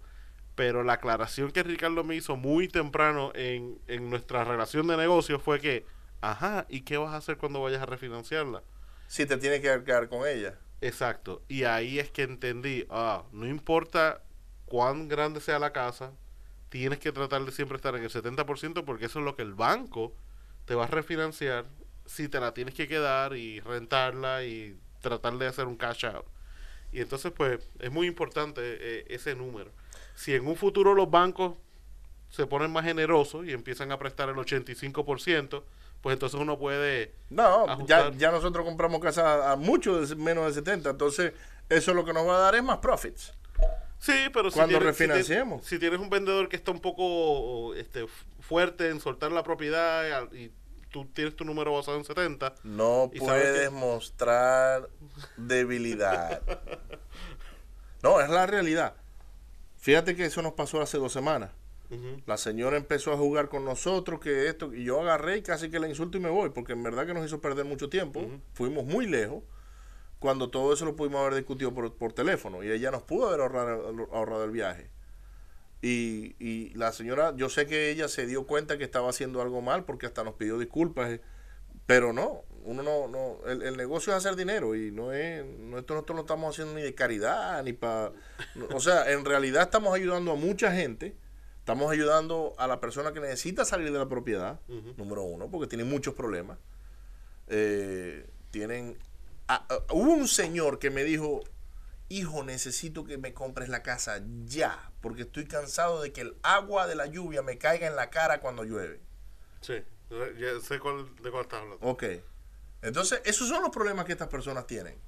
Pero 0.55 0.83
la 0.83 0.93
aclaración 0.93 1.51
que 1.51 1.63
Ricardo 1.63 2.03
me 2.03 2.15
hizo 2.15 2.35
muy 2.35 2.67
temprano 2.67 3.31
en, 3.33 3.79
en 3.87 4.09
nuestra 4.11 4.43
relación 4.43 4.85
de 4.85 4.97
negocio 4.97 5.39
fue 5.39 5.59
que, 5.59 5.85
ajá, 6.21 6.67
¿y 6.69 6.81
qué 6.81 6.97
vas 6.97 7.13
a 7.13 7.17
hacer 7.17 7.37
cuando 7.37 7.61
vayas 7.61 7.81
a 7.81 7.87
refinanciarla? 7.87 8.61
Si 9.07 9.25
te 9.25 9.37
tienes 9.37 9.61
que 9.61 9.83
quedar 9.83 10.09
con 10.09 10.27
ella. 10.27 10.59
Exacto. 10.83 11.41
Y 11.47 11.63
ahí 11.63 11.97
es 11.97 12.11
que 12.11 12.23
entendí, 12.23 12.85
ah, 12.89 13.23
no 13.31 13.47
importa 13.47 14.21
cuán 14.65 15.07
grande 15.07 15.39
sea 15.39 15.57
la 15.57 15.71
casa, 15.71 16.11
tienes 16.73 16.97
que 16.97 17.11
tratar 17.11 17.45
de 17.45 17.51
siempre 17.51 17.75
estar 17.75 17.95
en 17.95 18.01
el 18.01 18.09
70% 18.09 18.83
porque 18.83 19.05
eso 19.05 19.19
es 19.19 19.25
lo 19.25 19.35
que 19.35 19.43
el 19.43 19.53
banco 19.53 20.11
te 20.65 20.73
va 20.73 20.85
a 20.85 20.87
refinanciar 20.87 21.65
si 22.07 22.27
te 22.27 22.39
la 22.39 22.55
tienes 22.55 22.73
que 22.73 22.87
quedar 22.87 23.35
y 23.35 23.59
rentarla 23.59 24.43
y 24.43 24.75
tratar 24.99 25.37
de 25.37 25.45
hacer 25.45 25.67
un 25.67 25.77
cash 25.77 26.07
out. 26.07 26.25
Y 26.91 26.99
entonces 26.99 27.31
pues 27.31 27.59
es 27.77 27.91
muy 27.91 28.07
importante 28.07 28.61
eh, 28.63 29.05
ese 29.09 29.35
número. 29.35 29.69
Si 30.15 30.33
en 30.33 30.47
un 30.47 30.55
futuro 30.55 30.95
los 30.95 31.11
bancos 31.11 31.57
se 32.31 32.47
ponen 32.47 32.71
más 32.71 32.85
generosos 32.85 33.45
y 33.45 33.51
empiezan 33.51 33.91
a 33.91 33.99
prestar 33.99 34.29
el 34.29 34.35
85%, 34.35 35.61
pues 36.01 36.13
entonces 36.13 36.39
uno 36.39 36.57
puede... 36.57 37.13
No, 37.29 37.85
ya, 37.85 38.11
ya 38.13 38.31
nosotros 38.31 38.65
compramos 38.65 38.99
casa 38.99 39.51
a 39.51 39.55
mucho 39.57 40.01
menos 40.17 40.47
de 40.47 40.53
70, 40.53 40.89
entonces 40.89 41.33
eso 41.69 41.93
lo 41.93 42.03
que 42.03 42.13
nos 42.13 42.27
va 42.27 42.37
a 42.37 42.39
dar 42.39 42.55
es 42.55 42.63
más 42.63 42.79
profits. 42.79 43.31
Sí, 44.03 44.11
pero 44.33 44.51
si 44.51 44.57
cuando 44.57 44.81
refinanciemos. 44.81 45.65
Si, 45.65 45.79
tienes 45.79 45.97
un 45.97 46.09
vendedor 46.09 46.49
que 46.49 46.57
está 46.57 46.71
un 46.71 46.81
poco 46.81 47.73
este, 47.73 48.05
fuerte 48.41 48.89
en 48.89 48.99
soltar 48.99 49.31
la 49.31 49.43
propiedad 49.43 50.29
y 50.33 50.51
tú 50.89 51.05
tienes 51.05 51.37
tu 51.37 51.45
número 51.45 51.71
basado 51.71 51.97
en 51.97 52.03
70. 52.03 52.53
No 52.63 53.09
puedes 53.17 53.71
mostrar 53.71 54.89
debilidad. 55.37 56.41
no, 58.03 58.19
es 58.19 58.29
la 58.29 58.45
realidad. 58.45 58.93
Fíjate 59.77 60.17
que 60.17 60.25
eso 60.25 60.41
nos 60.41 60.51
pasó 60.51 60.81
hace 60.81 60.97
dos 60.97 61.13
semanas. 61.13 61.51
La 62.25 62.37
señora 62.37 62.75
empezó 62.75 63.13
a 63.13 63.17
jugar 63.17 63.47
con 63.47 63.63
nosotros, 63.63 64.19
que 64.19 64.49
esto, 64.49 64.73
y 64.73 64.83
yo 64.83 64.99
agarré 64.99 65.37
y 65.37 65.43
casi 65.43 65.69
que 65.69 65.79
la 65.79 65.87
insulto 65.87 66.17
y 66.17 66.21
me 66.21 66.29
voy, 66.29 66.49
porque 66.49 66.73
en 66.73 66.83
verdad 66.83 67.05
que 67.05 67.13
nos 67.13 67.25
hizo 67.25 67.39
perder 67.39 67.63
mucho 67.63 67.87
tiempo. 67.87 68.27
Fuimos 68.53 68.83
muy 68.83 69.05
lejos 69.05 69.43
cuando 70.23 70.49
todo 70.49 70.71
eso 70.71 70.85
lo 70.85 70.95
pudimos 70.95 71.19
haber 71.19 71.35
discutido 71.35 71.73
por, 71.73 71.95
por 71.95 72.13
teléfono 72.13 72.63
y 72.63 72.71
ella 72.71 72.91
nos 72.91 73.03
pudo 73.03 73.27
haber 73.27 73.41
ahorrado, 73.41 74.07
ahorrado 74.13 74.45
el 74.45 74.51
viaje. 74.51 74.89
Y, 75.81 76.37
y, 76.39 76.69
la 76.75 76.93
señora, 76.93 77.35
yo 77.35 77.49
sé 77.49 77.67
que 77.67 77.91
ella 77.91 78.07
se 78.07 78.25
dio 78.25 78.47
cuenta 78.47 78.77
que 78.77 78.85
estaba 78.85 79.09
haciendo 79.09 79.41
algo 79.41 79.61
mal 79.61 79.83
porque 79.83 80.05
hasta 80.05 80.23
nos 80.23 80.35
pidió 80.35 80.57
disculpas, 80.57 81.11
eh, 81.11 81.21
pero 81.85 82.13
no, 82.13 82.45
uno 82.63 82.83
no, 82.83 83.09
no 83.09 83.45
el, 83.45 83.75
negocio 83.75 84.13
es 84.13 84.17
hacer 84.19 84.37
dinero 84.37 84.75
y 84.75 84.91
no 84.91 85.11
es, 85.11 85.43
no, 85.45 85.77
esto 85.77 85.93
nosotros 85.93 86.15
no 86.15 86.21
estamos 86.21 86.55
haciendo 86.55 86.73
ni 86.73 86.83
de 86.83 86.95
caridad, 86.95 87.61
ni 87.61 87.73
para, 87.73 88.13
o 88.73 88.79
sea, 88.79 89.11
en 89.11 89.25
realidad 89.25 89.63
estamos 89.63 89.93
ayudando 89.93 90.31
a 90.31 90.35
mucha 90.35 90.71
gente, 90.71 91.17
estamos 91.59 91.91
ayudando 91.91 92.53
a 92.57 92.67
la 92.67 92.79
persona 92.79 93.11
que 93.11 93.19
necesita 93.19 93.65
salir 93.65 93.91
de 93.91 93.99
la 93.99 94.07
propiedad, 94.07 94.61
número 94.95 95.23
uno, 95.23 95.51
porque 95.51 95.67
tiene 95.67 95.83
muchos 95.83 96.13
problemas, 96.13 96.59
eh, 97.49 98.25
tienen 98.51 98.97
Hubo 99.91 100.11
un 100.11 100.27
señor 100.27 100.79
que 100.79 100.89
me 100.89 101.03
dijo, 101.03 101.43
hijo, 102.09 102.43
necesito 102.43 103.03
que 103.03 103.17
me 103.17 103.33
compres 103.33 103.69
la 103.69 103.83
casa 103.83 104.21
ya, 104.45 104.91
porque 105.01 105.23
estoy 105.23 105.45
cansado 105.45 106.01
de 106.01 106.13
que 106.13 106.21
el 106.21 106.37
agua 106.43 106.87
de 106.87 106.95
la 106.95 107.07
lluvia 107.07 107.41
me 107.41 107.57
caiga 107.57 107.87
en 107.87 107.95
la 107.95 108.09
cara 108.09 108.39
cuando 108.39 108.63
llueve. 108.63 109.01
Sí, 109.61 109.83
ya 110.09 110.59
sé 110.61 110.79
cuál, 110.79 111.15
de 111.21 111.31
cuál 111.31 111.43
estás 111.43 111.61
hablando. 111.61 111.85
Ok. 111.85 112.03
Entonces, 112.81 113.21
esos 113.25 113.47
son 113.47 113.61
los 113.61 113.71
problemas 113.71 114.05
que 114.05 114.11
estas 114.11 114.27
personas 114.27 114.67
tienen. 114.67 114.99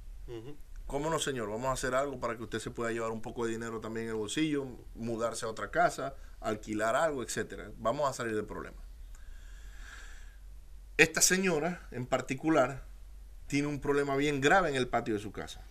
¿Cómo 0.86 1.10
no, 1.10 1.18
señor? 1.18 1.48
Vamos 1.48 1.66
a 1.66 1.72
hacer 1.72 1.94
algo 1.94 2.18
para 2.20 2.36
que 2.36 2.42
usted 2.44 2.58
se 2.58 2.70
pueda 2.70 2.90
llevar 2.90 3.10
un 3.10 3.20
poco 3.20 3.44
de 3.44 3.52
dinero 3.52 3.80
también 3.80 4.06
en 4.06 4.10
el 4.10 4.16
bolsillo, 4.16 4.66
mudarse 4.94 5.44
a 5.44 5.48
otra 5.48 5.70
casa, 5.70 6.14
alquilar 6.40 6.96
algo, 6.96 7.22
etcétera. 7.22 7.70
Vamos 7.76 8.08
a 8.08 8.12
salir 8.12 8.34
del 8.34 8.46
problema. 8.46 8.78
Esta 10.96 11.20
señora 11.20 11.86
en 11.90 12.06
particular 12.06 12.84
tiene 13.46 13.68
un 13.68 13.80
problema 13.80 14.16
bien 14.16 14.40
grave 14.40 14.68
en 14.68 14.76
el 14.76 14.88
patio 14.88 15.14
de 15.14 15.20
su 15.20 15.32
casa. 15.32 15.62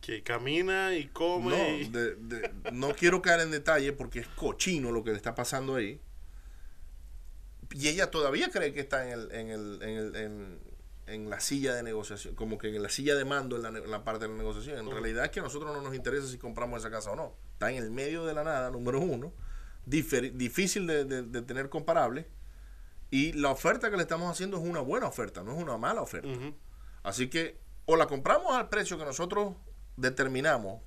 Que 0.00 0.22
camina 0.22 0.94
y 0.94 1.06
come. 1.08 1.88
No, 1.90 2.72
no 2.72 2.94
quiero 2.94 3.22
caer 3.22 3.40
en 3.40 3.50
detalle 3.52 3.92
porque 3.92 4.20
es 4.20 4.28
cochino 4.28 4.90
lo 4.90 5.04
que 5.04 5.10
le 5.10 5.16
está 5.16 5.34
pasando 5.34 5.76
ahí. 5.76 6.00
Y 7.70 7.88
ella 7.88 8.10
todavía 8.10 8.50
cree 8.50 8.72
que 8.72 8.80
está 8.80 9.06
en, 9.06 9.12
el, 9.12 9.32
en, 9.32 9.50
el, 9.50 9.82
en, 9.82 10.16
el, 10.16 10.58
en, 11.06 11.30
la 11.30 11.40
silla 11.40 11.74
de 11.74 11.82
negociación, 11.82 12.34
como 12.34 12.58
que 12.58 12.68
en 12.68 12.82
la 12.82 12.90
silla 12.90 13.14
de 13.14 13.24
mando 13.24 13.56
en 13.56 13.90
la, 13.90 14.04
parte 14.04 14.24
de 14.26 14.32
la 14.32 14.36
negociación. 14.36 14.78
En 14.78 14.90
realidad 14.90 15.24
es 15.24 15.30
que 15.30 15.40
a 15.40 15.44
nosotros 15.44 15.74
no 15.74 15.80
nos 15.80 15.94
interesa 15.94 16.26
si 16.26 16.36
compramos 16.36 16.80
esa 16.80 16.90
casa 16.90 17.12
o 17.12 17.16
no. 17.16 17.34
Está 17.52 17.70
en 17.70 17.78
el 17.78 17.90
medio 17.90 18.26
de 18.26 18.34
la 18.34 18.44
nada, 18.44 18.70
número 18.70 19.00
uno. 19.00 19.32
difícil 19.86 20.86
de, 20.86 21.04
de 21.04 21.42
tener 21.42 21.70
comparable 21.70 22.26
y 23.12 23.34
la 23.34 23.50
oferta 23.50 23.90
que 23.90 23.96
le 23.96 24.02
estamos 24.02 24.28
haciendo 24.30 24.56
es 24.56 24.64
una 24.64 24.80
buena 24.80 25.06
oferta, 25.06 25.42
no 25.44 25.52
es 25.52 25.62
una 25.62 25.76
mala 25.76 26.00
oferta. 26.00 26.30
Así 27.02 27.28
que 27.28 27.60
o 27.84 27.96
la 27.96 28.06
compramos 28.06 28.56
al 28.56 28.70
precio 28.70 28.96
que 28.96 29.04
nosotros 29.04 29.54
determinamos 29.98 30.80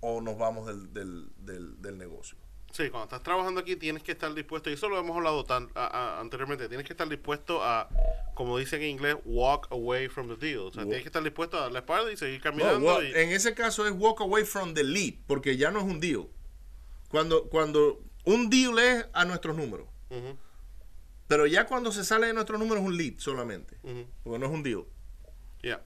o 0.00 0.20
nos 0.20 0.36
vamos 0.36 0.66
del, 0.66 0.92
del, 0.92 1.80
del, 1.80 1.96
negocio. 1.96 2.36
Sí, 2.70 2.90
cuando 2.90 3.04
estás 3.04 3.22
trabajando 3.22 3.60
aquí 3.60 3.76
tienes 3.76 4.02
que 4.02 4.12
estar 4.12 4.34
dispuesto, 4.34 4.68
y 4.68 4.74
eso 4.74 4.90
lo 4.90 4.98
hemos 4.98 5.16
hablado 5.16 5.42
tan, 5.44 5.70
anteriormente, 5.74 6.68
tienes 6.68 6.86
que 6.86 6.92
estar 6.92 7.08
dispuesto 7.08 7.64
a, 7.64 7.88
como 8.34 8.58
dicen 8.58 8.82
en 8.82 8.90
inglés, 8.90 9.16
walk 9.24 9.68
away 9.70 10.08
from 10.08 10.28
the 10.28 10.36
deal. 10.36 10.66
O 10.66 10.70
sea, 10.70 10.82
tienes 10.82 11.00
que 11.00 11.08
estar 11.08 11.22
dispuesto 11.22 11.56
a 11.56 11.62
dar 11.62 11.72
la 11.72 11.78
espalda 11.78 12.12
y 12.12 12.18
seguir 12.18 12.42
caminando. 12.42 13.00
En 13.00 13.30
ese 13.30 13.54
caso 13.54 13.86
es 13.86 13.94
walk 13.96 14.20
away 14.20 14.44
from 14.44 14.74
the 14.74 14.84
lead, 14.84 15.14
porque 15.26 15.56
ya 15.56 15.70
no 15.70 15.78
es 15.78 15.86
un 15.86 15.98
deal. 15.98 16.28
Cuando, 17.08 17.48
cuando 17.48 18.02
un 18.26 18.50
deal 18.50 18.78
es 18.78 19.06
a 19.14 19.24
nuestros 19.24 19.56
números. 19.56 19.88
Pero 21.26 21.46
ya 21.46 21.66
cuando 21.66 21.92
se 21.92 22.04
sale 22.04 22.28
de 22.28 22.32
nuestro 22.32 22.58
número 22.58 22.80
es 22.80 22.86
un 22.86 22.96
lead 22.96 23.14
solamente. 23.18 23.78
Porque 24.22 24.38
no 24.38 24.46
es 24.46 24.52
un 24.52 24.62
deal. 24.62 24.84
Yeah. 25.62 25.82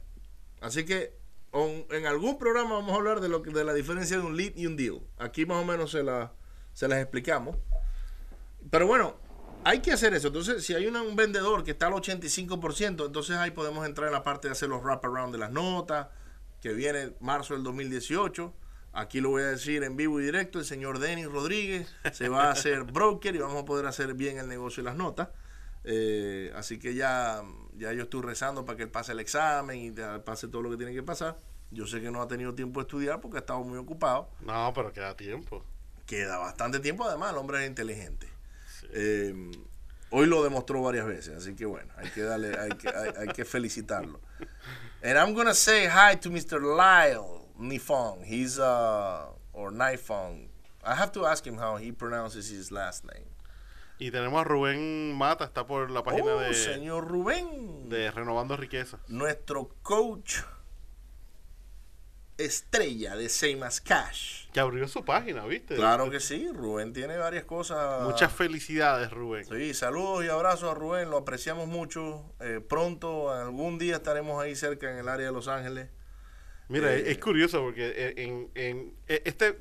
Así 0.61 0.85
que 0.85 1.19
en 1.53 2.07
algún 2.07 2.39
programa 2.39 2.75
vamos 2.75 2.93
a 2.93 2.97
hablar 2.97 3.21
de 3.21 3.29
lo 3.29 3.41
de 3.41 3.65
la 3.65 3.75
diferencia 3.75 4.19
de 4.19 4.23
un 4.23 4.37
lead 4.37 4.53
y 4.57 4.67
un 4.67 4.77
deal. 4.77 5.01
Aquí 5.19 5.47
más 5.47 5.63
o 5.63 5.65
menos 5.65 5.91
se, 5.91 6.03
la, 6.03 6.33
se 6.75 6.87
las 6.89 7.01
explicamos. 7.01 7.57
Pero 8.71 8.87
bueno, 8.87 9.17
hay 9.65 9.81
que 9.81 9.93
hacer 9.93 10.15
eso. 10.15 10.29
Entonces, 10.29 10.65
si 10.65 10.75
hay 10.75 10.87
un 10.87 11.17
vendedor 11.17 11.65
que 11.65 11.73
está 11.73 11.87
al 11.87 11.95
85%, 11.95 13.07
entonces 13.07 13.37
ahí 13.37 13.51
podemos 13.51 13.87
entrar 13.87 14.09
en 14.09 14.13
la 14.13 14.23
parte 14.23 14.49
de 14.49 14.53
hacer 14.53 14.69
los 14.69 14.83
wraparound 14.83 15.33
de 15.33 15.39
las 15.39 15.51
notas, 15.51 16.09
que 16.61 16.73
viene 16.73 17.15
marzo 17.21 17.55
del 17.55 17.63
2018. 17.63 18.55
Aquí 18.93 19.21
lo 19.21 19.31
voy 19.31 19.43
a 19.43 19.47
decir 19.47 19.85
en 19.85 19.97
vivo 19.97 20.21
y 20.21 20.25
directo, 20.25 20.59
el 20.59 20.65
señor 20.65 20.99
Denis 20.99 21.27
Rodríguez 21.27 21.95
se 22.13 22.29
va 22.29 22.49
a 22.49 22.51
hacer 22.51 22.83
broker 22.93 23.35
y 23.35 23.39
vamos 23.39 23.63
a 23.63 23.65
poder 23.65 23.87
hacer 23.87 24.15
bien 24.15 24.39
el 24.39 24.49
negocio 24.49 24.81
y 24.83 24.85
las 24.85 24.97
notas. 24.97 25.29
Eh, 25.85 26.53
así 26.57 26.79
que 26.79 26.95
ya, 26.95 27.43
ya 27.77 27.93
yo 27.93 28.03
estoy 28.03 28.23
rezando 28.23 28.65
para 28.65 28.77
que 28.77 28.83
él 28.83 28.91
pase 28.91 29.13
el 29.13 29.21
examen 29.21 29.79
y 29.79 29.93
pase 30.25 30.49
todo 30.49 30.63
lo 30.63 30.71
que 30.71 30.77
tiene 30.77 30.93
que 30.93 31.03
pasar. 31.03 31.39
Yo 31.71 31.87
sé 31.87 32.01
que 32.01 32.11
no 32.11 32.21
ha 32.21 32.27
tenido 32.27 32.55
tiempo 32.55 32.81
de 32.81 32.85
estudiar 32.85 33.21
porque 33.21 33.39
ha 33.39 33.41
estado 33.41 33.63
muy 33.63 33.79
ocupado. 33.79 34.29
No, 34.41 34.73
pero 34.75 34.93
queda 34.93 35.17
tiempo. 35.17 35.65
Queda 36.05 36.39
bastante 36.39 36.81
tiempo, 36.81 37.05
además 37.05 37.31
el 37.31 37.39
hombre 37.39 37.63
es 37.63 37.69
inteligente. 37.69 38.27
Eh, 38.93 39.53
hoy 40.11 40.27
lo 40.27 40.43
demostró 40.43 40.83
varias 40.83 41.07
veces, 41.07 41.37
así 41.37 41.55
que 41.55 41.65
bueno, 41.65 41.93
hay 41.97 42.09
que 42.11 42.23
darle, 42.23 42.59
hay 42.59 42.71
que, 42.71 42.89
hay, 42.89 43.29
que 43.29 43.45
felicitarlo. 43.45 44.21
And 45.03 45.17
I'm 45.17 45.33
gonna 45.33 45.55
say 45.55 45.87
hi 45.87 46.17
to 46.17 46.29
Mr. 46.31 46.61
Lyle 46.61 47.40
Nifong. 47.61 48.25
He's 48.25 48.59
uh 48.59 49.27
or 49.53 49.71
Nifong. 49.71 50.49
I 50.85 50.95
have 50.95 51.13
to 51.13 51.27
ask 51.27 51.47
him 51.47 51.59
how 51.59 51.77
he 51.77 51.93
pronounces 51.93 52.51
his 52.51 52.73
last 52.73 53.05
name. 53.05 53.27
Y 53.99 54.11
tenemos 54.11 54.41
a 54.41 54.45
Rubén 54.45 55.13
Mata, 55.13 55.45
está 55.45 55.67
por 55.67 55.91
la 55.91 56.03
página 56.03 56.35
oh, 56.35 56.41
de. 56.41 56.55
señor 56.55 57.07
Rubén. 57.07 57.91
De 57.91 58.11
Renovando 58.11 58.57
Riqueza. 58.57 58.99
Nuestro 59.09 59.71
coach 59.83 60.39
estrella 62.41 63.17
de 63.17 63.29
Seimas 63.29 63.81
Cash. 63.81 64.47
Que 64.53 64.61
abrió 64.61 64.89
su 64.89 65.05
página, 65.05 65.45
¿viste? 65.47 65.77
Claro 65.77 66.11
que 66.11 66.21
sí, 66.21 66.49
Rubén 66.53 66.93
tiene 66.93 67.17
varias 67.17 67.45
cosas. 67.45 68.03
Muchas 68.03 68.33
felicidades, 68.33 69.11
Rubén. 69.11 69.45
Sí, 69.45 69.75
saludos 69.75 70.25
y 70.25 70.29
abrazos 70.29 70.71
a 70.71 70.75
Rubén, 70.75 71.11
lo 71.11 71.19
apreciamos 71.19 71.69
mucho. 71.69 72.25
Eh, 72.41 72.61
pronto, 72.67 73.31
algún 73.31 73.79
día 73.79 73.97
estaremos 73.97 74.43
ahí 74.43 74.57
cerca 74.57 74.91
en 74.91 74.99
el 74.99 75.09
área 75.09 75.27
de 75.27 75.33
Los 75.33 75.49
Ángeles. 75.49 75.89
Mira, 76.71 76.95
es 76.95 77.17
eh, 77.17 77.21
curioso 77.21 77.61
porque 77.63 77.93
eh, 77.95 78.15
en, 78.17 78.49
en, 78.55 78.95
este 79.09 79.59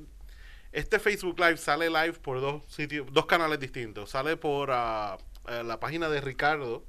este 0.72 1.00
Facebook 1.00 1.40
Live 1.40 1.58
sale 1.58 1.90
live 1.90 2.14
por 2.14 2.40
dos 2.40 2.64
sitios, 2.68 3.08
dos 3.12 3.26
canales 3.26 3.60
distintos. 3.60 4.12
Sale 4.12 4.38
por 4.38 4.70
eh, 4.70 5.64
la 5.64 5.80
página 5.80 6.08
de 6.10 6.22
Ricardo 6.22 6.86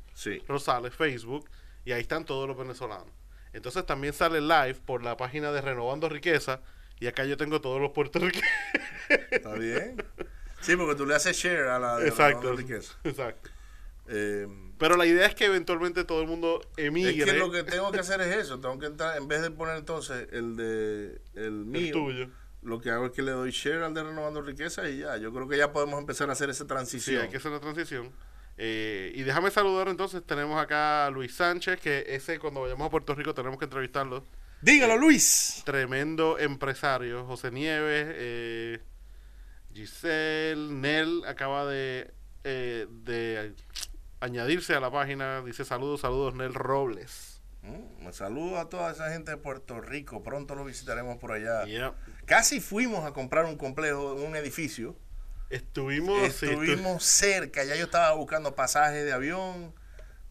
Rosales, 0.47 0.95
Facebook, 0.95 1.49
y 1.87 1.93
ahí 1.93 2.03
están 2.03 2.27
todos 2.27 2.47
los 2.47 2.59
venezolanos. 2.59 3.09
Entonces 3.55 3.87
también 3.87 4.13
sale 4.13 4.43
live 4.43 4.75
por 4.85 5.03
la 5.03 5.17
página 5.17 5.51
de 5.51 5.63
Renovando 5.63 6.11
Riqueza, 6.11 6.61
y 7.01 7.07
acá 7.07 7.25
yo 7.25 7.39
tengo 7.39 7.63
todos 7.63 7.81
los 7.81 7.93
puertorriqueños. 7.93 8.47
Está 9.31 9.55
bien. 9.55 9.97
Sí, 10.61 10.77
porque 10.77 10.95
tú 10.95 11.07
le 11.07 11.15
haces 11.15 11.35
share 11.35 11.69
a 11.69 11.79
la 11.79 11.97
de 11.97 12.11
Renovando 12.11 12.53
Riqueza. 12.53 12.93
Exacto. 13.05 13.51
Eh, 14.11 14.47
Pero 14.79 14.97
la 14.97 15.07
idea 15.07 15.27
es 15.27 15.35
que 15.35 15.47
eventualmente 15.47 16.05
todo 16.05 16.21
el 16.21 16.27
mundo 16.27 16.61
emigre. 16.77 17.17
Es 17.17 17.25
que 17.25 17.39
lo 17.39 17.51
que 17.51 17.63
tengo 17.63 17.91
que 17.93 18.01
hacer 18.01 18.21
es 18.21 18.37
eso. 18.37 18.61
Tengo 18.61 18.79
que 18.79 18.87
entrar, 18.87 19.17
en 19.17 19.29
vez 19.29 19.41
de 19.41 19.51
poner 19.51 19.77
entonces 19.77 20.29
el 20.33 20.57
de 20.57 21.21
el 21.35 21.65
mío. 21.65 21.87
El 21.87 21.93
tuyo 21.93 22.41
lo 22.63 22.81
que 22.81 22.91
hago 22.91 23.07
es 23.07 23.13
que 23.13 23.23
le 23.23 23.31
doy 23.33 23.51
share 23.51 23.83
al 23.83 23.95
de 23.95 24.03
Renovando 24.03 24.43
Riqueza 24.43 24.89
y 24.89 24.99
ya, 24.99 25.17
yo 25.17 25.33
creo 25.33 25.49
que 25.49 25.57
ya 25.57 25.73
podemos 25.73 25.99
empezar 25.99 26.29
a 26.29 26.33
hacer 26.33 26.51
esa 26.51 26.67
transición. 26.67 27.17
Sí, 27.17 27.23
hay 27.23 27.31
que 27.31 27.39
hacer 27.39 27.53
la 27.53 27.61
transición. 27.61 28.11
Eh, 28.59 29.13
y 29.15 29.23
déjame 29.23 29.51
saludar 29.51 29.89
entonces, 29.89 30.23
tenemos 30.27 30.61
acá 30.61 31.07
a 31.07 31.11
Luis 31.11 31.35
Sánchez, 31.35 31.81
que 31.81 32.05
ese 32.09 32.39
cuando 32.39 32.61
vayamos 32.61 32.87
a 32.87 32.91
Puerto 32.91 33.15
Rico 33.15 33.33
tenemos 33.33 33.59
que 33.59 33.65
entrevistarlo. 33.65 34.25
Dígalo, 34.61 34.99
Luis. 34.99 35.63
Tremendo 35.65 36.39
empresario. 36.39 37.25
José 37.25 37.51
Nieves, 37.51 38.07
eh, 38.11 38.81
Giselle, 39.73 40.71
Nel 40.71 41.23
acaba 41.27 41.65
de, 41.65 42.13
eh, 42.45 42.87
de 42.91 43.55
añadirse 44.21 44.75
a 44.75 44.81
la 44.81 44.91
página. 44.91 45.43
Dice 45.43 45.65
saludos, 45.65 46.03
saludos, 46.03 46.35
Nel 46.35 46.55
Robles. 46.55 47.41
Mm, 47.63 48.07
un 48.07 48.13
saludo 48.13 48.59
a 48.59 48.69
toda 48.69 48.91
esa 48.91 49.11
gente 49.11 49.33
de 49.33 49.37
Puerto 49.37 49.81
Rico. 49.81 50.23
Pronto 50.23 50.55
lo 50.55 50.65
visitaremos 50.65 51.19
por 51.19 51.33
allá. 51.33 51.65
Casi 52.25 52.61
fuimos 52.61 53.05
a 53.05 53.13
comprar 53.13 53.45
un 53.45 53.57
complejo, 53.57 54.15
un 54.15 54.37
edificio. 54.37 54.97
Estuvimos, 55.51 56.23
Estuvimos 56.23 57.03
cerca. 57.03 57.65
Ya 57.65 57.75
yo 57.75 57.85
estaba 57.85 58.13
buscando 58.15 58.55
pasajes 58.55 59.05
de 59.05 59.13
avión 59.13 59.75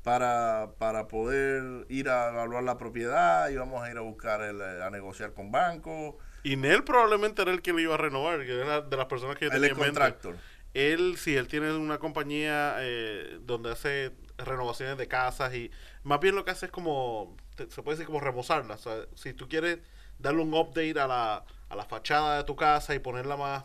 para, 0.02 0.72
para 0.78 1.08
poder 1.08 1.86
ir 1.90 2.10
a 2.10 2.30
evaluar 2.30 2.64
la 2.64 2.78
propiedad. 2.78 3.50
Íbamos 3.50 3.84
a 3.84 3.92
ir 3.92 3.98
a 3.98 4.02
buscar, 4.02 4.42
a 4.42 4.90
negociar 4.90 5.34
con 5.34 5.52
bancos. 5.52 6.16
Y 6.42 6.56
Nel 6.56 6.84
probablemente 6.84 7.42
era 7.42 7.52
el 7.52 7.62
que 7.62 7.74
le 7.74 7.82
iba 7.82 7.96
a 7.96 7.98
renovar, 7.98 8.46
que 8.46 8.62
era 8.62 8.82
de 8.82 8.98
las 8.98 9.06
personas 9.08 9.38
que 9.38 9.46
yo 9.46 9.52
tenía 9.52 9.76
contractor. 9.76 10.38
Él, 10.80 11.18
sí, 11.18 11.36
él 11.36 11.48
tiene 11.48 11.74
una 11.74 11.98
compañía 11.98 12.78
eh, 12.80 13.40
donde 13.42 13.72
hace 13.72 14.12
renovaciones 14.38 14.98
de 14.98 15.08
casas 15.08 15.54
y 15.54 15.72
más 16.04 16.20
bien 16.20 16.36
lo 16.36 16.46
que 16.46 16.52
hace 16.52 16.68
es 16.68 16.72
como, 16.72 17.36
se 17.58 17.82
puede 17.84 17.98
decir 17.98 18.06
como 18.06 18.20
remozarla. 18.20 18.78
si 19.16 19.34
tú 19.34 19.50
quieres 19.50 19.80
darle 20.18 20.42
un 20.42 20.54
update 20.54 21.00
a 21.00 21.08
la, 21.08 21.44
a 21.70 21.76
la 21.76 21.86
fachada 21.86 22.38
de 22.38 22.44
tu 22.44 22.56
casa 22.56 22.96
y 22.96 23.00
ponerla 23.00 23.36
más 23.36 23.64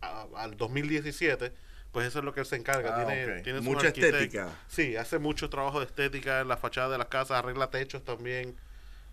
al 0.00 0.56
2017, 0.56 1.52
pues 1.92 2.06
eso 2.06 2.18
es 2.20 2.24
lo 2.24 2.32
que 2.32 2.40
él 2.40 2.46
se 2.46 2.56
encarga. 2.56 2.94
Ah, 2.94 3.06
tiene, 3.06 3.40
tiene 3.42 3.60
Mucha 3.60 3.88
estética. 3.88 4.50
Sí, 4.68 4.96
hace 4.96 5.18
mucho 5.18 5.50
trabajo 5.50 5.80
de 5.80 5.86
estética 5.86 6.40
en 6.40 6.48
la 6.48 6.56
fachada 6.56 6.90
de 6.90 6.98
las 6.98 7.08
casas, 7.08 7.38
arregla 7.38 7.70
techos 7.70 8.04
también. 8.04 8.56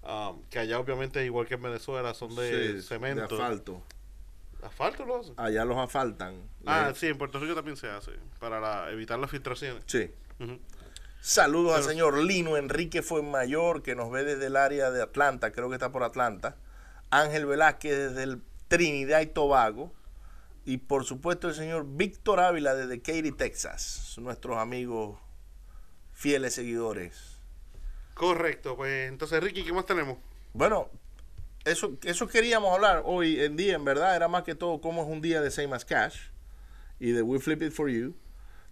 Um, 0.03 0.43
que 0.51 0.59
allá 0.59 0.77
obviamente 0.77 1.25
igual 1.25 1.47
que 1.47 1.55
en 1.55 1.63
Venezuela 1.63 2.13
son 2.13 2.35
de 2.35 2.81
cemento. 2.83 3.35
De 3.35 3.41
asfalto. 3.41 3.81
¿Asfalto 4.65 5.05
lo 5.05 5.19
hace? 5.19 5.33
Allá 5.37 5.63
los 5.63 5.77
asfaltan. 5.77 6.41
Ah, 6.65 6.91
sí, 6.95 7.07
en 7.07 7.17
Puerto 7.17 7.39
Rico 7.39 7.53
también 7.53 7.77
se 7.77 7.89
hace, 7.89 8.11
para 8.39 8.89
evitar 8.91 9.19
las 9.19 9.29
filtraciones. 9.29 9.83
Sí. 9.85 10.11
Saludos 11.21 11.75
al 11.75 11.83
señor 11.83 12.17
Lino 12.17 12.57
Enrique 12.57 13.01
Fuenmayor, 13.01 13.83
que 13.83 13.95
nos 13.95 14.11
ve 14.11 14.23
desde 14.23 14.47
el 14.47 14.55
área 14.55 14.91
de 14.91 15.01
Atlanta, 15.01 15.51
creo 15.51 15.69
que 15.69 15.75
está 15.75 15.91
por 15.91 16.03
Atlanta. 16.03 16.57
Ángel 17.09 17.45
Velázquez 17.45 18.09
desde 18.09 18.23
el 18.23 18.41
Trinidad 18.67 19.21
y 19.21 19.27
Tobago. 19.27 19.93
Y 20.65 20.77
por 20.77 21.05
supuesto 21.05 21.47
el 21.47 21.53
señor 21.53 21.85
Víctor 21.87 22.39
Ávila 22.39 22.73
desde 22.73 22.99
Katy, 22.99 23.31
Texas. 23.31 24.15
Nuestros 24.17 24.57
amigos 24.57 25.19
fieles 26.11 26.55
seguidores. 26.55 27.39
Correcto, 28.15 28.75
pues 28.75 29.09
entonces 29.09 29.43
Ricky, 29.43 29.63
¿qué 29.63 29.73
más 29.73 29.85
tenemos? 29.85 30.17
Bueno, 30.53 30.89
eso, 31.65 31.97
eso 32.03 32.27
queríamos 32.27 32.73
hablar 32.73 33.01
hoy 33.05 33.41
en 33.41 33.57
día, 33.57 33.75
en 33.75 33.83
verdad, 33.83 34.15
era 34.15 34.27
más 34.27 34.43
que 34.43 34.55
todo 34.55 34.79
cómo 34.79 35.03
es 35.03 35.09
un 35.09 35.21
día 35.21 35.41
de 35.41 35.51
Same 35.51 35.75
as 35.75 35.83
Cash 35.83 36.17
y 36.99 37.11
de 37.11 37.21
We 37.21 37.39
Flip 37.39 37.61
It 37.63 37.71
For 37.71 37.89
You. 37.89 38.15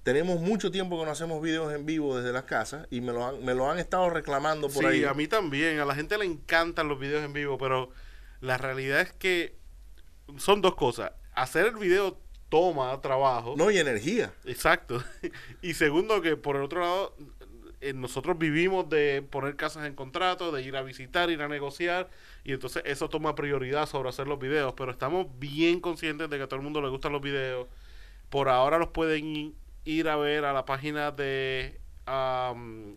Tenemos 0.04 0.40
mucho 0.42 0.70
tiempo 0.70 1.00
que 1.00 1.06
no 1.06 1.12
hacemos 1.12 1.42
videos 1.42 1.74
en 1.74 1.86
vivo 1.86 2.18
desde 2.18 2.34
las 2.34 2.44
casas 2.44 2.88
y 2.92 3.02
me 3.02 3.14
lo 3.14 3.26
han, 3.26 3.44
me 3.44 3.56
lo 3.56 3.70
han 3.70 3.80
estado 3.80 4.10
reclamando 4.10 4.70
por 4.70 4.86
ahí. 4.86 5.00
Sí, 5.00 5.06
a 5.06 5.14
mí 5.14 5.28
también. 5.28 5.80
A 5.80 5.86
la 5.86 5.96
gente 5.96 6.18
le 6.18 6.26
encantan 6.26 6.90
los 6.90 7.00
videos 7.00 7.24
en 7.24 7.32
vivo, 7.32 7.58
pero 7.58 7.90
la 8.42 8.58
realidad 8.58 9.00
es 9.00 9.14
que 9.14 9.56
son 10.38 10.62
dos 10.62 10.76
cosas. 10.76 11.14
Hacer 11.34 11.68
el 11.68 11.76
video 11.78 12.20
toma 12.50 13.00
trabajo. 13.02 13.56
No, 13.58 13.72
y 13.72 13.78
energía. 13.78 14.34
Exacto. 14.44 15.02
y 15.62 15.74
segundo, 15.74 16.22
que 16.22 16.36
por 16.36 16.58
el 16.58 16.64
otro 16.64 16.82
lado, 16.82 17.16
eh, 17.80 17.94
nosotros 17.94 18.38
vivimos 18.38 18.90
de 18.90 19.26
poner 19.30 19.56
casas 19.56 19.88
en 19.88 19.96
contrato, 19.96 20.52
de 20.52 20.62
ir 20.62 20.76
a 20.76 20.84
visitar, 20.84 21.30
ir 21.30 21.42
a 21.42 21.48
negociar, 21.48 22.10
y 22.44 22.54
entonces 22.54 22.84
eso 22.86 23.10
toma 23.10 23.36
prioridad 23.36 23.86
sobre 23.88 24.10
hacer 24.10 24.28
los 24.28 24.40
videos, 24.40 24.74
pero 24.76 24.92
estamos 24.92 25.28
bien 25.40 25.80
conscientes 25.80 26.30
de 26.30 26.38
que 26.38 26.44
a 26.44 26.48
todo 26.48 26.58
el 26.58 26.64
mundo 26.64 26.82
le 26.82 26.90
gustan 26.90 27.14
los 27.14 27.22
videos. 27.22 27.68
Por 28.30 28.50
ahora 28.50 28.78
los 28.78 28.90
pueden 28.90 29.56
ir 29.86 30.10
a 30.10 30.18
ver 30.18 30.46
a 30.46 30.54
la 30.54 30.66
página 30.66 31.12
de 31.12 31.80
um, 32.08 32.96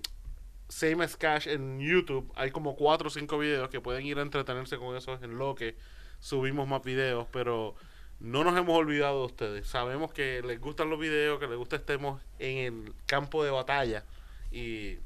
Same 0.68 1.05
as 1.05 1.16
Cash 1.16 1.47
en 1.47 1.78
YouTube. 1.78 2.32
Hay 2.34 2.51
como 2.51 2.74
cuatro 2.74 3.09
o 3.09 3.11
cinco 3.11 3.38
videos 3.38 3.68
que 3.68 3.80
pueden 3.80 4.05
ir 4.05 4.18
a 4.18 4.22
entretenerse 4.22 4.78
con 4.78 4.97
eso 4.97 5.18
en 5.22 5.38
lo 5.38 5.55
que 5.55 5.76
subimos 6.18 6.66
más 6.66 6.82
videos, 6.82 7.28
pero 7.30 7.76
no 8.18 8.42
nos 8.42 8.57
hemos 8.59 8.76
olvidado 8.76 9.20
de 9.20 9.26
ustedes. 9.26 9.68
Sabemos 9.68 10.12
que 10.12 10.42
les 10.42 10.61
gustan 10.61 10.90
los 10.90 10.99
videos, 10.99 11.38
que 11.38 11.47
les 11.47 11.57
gusta 11.57 11.76
estemos 11.76 12.20
en 12.40 12.59
el 12.59 12.94
campo 13.07 13.44
de 13.44 13.51
batalla 13.51 14.05
y 14.51 14.97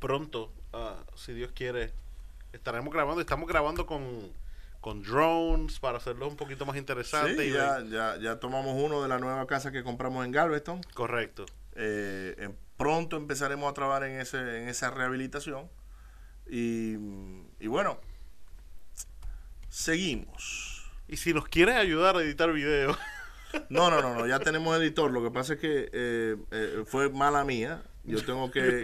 pronto, 0.00 0.52
uh, 0.74 1.16
si 1.16 1.32
Dios 1.32 1.52
quiere, 1.52 1.92
estaremos 2.54 2.92
grabando. 2.92 3.20
Estamos 3.20 3.48
grabando 3.48 3.86
con, 3.86 4.32
con 4.80 5.02
drones 5.02 5.78
para 5.80 5.98
hacerlo 5.98 6.28
un 6.28 6.36
poquito 6.36 6.64
más 6.64 6.76
interesante. 6.76 7.44
Sí, 7.44 7.52
ya, 7.52 7.82
ya, 7.82 8.16
ya, 8.16 8.40
tomamos 8.40 8.74
uno 8.76 9.02
de 9.02 9.08
la 9.08 9.18
nueva 9.18 9.46
casa 9.46 9.72
que 9.72 9.82
compramos 9.82 10.24
en 10.24 10.32
Galveston. 10.32 10.80
Correcto. 10.94 11.46
Eh, 11.74 12.50
pronto 12.76 13.16
empezaremos 13.16 13.70
a 13.70 13.74
trabajar 13.74 14.04
en, 14.04 14.20
ese, 14.20 14.38
en 14.62 14.68
esa 14.68 14.90
rehabilitación. 14.90 15.68
Y, 16.48 16.96
y 17.58 17.66
bueno, 17.66 17.98
seguimos. 19.68 20.90
Y 21.08 21.16
si 21.16 21.34
nos 21.34 21.48
quieren 21.48 21.76
ayudar 21.76 22.16
a 22.16 22.22
editar 22.22 22.52
videos. 22.52 22.96
No, 23.68 23.88
no, 23.90 24.02
no, 24.02 24.14
no, 24.14 24.26
ya 24.26 24.40
tenemos 24.40 24.76
editor. 24.78 25.10
Lo 25.10 25.22
que 25.22 25.30
pasa 25.30 25.54
es 25.54 25.60
que 25.60 25.88
eh, 25.92 26.36
eh, 26.50 26.84
fue 26.86 27.10
mala 27.10 27.44
mía. 27.44 27.82
Yo 28.04 28.24
tengo 28.24 28.50
que, 28.52 28.82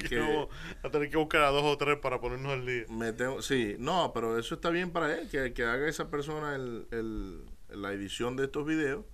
a 0.82 0.90
tener 0.90 1.10
que 1.10 1.16
buscar 1.16 1.42
a 1.42 1.50
dos 1.50 1.64
o 1.64 1.76
tres 1.76 1.98
para 1.98 2.20
ponernos 2.20 2.52
al 2.52 2.66
día. 2.66 2.84
Me 2.88 3.12
tengo, 3.12 3.42
sí, 3.42 3.76
no, 3.78 4.12
pero 4.14 4.38
eso 4.38 4.54
está 4.54 4.70
bien 4.70 4.90
para 4.90 5.18
él, 5.18 5.28
que, 5.28 5.52
que 5.52 5.64
haga 5.64 5.88
esa 5.88 6.10
persona 6.10 6.54
el, 6.54 6.86
el, 6.90 7.44
la 7.68 7.92
edición 7.92 8.36
de 8.36 8.44
estos 8.44 8.66
videos. 8.66 9.04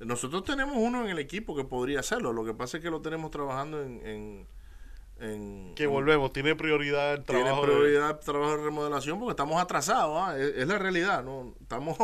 Nosotros 0.00 0.44
tenemos 0.44 0.76
uno 0.76 1.02
en 1.04 1.10
el 1.10 1.18
equipo 1.18 1.54
que 1.54 1.64
podría 1.64 2.00
hacerlo. 2.00 2.32
Lo 2.32 2.44
que 2.44 2.54
pasa 2.54 2.78
es 2.78 2.82
que 2.82 2.90
lo 2.90 3.02
tenemos 3.02 3.30
trabajando 3.30 3.82
en, 3.82 4.00
en, 4.04 5.74
que 5.76 5.86
volvemos, 5.86 6.32
tiene 6.32 6.56
prioridad 6.56 7.14
el 7.14 7.24
trabajo. 7.24 7.60
Tiene 7.60 7.62
prioridad 7.62 8.10
el 8.10 8.24
trabajo 8.24 8.56
de 8.56 8.64
remodelación 8.64 9.20
porque 9.20 9.30
estamos 9.30 9.62
atrasados, 9.62 10.20
¿ah? 10.20 10.36
es, 10.36 10.56
es, 10.56 10.66
la 10.66 10.78
realidad, 10.78 11.22
no 11.22 11.54
estamos 11.60 11.96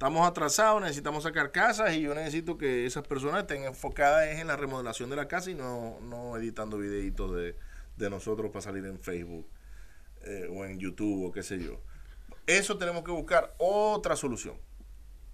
estamos 0.00 0.26
atrasados, 0.26 0.80
necesitamos 0.80 1.24
sacar 1.24 1.52
casas 1.52 1.92
y 1.92 2.00
yo 2.00 2.14
necesito 2.14 2.56
que 2.56 2.86
esas 2.86 3.06
personas 3.06 3.42
estén 3.42 3.64
enfocadas 3.64 4.28
en 4.28 4.46
la 4.46 4.56
remodelación 4.56 5.10
de 5.10 5.16
la 5.16 5.28
casa 5.28 5.50
y 5.50 5.54
no, 5.54 6.00
no 6.00 6.38
editando 6.38 6.78
videitos 6.78 7.36
de, 7.36 7.54
de 7.98 8.08
nosotros 8.08 8.50
para 8.50 8.62
salir 8.62 8.86
en 8.86 8.98
Facebook 8.98 9.46
eh, 10.22 10.48
o 10.50 10.64
en 10.64 10.78
YouTube 10.78 11.26
o 11.26 11.30
qué 11.30 11.42
sé 11.42 11.58
yo. 11.58 11.82
Eso 12.46 12.78
tenemos 12.78 13.04
que 13.04 13.10
buscar 13.10 13.54
otra 13.58 14.16
solución 14.16 14.56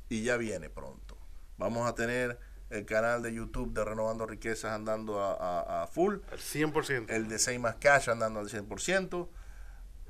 y 0.09 0.25
ya 0.25 0.37
viene 0.37 0.69
pronto. 0.69 1.17
Vamos 1.59 1.89
a 1.89 1.95
tener 1.95 2.37
el 2.71 2.85
canal 2.87 3.23
de 3.23 3.33
YouTube 3.35 3.73
de 3.73 3.85
Renovando 3.85 4.27
Riquezas 4.27 4.73
andando 4.73 5.23
a, 5.23 5.85
a, 5.85 5.87
full. 5.87 6.17
Al 6.33 6.39
100%. 6.39 7.09
El 7.09 7.29
de 7.29 7.39
Say 7.39 7.61
Más 7.61 7.77
Cash 7.77 8.11
andando 8.11 8.41
al 8.41 8.49
100%, 8.49 9.29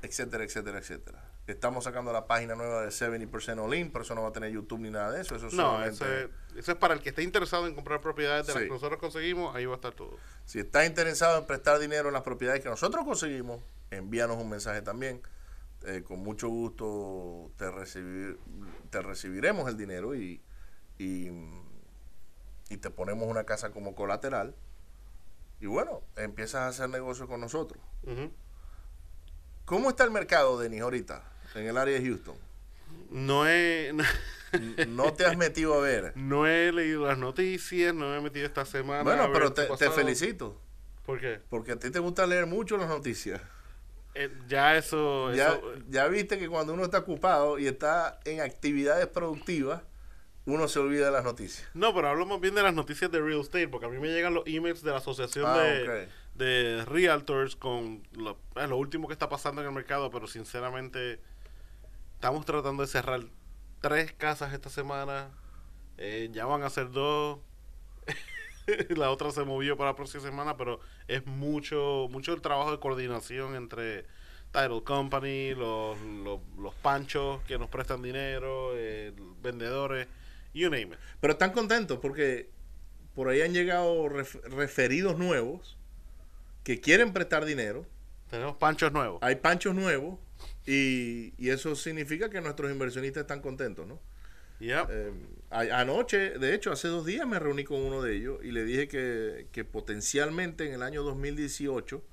etcétera, 0.01 0.43
etcétera, 0.43 0.79
etcétera. 0.79 1.36
Estamos 1.47 1.85
sacando 1.85 2.11
la 2.11 2.27
página 2.27 2.55
nueva 2.55 2.81
de 2.81 2.89
70% 2.89 3.63
All 3.63 3.73
In, 3.73 3.89
pero 3.89 4.03
eso 4.03 4.13
no 4.13 4.23
va 4.23 4.29
a 4.29 4.33
tener 4.33 4.51
YouTube 4.51 4.81
ni 4.81 4.89
nada 4.89 5.11
de 5.13 5.21
eso. 5.21 5.35
Eso, 5.37 5.47
no, 5.53 5.81
eso 5.81 6.05
es 6.57 6.75
para 6.75 6.93
el 6.93 7.01
que 7.01 7.09
esté 7.09 7.23
interesado 7.23 7.67
en 7.67 7.73
comprar 7.73 8.01
propiedades 8.01 8.47
de 8.47 8.53
las 8.53 8.63
que 8.63 8.69
nosotros 8.69 8.99
conseguimos, 8.99 9.55
ahí 9.55 9.65
va 9.65 9.73
a 9.73 9.75
estar 9.75 9.93
todo. 9.93 10.17
Si 10.43 10.59
está 10.59 10.85
interesado 10.85 11.39
en 11.39 11.47
prestar 11.47 11.79
dinero 11.79 12.09
en 12.09 12.13
las 12.13 12.23
propiedades 12.23 12.61
que 12.61 12.67
nosotros 12.67 13.05
conseguimos, 13.05 13.61
envíanos 13.91 14.35
un 14.35 14.49
mensaje 14.49 14.81
también. 14.81 15.21
Eh, 15.85 16.03
con 16.03 16.19
mucho 16.19 16.49
gusto 16.49 17.51
te, 17.55 17.71
recibir, 17.71 18.39
te 18.89 19.01
recibiremos 19.01 19.69
el 19.69 19.77
dinero 19.77 20.15
y, 20.15 20.41
y, 20.97 21.29
te 22.77 22.89
ponemos 22.89 23.29
una 23.29 23.45
casa 23.45 23.71
como 23.71 23.95
colateral. 23.95 24.53
Y 25.61 25.67
bueno, 25.67 26.01
empiezas 26.17 26.61
a 26.61 26.67
hacer 26.67 26.89
negocio 26.89 27.27
con 27.27 27.39
nosotros. 27.39 27.81
¿Cómo 29.63 29.89
está 29.89 30.03
el 30.03 30.11
mercado, 30.11 30.59
Denis, 30.59 30.81
ahorita? 30.81 31.23
En 31.57 31.67
el 31.67 31.77
área 31.77 31.99
de 31.99 32.05
Houston? 32.05 32.35
No 33.09 33.47
he... 33.47 33.93
no 34.87 35.13
te 35.13 35.25
has 35.25 35.37
metido 35.37 35.73
a 35.75 35.81
ver. 35.81 36.13
No 36.15 36.47
he 36.47 36.71
leído 36.71 37.07
las 37.07 37.17
noticias, 37.17 37.93
no 37.93 38.09
me 38.09 38.17
he 38.17 38.21
metido 38.21 38.45
esta 38.45 38.65
semana. 38.65 39.03
Bueno, 39.03 39.29
pero 39.33 39.53
te, 39.53 39.89
felicito. 39.91 40.59
¿Por 41.05 41.19
qué? 41.19 41.39
Porque 41.49 41.73
a 41.73 41.79
ti 41.79 41.89
te 41.89 41.99
gusta 41.99 42.25
leer 42.25 42.45
mucho 42.45 42.77
las 42.77 42.89
noticias. 42.89 43.41
Eh, 44.13 44.31
ya 44.47 44.75
eso 44.75 45.31
ya, 45.33 45.59
ya 45.89 46.07
viste 46.07 46.39
que 46.39 46.49
cuando 46.49 46.73
uno 46.73 46.85
está 46.85 46.99
ocupado 46.99 47.59
y 47.59 47.67
está 47.67 48.19
en 48.25 48.41
actividades 48.41 49.05
productivas, 49.07 49.83
uno 50.45 50.67
se 50.67 50.79
olvida 50.79 51.05
de 51.05 51.11
las 51.11 51.23
noticias. 51.23 51.67
No, 51.73 51.93
pero 51.93 52.09
hablamos 52.09 52.41
bien 52.41 52.55
de 52.55 52.63
las 52.63 52.73
noticias 52.73 53.11
de 53.11 53.19
real 53.19 53.41
estate, 53.41 53.67
porque 53.67 53.85
a 53.85 53.89
mí 53.89 53.99
me 53.99 54.07
llegan 54.07 54.33
los 54.33 54.47
emails 54.47 54.81
de 54.81 54.91
la 54.91 54.97
asociación 54.97 55.45
ah, 55.45 55.57
de, 55.59 56.07
de 56.35 56.85
realtors 56.85 57.55
con 57.55 58.01
lo, 58.13 58.39
eh, 58.55 58.67
lo 58.67 58.77
último 58.77 59.07
que 59.07 59.13
está 59.13 59.29
pasando 59.29 59.61
en 59.61 59.67
el 59.67 59.73
mercado, 59.73 60.09
pero 60.09 60.25
sinceramente 60.25 61.19
estamos 62.17 62.47
tratando 62.47 62.81
de 62.81 62.87
cerrar 62.87 63.21
tres 63.79 64.11
casas 64.11 64.51
esta 64.51 64.71
semana. 64.71 65.29
Eh, 65.99 66.29
ya 66.31 66.45
van 66.45 66.63
a 66.63 66.69
ser 66.71 66.89
dos. 66.89 67.37
la 68.89 69.11
otra 69.11 69.29
se 69.29 69.43
movió 69.43 69.77
para 69.77 69.91
la 69.91 69.95
próxima 69.95 70.23
semana, 70.23 70.57
pero 70.57 70.79
es 71.07 71.25
mucho, 71.27 72.07
mucho 72.09 72.33
el 72.33 72.41
trabajo 72.41 72.71
de 72.71 72.79
coordinación 72.79 73.53
entre 73.55 74.05
Title 74.51 74.81
Company, 74.83 75.53
los, 75.53 75.99
los, 76.57 76.73
panchos 76.81 77.39
que 77.43 77.59
nos 77.59 77.69
prestan 77.69 78.01
dinero, 78.01 78.71
eh, 78.73 79.13
vendedores, 79.43 80.07
you 80.55 80.71
name 80.71 80.95
it. 80.95 80.99
Pero 81.21 81.33
están 81.33 81.51
contentos 81.51 81.99
porque 81.99 82.49
por 83.13 83.29
ahí 83.29 83.41
han 83.41 83.53
llegado 83.53 84.09
referidos 84.09 85.19
nuevos 85.19 85.77
que 86.63 86.81
quieren 86.81 87.13
prestar 87.13 87.45
dinero. 87.45 87.85
Tenemos 88.29 88.57
panchos 88.57 88.91
nuevos. 88.91 89.19
Hay 89.21 89.35
panchos 89.35 89.73
nuevos 89.75 90.19
y, 90.65 91.33
eso 91.49 91.75
significa 91.75 92.29
que 92.29 92.41
nuestros 92.41 92.71
inversionistas 92.71 93.21
están 93.21 93.41
contentos, 93.41 93.87
¿no? 93.87 93.99
Eh, 94.59 95.13
anoche, 95.51 96.37
de 96.39 96.55
hecho, 96.55 96.71
hace 96.71 96.87
dos 96.87 97.05
días 97.05 97.27
me 97.27 97.37
reuní 97.37 97.63
con 97.63 97.79
uno 97.79 98.01
de 98.01 98.15
ellos 98.15 98.39
y 98.43 98.51
le 98.51 98.65
dije 98.65 98.87
que, 98.87 99.47
que 99.51 99.63
potencialmente 99.63 100.65
en 100.65 100.73
el 100.73 100.81
año 100.81 101.03
2018 101.03 102.03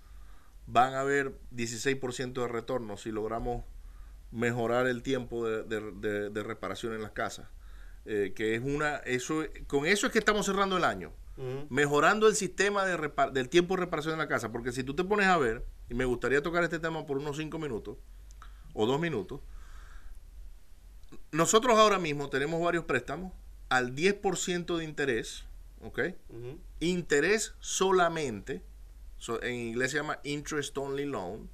van 0.66 0.94
a 0.94 1.00
haber 1.00 1.32
16% 1.54 2.32
de 2.32 2.48
retorno 2.48 2.96
si 2.96 3.10
logramos 3.10 3.64
mejorar 4.30 4.86
el 4.86 5.02
tiempo 5.02 5.46
de, 5.48 6.30
de, 6.30 6.42
reparación 6.42 6.94
en 6.94 7.02
las 7.02 7.12
casas. 7.12 7.46
Eh, 8.04 8.32
que 8.34 8.54
es 8.54 8.62
una, 8.62 8.96
eso, 8.98 9.44
con 9.66 9.86
eso 9.86 10.06
es 10.06 10.12
que 10.12 10.18
estamos 10.18 10.44
cerrando 10.46 10.76
el 10.76 10.84
año. 10.84 11.12
Mejorando 11.68 12.28
el 12.28 12.36
sistema 12.36 12.84
de 12.84 12.96
del 13.32 13.48
tiempo 13.48 13.74
de 13.74 13.80
reparación 13.80 14.12
en 14.14 14.18
la 14.18 14.28
casa. 14.28 14.52
Porque 14.52 14.72
si 14.72 14.84
tú 14.84 14.94
te 14.94 15.04
pones 15.04 15.26
a 15.26 15.36
ver, 15.36 15.64
y 15.88 15.94
me 15.94 16.04
gustaría 16.04 16.42
tocar 16.42 16.62
este 16.64 16.78
tema 16.78 17.06
por 17.06 17.18
unos 17.18 17.36
cinco 17.36 17.58
minutos, 17.58 17.96
o 18.74 18.86
dos 18.86 19.00
minutos. 19.00 19.40
Nosotros 21.32 21.78
ahora 21.78 21.98
mismo 21.98 22.28
tenemos 22.28 22.62
varios 22.62 22.84
préstamos 22.84 23.32
al 23.68 23.94
10% 23.94 24.76
de 24.76 24.84
interés, 24.84 25.44
¿ok? 25.80 26.00
Interés 26.80 27.54
solamente, 27.60 28.62
en 29.42 29.54
inglés 29.54 29.92
se 29.92 29.96
llama 29.96 30.20
interest 30.22 30.76
only 30.76 31.06
loan. 31.06 31.48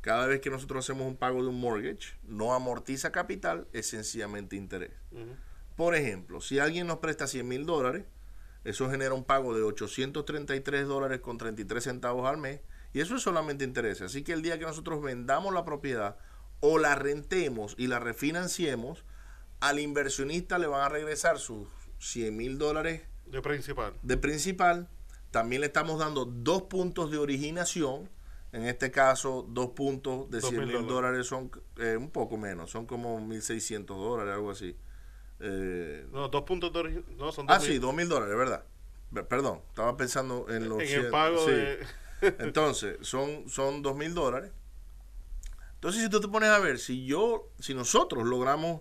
Cada 0.00 0.26
vez 0.26 0.40
que 0.40 0.50
nosotros 0.50 0.84
hacemos 0.84 1.06
un 1.06 1.16
pago 1.16 1.42
de 1.42 1.48
un 1.48 1.60
mortgage, 1.60 2.16
no 2.22 2.54
amortiza 2.54 3.12
capital, 3.12 3.66
es 3.72 3.88
sencillamente 3.88 4.56
interés. 4.56 4.92
Por 5.76 5.94
ejemplo, 5.94 6.40
si 6.40 6.58
alguien 6.58 6.86
nos 6.86 6.98
presta 6.98 7.26
100 7.26 7.46
mil 7.46 7.66
dólares, 7.66 8.04
eso 8.68 8.90
genera 8.90 9.14
un 9.14 9.24
pago 9.24 9.54
de 9.54 9.62
833 9.62 10.86
dólares 10.86 11.20
con 11.20 11.38
33 11.38 11.82
centavos 11.82 12.28
al 12.28 12.36
mes, 12.36 12.60
y 12.92 13.00
eso 13.00 13.16
es 13.16 13.22
solamente 13.22 13.64
interés. 13.64 14.02
Así 14.02 14.22
que 14.22 14.32
el 14.32 14.42
día 14.42 14.58
que 14.58 14.66
nosotros 14.66 15.02
vendamos 15.02 15.54
la 15.54 15.64
propiedad, 15.64 16.16
o 16.60 16.78
la 16.78 16.94
rentemos 16.94 17.74
y 17.78 17.86
la 17.86 17.98
refinanciemos, 17.98 19.04
al 19.60 19.78
inversionista 19.78 20.58
le 20.58 20.66
van 20.66 20.82
a 20.82 20.88
regresar 20.88 21.38
sus 21.38 21.68
100 21.98 22.36
mil 22.36 22.58
dólares 22.58 23.02
de 23.26 23.42
principal. 23.42 23.94
De 24.02 24.16
principal. 24.16 24.88
También 25.30 25.60
le 25.60 25.66
estamos 25.66 25.98
dando 25.98 26.24
dos 26.24 26.62
puntos 26.62 27.10
de 27.10 27.18
originación. 27.18 28.08
En 28.52 28.64
este 28.64 28.90
caso, 28.90 29.46
dos 29.48 29.70
puntos 29.70 30.30
de 30.30 30.40
100 30.40 30.66
mil 30.66 30.86
dólares 30.86 31.26
son 31.26 31.50
eh, 31.76 31.96
un 31.98 32.10
poco 32.10 32.38
menos, 32.38 32.70
son 32.70 32.86
como 32.86 33.20
1.600 33.20 33.84
dólares, 33.86 34.34
algo 34.34 34.50
así. 34.50 34.76
Eh, 35.40 36.06
no, 36.12 36.28
dos 36.28 36.42
puntos 36.42 36.72
de 36.72 36.78
originación. 36.78 37.16
No, 37.16 37.32
son 37.32 37.46
ah, 37.48 37.60
sí, 37.60 37.78
dos 37.78 37.94
mil 37.94 38.08
dólares, 38.08 38.36
¿verdad? 38.36 38.64
Perdón, 39.28 39.62
estaba 39.68 39.96
pensando 39.96 40.46
en 40.48 40.68
los... 40.68 40.82
En 40.82 41.04
el 41.04 41.10
pago 41.10 41.46
de... 41.46 41.86
Entonces, 42.40 42.98
son, 43.02 43.48
son 43.48 43.82
dos 43.82 43.96
mil 43.96 44.12
dólares 44.12 44.50
entonces, 45.78 46.02
si 46.02 46.10
tú 46.10 46.20
te 46.20 46.26
pones 46.26 46.48
a 46.48 46.58
ver, 46.58 46.80
si 46.80 47.06
yo, 47.06 47.52
si 47.60 47.72
nosotros 47.72 48.26
logramos 48.26 48.80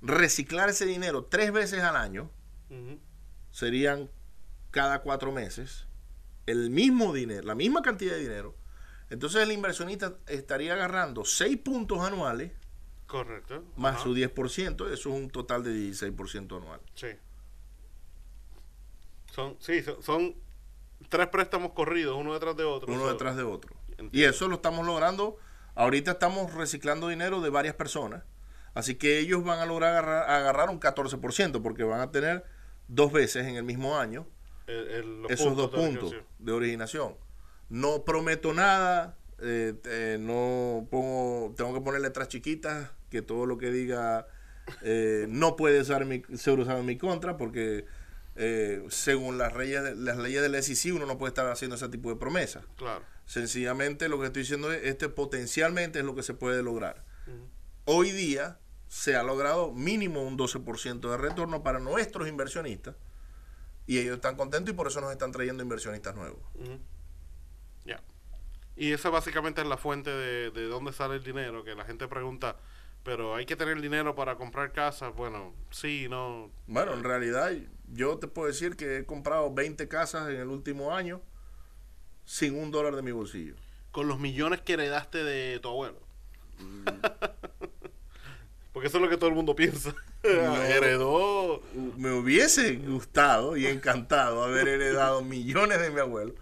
reciclar 0.00 0.70
ese 0.70 0.86
dinero 0.86 1.26
tres 1.26 1.52
veces 1.52 1.82
al 1.82 1.94
año, 1.94 2.30
serían 3.50 4.08
cada 4.70 5.02
cuatro 5.02 5.30
meses, 5.30 5.86
el 6.46 6.70
mismo 6.70 7.12
dinero, 7.12 7.42
la 7.42 7.54
misma 7.54 7.82
cantidad 7.82 8.14
de 8.14 8.20
dinero, 8.20 8.56
entonces 9.10 9.42
el 9.42 9.52
inversionista 9.52 10.16
estaría 10.26 10.72
agarrando 10.72 11.26
seis 11.26 11.58
puntos 11.58 12.00
anuales. 12.00 12.52
Correcto. 13.06 13.64
Más 13.76 14.02
su 14.02 14.14
10%, 14.14 14.86
eso 14.86 14.92
es 14.92 15.06
un 15.06 15.30
total 15.30 15.62
de 15.62 15.70
16% 15.70 16.56
anual. 16.56 16.80
Sí. 16.94 17.08
Son, 19.32 19.56
sí, 19.60 19.84
son, 20.00 20.34
tres 21.08 21.28
préstamos 21.28 21.72
corridos, 21.72 22.16
uno 22.18 22.32
detrás 22.32 22.56
de 22.56 22.64
otro. 22.64 22.92
Uno 22.92 23.06
detrás 23.08 23.36
de 23.36 23.42
otro. 23.42 23.76
Y 24.12 24.24
eso 24.24 24.48
lo 24.48 24.56
estamos 24.56 24.84
logrando 24.86 25.38
Ahorita 25.76 26.12
estamos 26.12 26.54
reciclando 26.54 27.08
dinero 27.08 27.42
de 27.42 27.50
varias 27.50 27.74
personas, 27.74 28.24
así 28.72 28.94
que 28.94 29.18
ellos 29.18 29.44
van 29.44 29.58
a 29.58 29.66
lograr 29.66 30.08
agarrar, 30.08 30.70
un 30.70 30.80
14% 30.80 31.60
porque 31.62 31.84
van 31.84 32.00
a 32.00 32.10
tener 32.10 32.46
dos 32.88 33.12
veces 33.12 33.46
en 33.46 33.56
el 33.56 33.62
mismo 33.62 33.98
año 33.98 34.26
esos 35.28 35.54
dos 35.54 35.70
puntos 35.70 36.14
de 36.38 36.52
originación. 36.52 37.14
No 37.68 38.04
prometo 38.04 38.54
nada, 38.54 39.18
eh, 39.40 40.18
no 40.20 40.86
pongo, 40.90 41.54
tengo 41.56 41.74
que 41.74 41.80
poner 41.80 42.00
letras 42.00 42.28
chiquitas, 42.28 42.90
que 43.10 43.22
todo 43.22 43.46
lo 43.46 43.58
que 43.58 43.70
diga 43.70 44.26
Eh, 44.82 45.26
no 45.28 45.56
puede 45.56 45.84
ser, 45.84 46.06
ser 46.36 46.58
usado 46.58 46.80
en 46.80 46.86
mi 46.86 46.98
contra 46.98 47.36
porque 47.36 47.86
eh, 48.34 48.84
según 48.88 49.38
las 49.38 49.54
leyes, 49.56 49.82
de, 49.82 49.94
las 49.94 50.18
leyes 50.18 50.42
del 50.42 50.62
SEC 50.62 50.94
uno 50.94 51.06
no 51.06 51.18
puede 51.18 51.30
estar 51.30 51.46
haciendo 51.46 51.76
ese 51.76 51.88
tipo 51.88 52.10
de 52.10 52.16
promesas. 52.16 52.64
Claro. 52.76 53.02
Sencillamente 53.26 54.08
lo 54.08 54.20
que 54.20 54.26
estoy 54.26 54.42
diciendo 54.42 54.72
es, 54.72 54.84
este 54.84 55.08
potencialmente 55.08 56.00
es 56.00 56.04
lo 56.04 56.14
que 56.14 56.22
se 56.22 56.34
puede 56.34 56.62
lograr. 56.62 57.04
Hoy 57.84 58.10
día 58.10 58.58
se 58.88 59.16
ha 59.16 59.22
logrado 59.22 59.72
mínimo 59.72 60.22
un 60.22 60.36
12% 60.36 61.10
de 61.10 61.16
retorno 61.16 61.62
para 61.62 61.78
nuestros 61.78 62.28
inversionistas 62.28 62.96
y 63.86 63.98
ellos 63.98 64.16
están 64.16 64.36
contentos 64.36 64.72
y 64.72 64.76
por 64.76 64.88
eso 64.88 65.00
nos 65.00 65.12
están 65.12 65.32
trayendo 65.32 65.62
inversionistas 65.62 66.14
nuevos. 66.14 66.40
Y 68.76 68.92
esa 68.92 69.10
básicamente 69.10 69.62
es 69.62 69.66
la 69.66 69.76
fuente 69.76 70.10
de, 70.10 70.50
de 70.50 70.66
dónde 70.66 70.92
sale 70.92 71.16
el 71.16 71.24
dinero, 71.24 71.64
que 71.64 71.74
la 71.74 71.84
gente 71.84 72.08
pregunta, 72.08 72.56
pero 73.02 73.34
hay 73.34 73.46
que 73.46 73.56
tener 73.56 73.80
dinero 73.80 74.14
para 74.14 74.36
comprar 74.36 74.72
casas. 74.72 75.14
Bueno, 75.14 75.54
sí, 75.70 76.08
no. 76.10 76.50
Bueno, 76.66 76.92
en 76.92 77.04
realidad 77.04 77.52
yo 77.92 78.18
te 78.18 78.26
puedo 78.26 78.48
decir 78.48 78.76
que 78.76 78.98
he 78.98 79.06
comprado 79.06 79.54
20 79.54 79.88
casas 79.88 80.28
en 80.28 80.36
el 80.36 80.48
último 80.48 80.94
año 80.94 81.22
sin 82.24 82.58
un 82.58 82.70
dólar 82.70 82.96
de 82.96 83.02
mi 83.02 83.12
bolsillo. 83.12 83.54
Con 83.92 84.08
los 84.08 84.18
millones 84.18 84.60
que 84.60 84.74
heredaste 84.74 85.24
de 85.24 85.58
tu 85.60 85.68
abuelo. 85.68 86.00
Porque 88.72 88.88
eso 88.88 88.98
es 88.98 89.02
lo 89.02 89.08
que 89.08 89.16
todo 89.16 89.30
el 89.30 89.36
mundo 89.36 89.56
piensa. 89.56 89.94
Heredó. 90.22 91.62
Me 91.96 92.12
hubiese 92.12 92.74
gustado 92.74 93.56
y 93.56 93.66
encantado 93.66 94.44
haber 94.44 94.68
heredado 94.68 95.22
millones 95.22 95.80
de 95.80 95.90
mi 95.90 96.00
abuelo. 96.00 96.34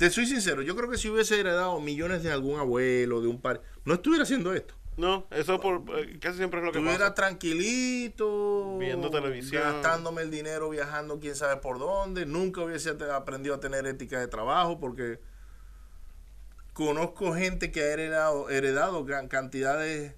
Te 0.00 0.08
soy 0.08 0.24
sincero, 0.24 0.62
yo 0.62 0.74
creo 0.74 0.88
que 0.88 0.96
si 0.96 1.10
hubiese 1.10 1.38
heredado 1.38 1.78
millones 1.78 2.22
de 2.22 2.32
algún 2.32 2.58
abuelo, 2.58 3.20
de 3.20 3.28
un 3.28 3.38
par, 3.38 3.60
no 3.84 3.92
estuviera 3.92 4.22
haciendo 4.22 4.54
esto. 4.54 4.72
No, 4.96 5.26
eso 5.30 5.60
por, 5.60 5.82
eh, 5.98 6.18
casi 6.18 6.38
siempre 6.38 6.60
es 6.60 6.64
lo 6.64 6.72
que 6.72 6.78
Estuviera 6.78 7.10
pasa. 7.10 7.14
tranquilito. 7.16 8.78
Viendo 8.78 9.10
televisión. 9.10 9.62
Gastándome 9.62 10.22
el 10.22 10.30
dinero, 10.30 10.70
viajando 10.70 11.20
quién 11.20 11.36
sabe 11.36 11.58
por 11.58 11.78
dónde. 11.78 12.24
Nunca 12.24 12.62
hubiese 12.62 12.96
aprendido 13.12 13.54
a 13.56 13.60
tener 13.60 13.86
ética 13.86 14.18
de 14.18 14.26
trabajo 14.26 14.80
porque 14.80 15.20
conozco 16.72 17.34
gente 17.34 17.70
que 17.70 17.82
ha 17.82 17.92
heredado, 17.92 18.48
heredado 18.48 19.04
cantidades 19.28 20.14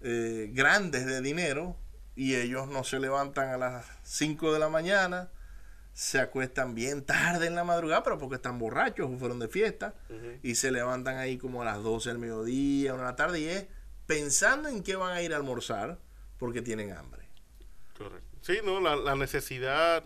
eh, 0.00 0.50
grandes 0.52 1.06
de 1.06 1.20
dinero 1.20 1.76
y 2.16 2.34
ellos 2.34 2.66
no 2.66 2.82
se 2.82 2.98
levantan 2.98 3.50
a 3.50 3.58
las 3.58 3.86
5 4.02 4.52
de 4.52 4.58
la 4.58 4.68
mañana, 4.68 5.30
se 5.94 6.18
acuestan 6.18 6.74
bien 6.74 7.04
tarde 7.04 7.46
en 7.46 7.54
la 7.54 7.62
madrugada, 7.62 8.02
pero 8.02 8.18
porque 8.18 8.34
están 8.34 8.58
borrachos 8.58 9.08
o 9.08 9.16
fueron 9.16 9.38
de 9.38 9.48
fiesta, 9.48 9.94
y 10.42 10.56
se 10.56 10.72
levantan 10.72 11.16
ahí 11.18 11.38
como 11.38 11.62
a 11.62 11.64
las 11.64 11.82
12 11.82 12.10
del 12.10 12.18
mediodía, 12.18 12.94
una 12.94 13.04
de 13.04 13.08
la 13.10 13.16
tarde, 13.16 13.40
y 13.40 13.44
es 13.44 13.66
pensando 14.06 14.68
en 14.68 14.82
qué 14.82 14.96
van 14.96 15.12
a 15.12 15.22
ir 15.22 15.32
a 15.32 15.36
almorzar 15.36 15.98
porque 16.36 16.62
tienen 16.62 16.92
hambre. 16.92 17.28
Correcto. 17.96 18.36
Sí, 18.40 18.58
no, 18.64 18.80
la, 18.80 19.14
necesidad 19.14 20.04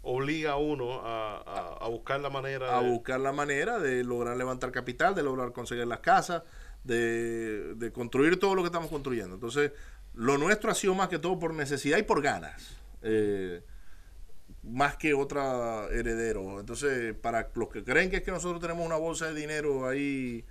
obliga 0.00 0.52
a 0.52 0.56
uno 0.56 1.02
a, 1.04 1.86
buscar 1.90 2.20
la 2.20 2.30
manera. 2.30 2.76
A 2.76 2.80
buscar 2.80 3.20
la 3.20 3.32
manera 3.32 3.78
de 3.78 4.02
lograr 4.04 4.36
levantar 4.38 4.72
capital, 4.72 5.14
de 5.14 5.22
lograr 5.22 5.52
conseguir 5.52 5.86
las 5.86 6.00
casas, 6.00 6.42
de, 6.84 7.90
construir 7.94 8.38
todo 8.40 8.54
lo 8.54 8.62
que 8.62 8.68
estamos 8.68 8.90
construyendo. 8.90 9.34
Entonces, 9.34 9.72
lo 10.14 10.38
nuestro 10.38 10.70
ha 10.70 10.74
sido 10.74 10.94
más 10.94 11.08
que 11.08 11.18
todo 11.18 11.38
por 11.38 11.52
necesidad 11.52 11.98
y 11.98 12.02
por 12.02 12.22
ganas. 12.22 12.76
Eh, 13.02 13.62
más 14.62 14.96
que 14.96 15.14
otra 15.14 15.86
heredero. 15.90 16.60
Entonces, 16.60 17.14
para 17.14 17.50
los 17.54 17.68
que 17.68 17.84
creen 17.84 18.10
que 18.10 18.16
es 18.16 18.22
que 18.22 18.30
nosotros 18.30 18.60
tenemos 18.60 18.86
una 18.86 18.96
bolsa 18.96 19.26
de 19.26 19.34
dinero 19.34 19.88
ahí 19.88 20.44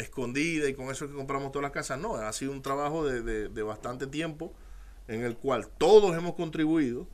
escondida 0.00 0.68
y 0.68 0.74
con 0.74 0.90
eso 0.90 1.06
que 1.08 1.14
compramos 1.14 1.52
todas 1.52 1.64
las 1.64 1.72
casas. 1.72 1.98
No, 1.98 2.14
ha 2.14 2.32
sido 2.32 2.52
un 2.52 2.62
trabajo 2.62 3.06
de, 3.06 3.62
bastante 3.62 4.06
tiempo 4.06 4.54
en 5.06 5.22
el 5.22 5.36
cual 5.36 5.68
todos 5.78 6.16
hemos 6.16 6.34
contribuido, 6.34 7.06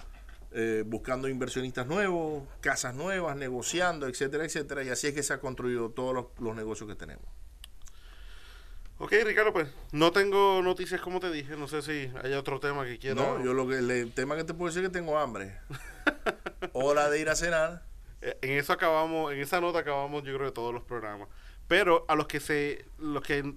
eh, 0.53 0.85
buscando 0.87 1.29
inversionistas 1.29 1.87
nuevos, 1.87 2.45
casas 2.61 2.95
nuevas, 2.95 3.37
negociando, 3.37 4.07
etcétera, 4.07 4.45
etcétera. 4.45 4.85
Y 4.85 4.91
así 4.91 5.09
es 5.09 5.15
que 5.15 5.23
se 5.23 5.33
ha 5.33 5.41
construido 5.41 5.91
todos 5.91 6.27
los, 6.39 6.57
negocios 6.57 6.89
que 6.89 6.97
tenemos. 6.97 7.25
Ok, 9.05 9.13
Ricardo, 9.23 9.53
pues 9.53 9.69
no 9.93 10.13
tengo 10.13 10.63
noticias 10.63 10.99
como 10.99 11.21
te 11.21 11.31
dije, 11.31 11.59
no 11.59 11.69
sé 11.69 11.83
si 11.83 12.11
hay 12.23 12.33
otro 12.33 12.59
tema 12.59 12.87
que 12.87 12.99
quiero. 12.99 13.17
No, 13.17 13.45
yo 13.45 13.53
lo 13.53 13.69
que 13.69 13.77
el 13.77 14.13
tema 14.15 14.35
que 14.35 14.45
te 14.45 14.55
puedo 14.55 14.71
decir 14.71 14.83
es 14.83 14.89
que 14.89 14.95
tengo 14.95 15.19
hambre. 15.19 15.59
Hora 16.73 17.11
de 17.11 17.21
ir 17.21 17.29
a 17.29 17.37
cenar. 17.37 17.83
Eh, 18.23 18.39
en 18.41 18.53
eso 18.53 18.73
acabamos, 18.73 19.31
en 19.35 19.41
esa 19.41 19.61
nota 19.61 19.81
acabamos 19.81 20.25
yo 20.25 20.35
creo 20.35 20.47
de 20.47 20.53
todos 20.53 20.73
los 20.73 20.85
programas. 20.85 21.29
Pero 21.69 22.07
a 22.09 22.15
los 22.15 22.27
que 22.27 22.41
se 22.41 22.87
los 22.99 23.23
que 23.23 23.55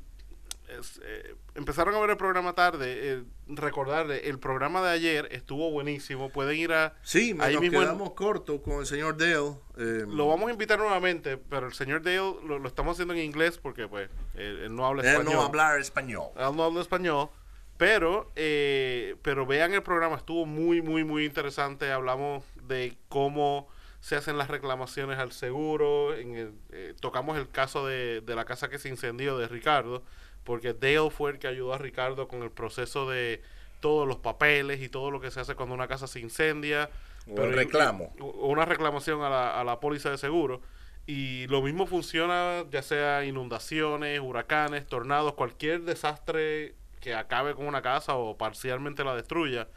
eh, 0.69 1.35
empezaron 1.55 1.95
a 1.95 1.99
ver 1.99 2.09
el 2.09 2.17
programa 2.17 2.53
tarde, 2.53 3.13
eh, 3.13 3.23
recordarle, 3.47 4.27
el 4.27 4.37
programa 4.37 4.81
de 4.81 4.89
ayer 4.91 5.27
estuvo 5.31 5.71
buenísimo. 5.71 6.29
Pueden 6.29 6.57
ir 6.57 6.73
a. 6.73 6.95
Sí, 7.03 7.35
ahí 7.39 7.53
nos 7.53 7.61
mismo 7.61 7.79
quedamos 7.79 8.11
cortos 8.13 8.61
con 8.61 8.79
el 8.79 8.85
señor 8.85 9.17
Dale. 9.17 9.55
Eh, 9.77 10.05
lo 10.07 10.27
vamos 10.27 10.49
a 10.49 10.51
invitar 10.51 10.77
nuevamente, 10.79 11.37
pero 11.37 11.67
el 11.67 11.73
señor 11.73 12.01
Dale 12.01 12.17
lo, 12.17 12.67
estamos 12.67 12.93
haciendo 12.93 13.13
en 13.13 13.21
inglés 13.21 13.57
porque, 13.57 13.87
pues, 13.87 14.09
él, 14.35 14.75
no 14.75 14.85
habla 14.85 15.03
español. 15.03 15.27
Él 15.27 15.33
no 15.33 15.41
habla 15.41 15.77
español. 15.79 16.27
Él 16.35 16.55
no 16.55 16.63
habla 16.63 16.81
español. 16.81 17.29
Pero, 17.77 18.31
pero 18.33 19.45
vean 19.45 19.73
el 19.73 19.83
programa, 19.83 20.15
estuvo 20.15 20.47
muy, 20.47 20.81
muy, 20.81 21.03
muy 21.03 21.25
interesante. 21.25 21.91
Hablamos 21.91 22.43
de 22.67 22.97
cómo 23.07 23.69
se 23.99 24.15
hacen 24.15 24.37
las 24.37 24.47
reclamaciones 24.47 25.17
al 25.19 25.31
seguro. 25.31 26.15
En 26.15 26.57
eh, 26.71 26.93
tocamos 26.99 27.37
el 27.37 27.49
caso 27.49 27.85
de, 27.85 28.23
la 28.25 28.45
casa 28.45 28.69
que 28.69 28.79
se 28.79 28.89
incendió 28.89 29.37
de 29.37 29.47
Ricardo, 29.47 30.03
porque 30.47 30.73
Dale 30.73 31.09
fue 31.09 31.31
el 31.31 31.39
que 31.39 31.47
ayudó 31.49 31.73
a 31.73 31.77
Ricardo 31.77 32.29
con 32.29 32.41
el 32.41 32.51
proceso 32.51 33.09
de 33.09 33.41
todos 33.81 34.07
los 34.07 34.15
papeles 34.19 34.81
y 34.81 34.87
todo 34.87 35.11
lo 35.11 35.19
que 35.19 35.29
se 35.29 35.41
hace 35.41 35.55
cuando 35.55 35.75
una 35.75 35.89
casa 35.89 36.07
se 36.07 36.21
incendia. 36.21 36.89
pero 37.25 37.51
reclamo. 37.51 38.13
Una 38.17 38.63
reclamación 38.63 39.21
a 39.23 39.29
la, 39.29 39.59
a 39.59 39.65
la 39.65 39.81
póliza 39.81 40.09
de 40.09 40.17
seguro. 40.17 40.61
Y 41.05 41.47
lo 41.47 41.61
mismo 41.61 41.85
funciona 41.85 42.63
ya 42.71 42.81
sea 42.81 43.25
inundaciones, 43.25 44.21
huracanes, 44.21 44.87
tornados, 44.87 45.33
cualquier 45.33 45.81
desastre 45.81 46.75
que 47.01 47.13
acabe 47.13 47.53
con 47.53 47.67
una 47.67 47.81
casa 47.81 48.15
o 48.15 48.37
parcialmente 48.37 49.03
la 49.03 49.17
destruya. 49.17 49.67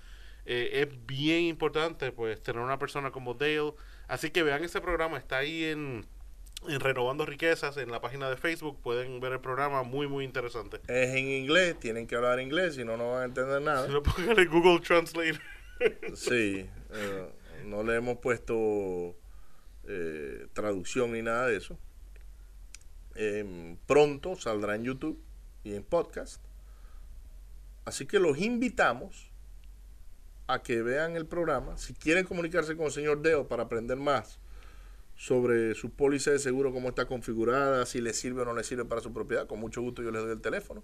Eh, 0.46 0.86
es 0.88 1.06
bien 1.06 1.42
importante 1.42 2.12
pues 2.12 2.40
tener 2.44 2.62
una 2.62 2.78
persona 2.78 3.10
como 3.10 3.34
Dale 3.34 3.74
Así 4.06 4.30
que 4.30 4.44
vean 4.44 4.62
ese 4.62 4.80
programa, 4.80 5.18
está 5.18 5.38
ahí 5.38 5.64
en, 5.64 6.06
Renovando 6.62 7.24
Riquezas, 7.24 7.76
en 7.78 7.90
la 7.90 8.00
página 8.00 8.28
de 8.28 8.36
Facebook, 8.36 8.80
pueden 8.82 9.18
ver 9.20 9.32
el 9.32 9.40
programa, 9.40 9.82
muy, 9.82 10.06
muy 10.06 10.24
interesante. 10.24 10.80
Es 10.88 11.14
en 11.14 11.28
inglés, 11.28 11.78
tienen 11.80 12.06
que 12.06 12.16
hablar 12.16 12.38
inglés, 12.40 12.74
si 12.74 12.84
no, 12.84 12.96
no 12.96 13.12
van 13.12 13.22
a 13.22 13.24
entender 13.24 13.62
nada. 13.62 13.86
Si 13.86 13.92
no, 13.92 14.02
pongan 14.02 14.48
Google 14.48 14.80
Translate. 14.80 15.40
sí, 16.14 16.68
eh, 16.92 17.28
no 17.64 17.82
le 17.82 17.96
hemos 17.96 18.18
puesto 18.18 19.16
eh, 19.84 20.46
traducción 20.52 21.12
ni 21.12 21.22
nada 21.22 21.46
de 21.46 21.56
eso. 21.56 21.78
Em, 23.14 23.76
pronto 23.86 24.36
saldrá 24.36 24.74
en 24.74 24.84
YouTube 24.84 25.22
y 25.64 25.74
en 25.74 25.82
podcast. 25.82 26.42
Así 27.84 28.06
que 28.06 28.18
los 28.18 28.38
invitamos 28.38 29.30
a 30.46 30.62
que 30.62 30.82
vean 30.82 31.16
el 31.16 31.26
programa. 31.26 31.78
Si 31.78 31.94
quieren 31.94 32.24
comunicarse 32.26 32.76
con 32.76 32.86
el 32.86 32.92
señor 32.92 33.22
Deo 33.22 33.48
para 33.48 33.64
aprender 33.64 33.96
más 33.96 34.39
sobre 35.20 35.74
su 35.74 35.90
póliza 35.90 36.30
de 36.30 36.38
seguro, 36.38 36.72
cómo 36.72 36.88
está 36.88 37.04
configurada, 37.04 37.84
si 37.84 38.00
le 38.00 38.14
sirve 38.14 38.40
o 38.40 38.46
no 38.46 38.54
le 38.54 38.64
sirve 38.64 38.86
para 38.86 39.02
su 39.02 39.12
propiedad, 39.12 39.46
con 39.46 39.60
mucho 39.60 39.82
gusto 39.82 40.02
yo 40.02 40.10
les 40.10 40.22
doy 40.22 40.32
el 40.32 40.40
teléfono 40.40 40.82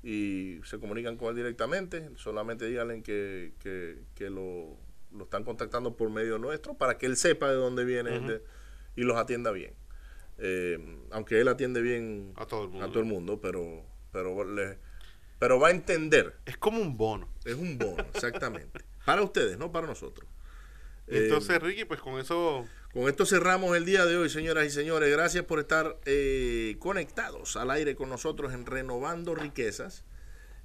y 0.00 0.60
se 0.62 0.78
comunican 0.78 1.16
con 1.16 1.30
él 1.30 1.34
directamente. 1.34 2.08
Solamente 2.14 2.66
díganle 2.66 3.02
que, 3.02 3.52
que, 4.14 4.30
lo, 4.30 4.76
lo, 5.10 5.24
están 5.24 5.42
contactando 5.42 5.96
por 5.96 6.08
medio 6.08 6.38
nuestro 6.38 6.74
para 6.74 6.98
que 6.98 7.06
él 7.06 7.16
sepa 7.16 7.48
de 7.48 7.56
dónde 7.56 7.84
viene 7.84 8.40
y 8.94 9.02
los 9.02 9.16
atienda 9.16 9.50
bien. 9.50 9.74
Eh, 10.38 10.78
aunque 11.10 11.40
él 11.40 11.48
atiende 11.48 11.80
bien 11.80 12.32
a 12.36 12.46
todo 12.46 12.62
el 12.62 12.68
mundo, 12.68 12.84
a 12.84 12.88
todo 12.88 13.00
el 13.00 13.06
mundo 13.06 13.40
pero, 13.40 13.84
pero, 14.12 14.44
le, 14.44 14.78
pero 15.40 15.58
va 15.58 15.68
a 15.68 15.70
entender. 15.72 16.36
Es 16.44 16.56
como 16.56 16.80
un 16.80 16.96
bono. 16.96 17.28
Es 17.44 17.56
un 17.56 17.76
bono, 17.76 18.06
exactamente. 18.14 18.84
Para 19.04 19.22
ustedes, 19.22 19.58
no 19.58 19.72
para 19.72 19.88
nosotros. 19.88 20.30
Entonces, 21.08 21.56
eh, 21.56 21.58
Ricky, 21.58 21.84
pues 21.86 22.00
con 22.00 22.20
eso... 22.20 22.68
Con 22.94 23.08
esto 23.08 23.26
cerramos 23.26 23.76
el 23.76 23.84
día 23.84 24.06
de 24.06 24.16
hoy, 24.16 24.30
señoras 24.30 24.66
y 24.66 24.70
señores. 24.70 25.10
Gracias 25.10 25.44
por 25.44 25.58
estar 25.58 25.98
eh, 26.04 26.76
conectados 26.78 27.56
al 27.56 27.72
aire 27.72 27.96
con 27.96 28.08
nosotros 28.08 28.54
en 28.54 28.66
Renovando 28.66 29.34
Riquezas. 29.34 30.04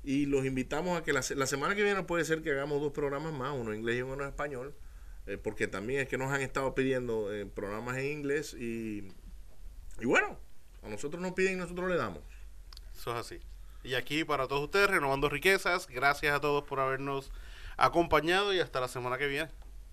Y 0.03 0.27
los 0.27 0.45
invitamos 0.45 0.95
a 0.95 1.03
que 1.03 1.11
la, 1.11 1.23
semana 1.23 1.73
que 1.73 1.81
viene 1.81 2.03
puede 2.03 2.23
ser 2.25 2.43
que 2.43 2.51
hagamos 2.51 2.81
dos 2.81 2.91
programas 2.91 3.33
más, 3.33 3.55
uno 3.57 3.73
en 3.73 3.79
inglés 3.79 3.97
y 3.97 4.01
uno 4.03 4.21
en 4.21 4.29
español, 4.29 4.75
eh, 5.25 5.39
porque 5.39 5.67
también 5.67 6.01
es 6.01 6.07
que 6.07 6.19
nos 6.19 6.31
han 6.31 6.41
estado 6.41 6.75
pidiendo 6.75 7.31
programas 7.55 7.97
en 7.97 8.05
inglés 8.05 8.53
y, 8.53 9.11
y 9.99 10.05
bueno, 10.05 10.37
a 10.83 10.89
nosotros 10.89 11.23
nos 11.23 11.31
piden 11.31 11.53
y 11.53 11.57
nosotros 11.57 11.89
le 11.89 11.97
damos. 11.97 12.21
Eso 12.95 13.11
es 13.11 13.17
así. 13.17 13.39
Y 13.83 13.95
aquí 13.95 14.23
para 14.23 14.47
todos 14.47 14.65
ustedes, 14.65 14.87
Renovando 14.87 15.29
Riquezas, 15.29 15.87
gracias 15.87 16.35
a 16.35 16.39
todos 16.39 16.63
por 16.63 16.79
habernos 16.79 17.31
acompañado 17.75 18.53
y 18.53 18.59
hasta 18.59 18.79
la 18.79 18.87
semana 18.87 19.17
que 19.17 19.25
viene. 19.25 19.49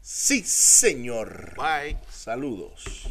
Sí, 0.09 0.45
señor. 0.47 1.55
Bye. 1.57 1.97
Saludos. 2.09 3.09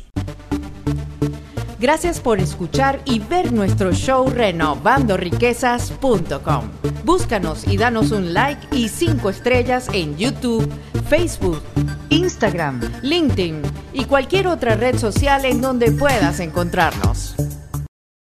Gracias 1.78 2.22
por 2.22 2.39
escuchar 2.39 3.02
y 3.04 3.20
ver 3.20 3.52
nuestro 3.52 3.91
show 3.91 4.30
renovandoriquezas.com. 4.30 6.72
Búscanos 7.04 7.68
y 7.68 7.76
danos 7.76 8.12
un 8.12 8.34
like 8.34 8.66
y 8.72 8.88
cinco 8.88 9.30
estrellas 9.30 9.89
en 9.91 10.16
YouTube, 10.16 10.72
Facebook, 11.10 11.62
Instagram, 12.08 12.80
LinkedIn 13.02 13.62
y 13.91 14.06
cualquier 14.06 14.48
otra 14.48 14.76
red 14.76 14.98
social 14.98 15.43
en 15.43 15.60
donde 15.60 15.91
puedas 15.91 16.39
encontrarnos. 16.39 17.36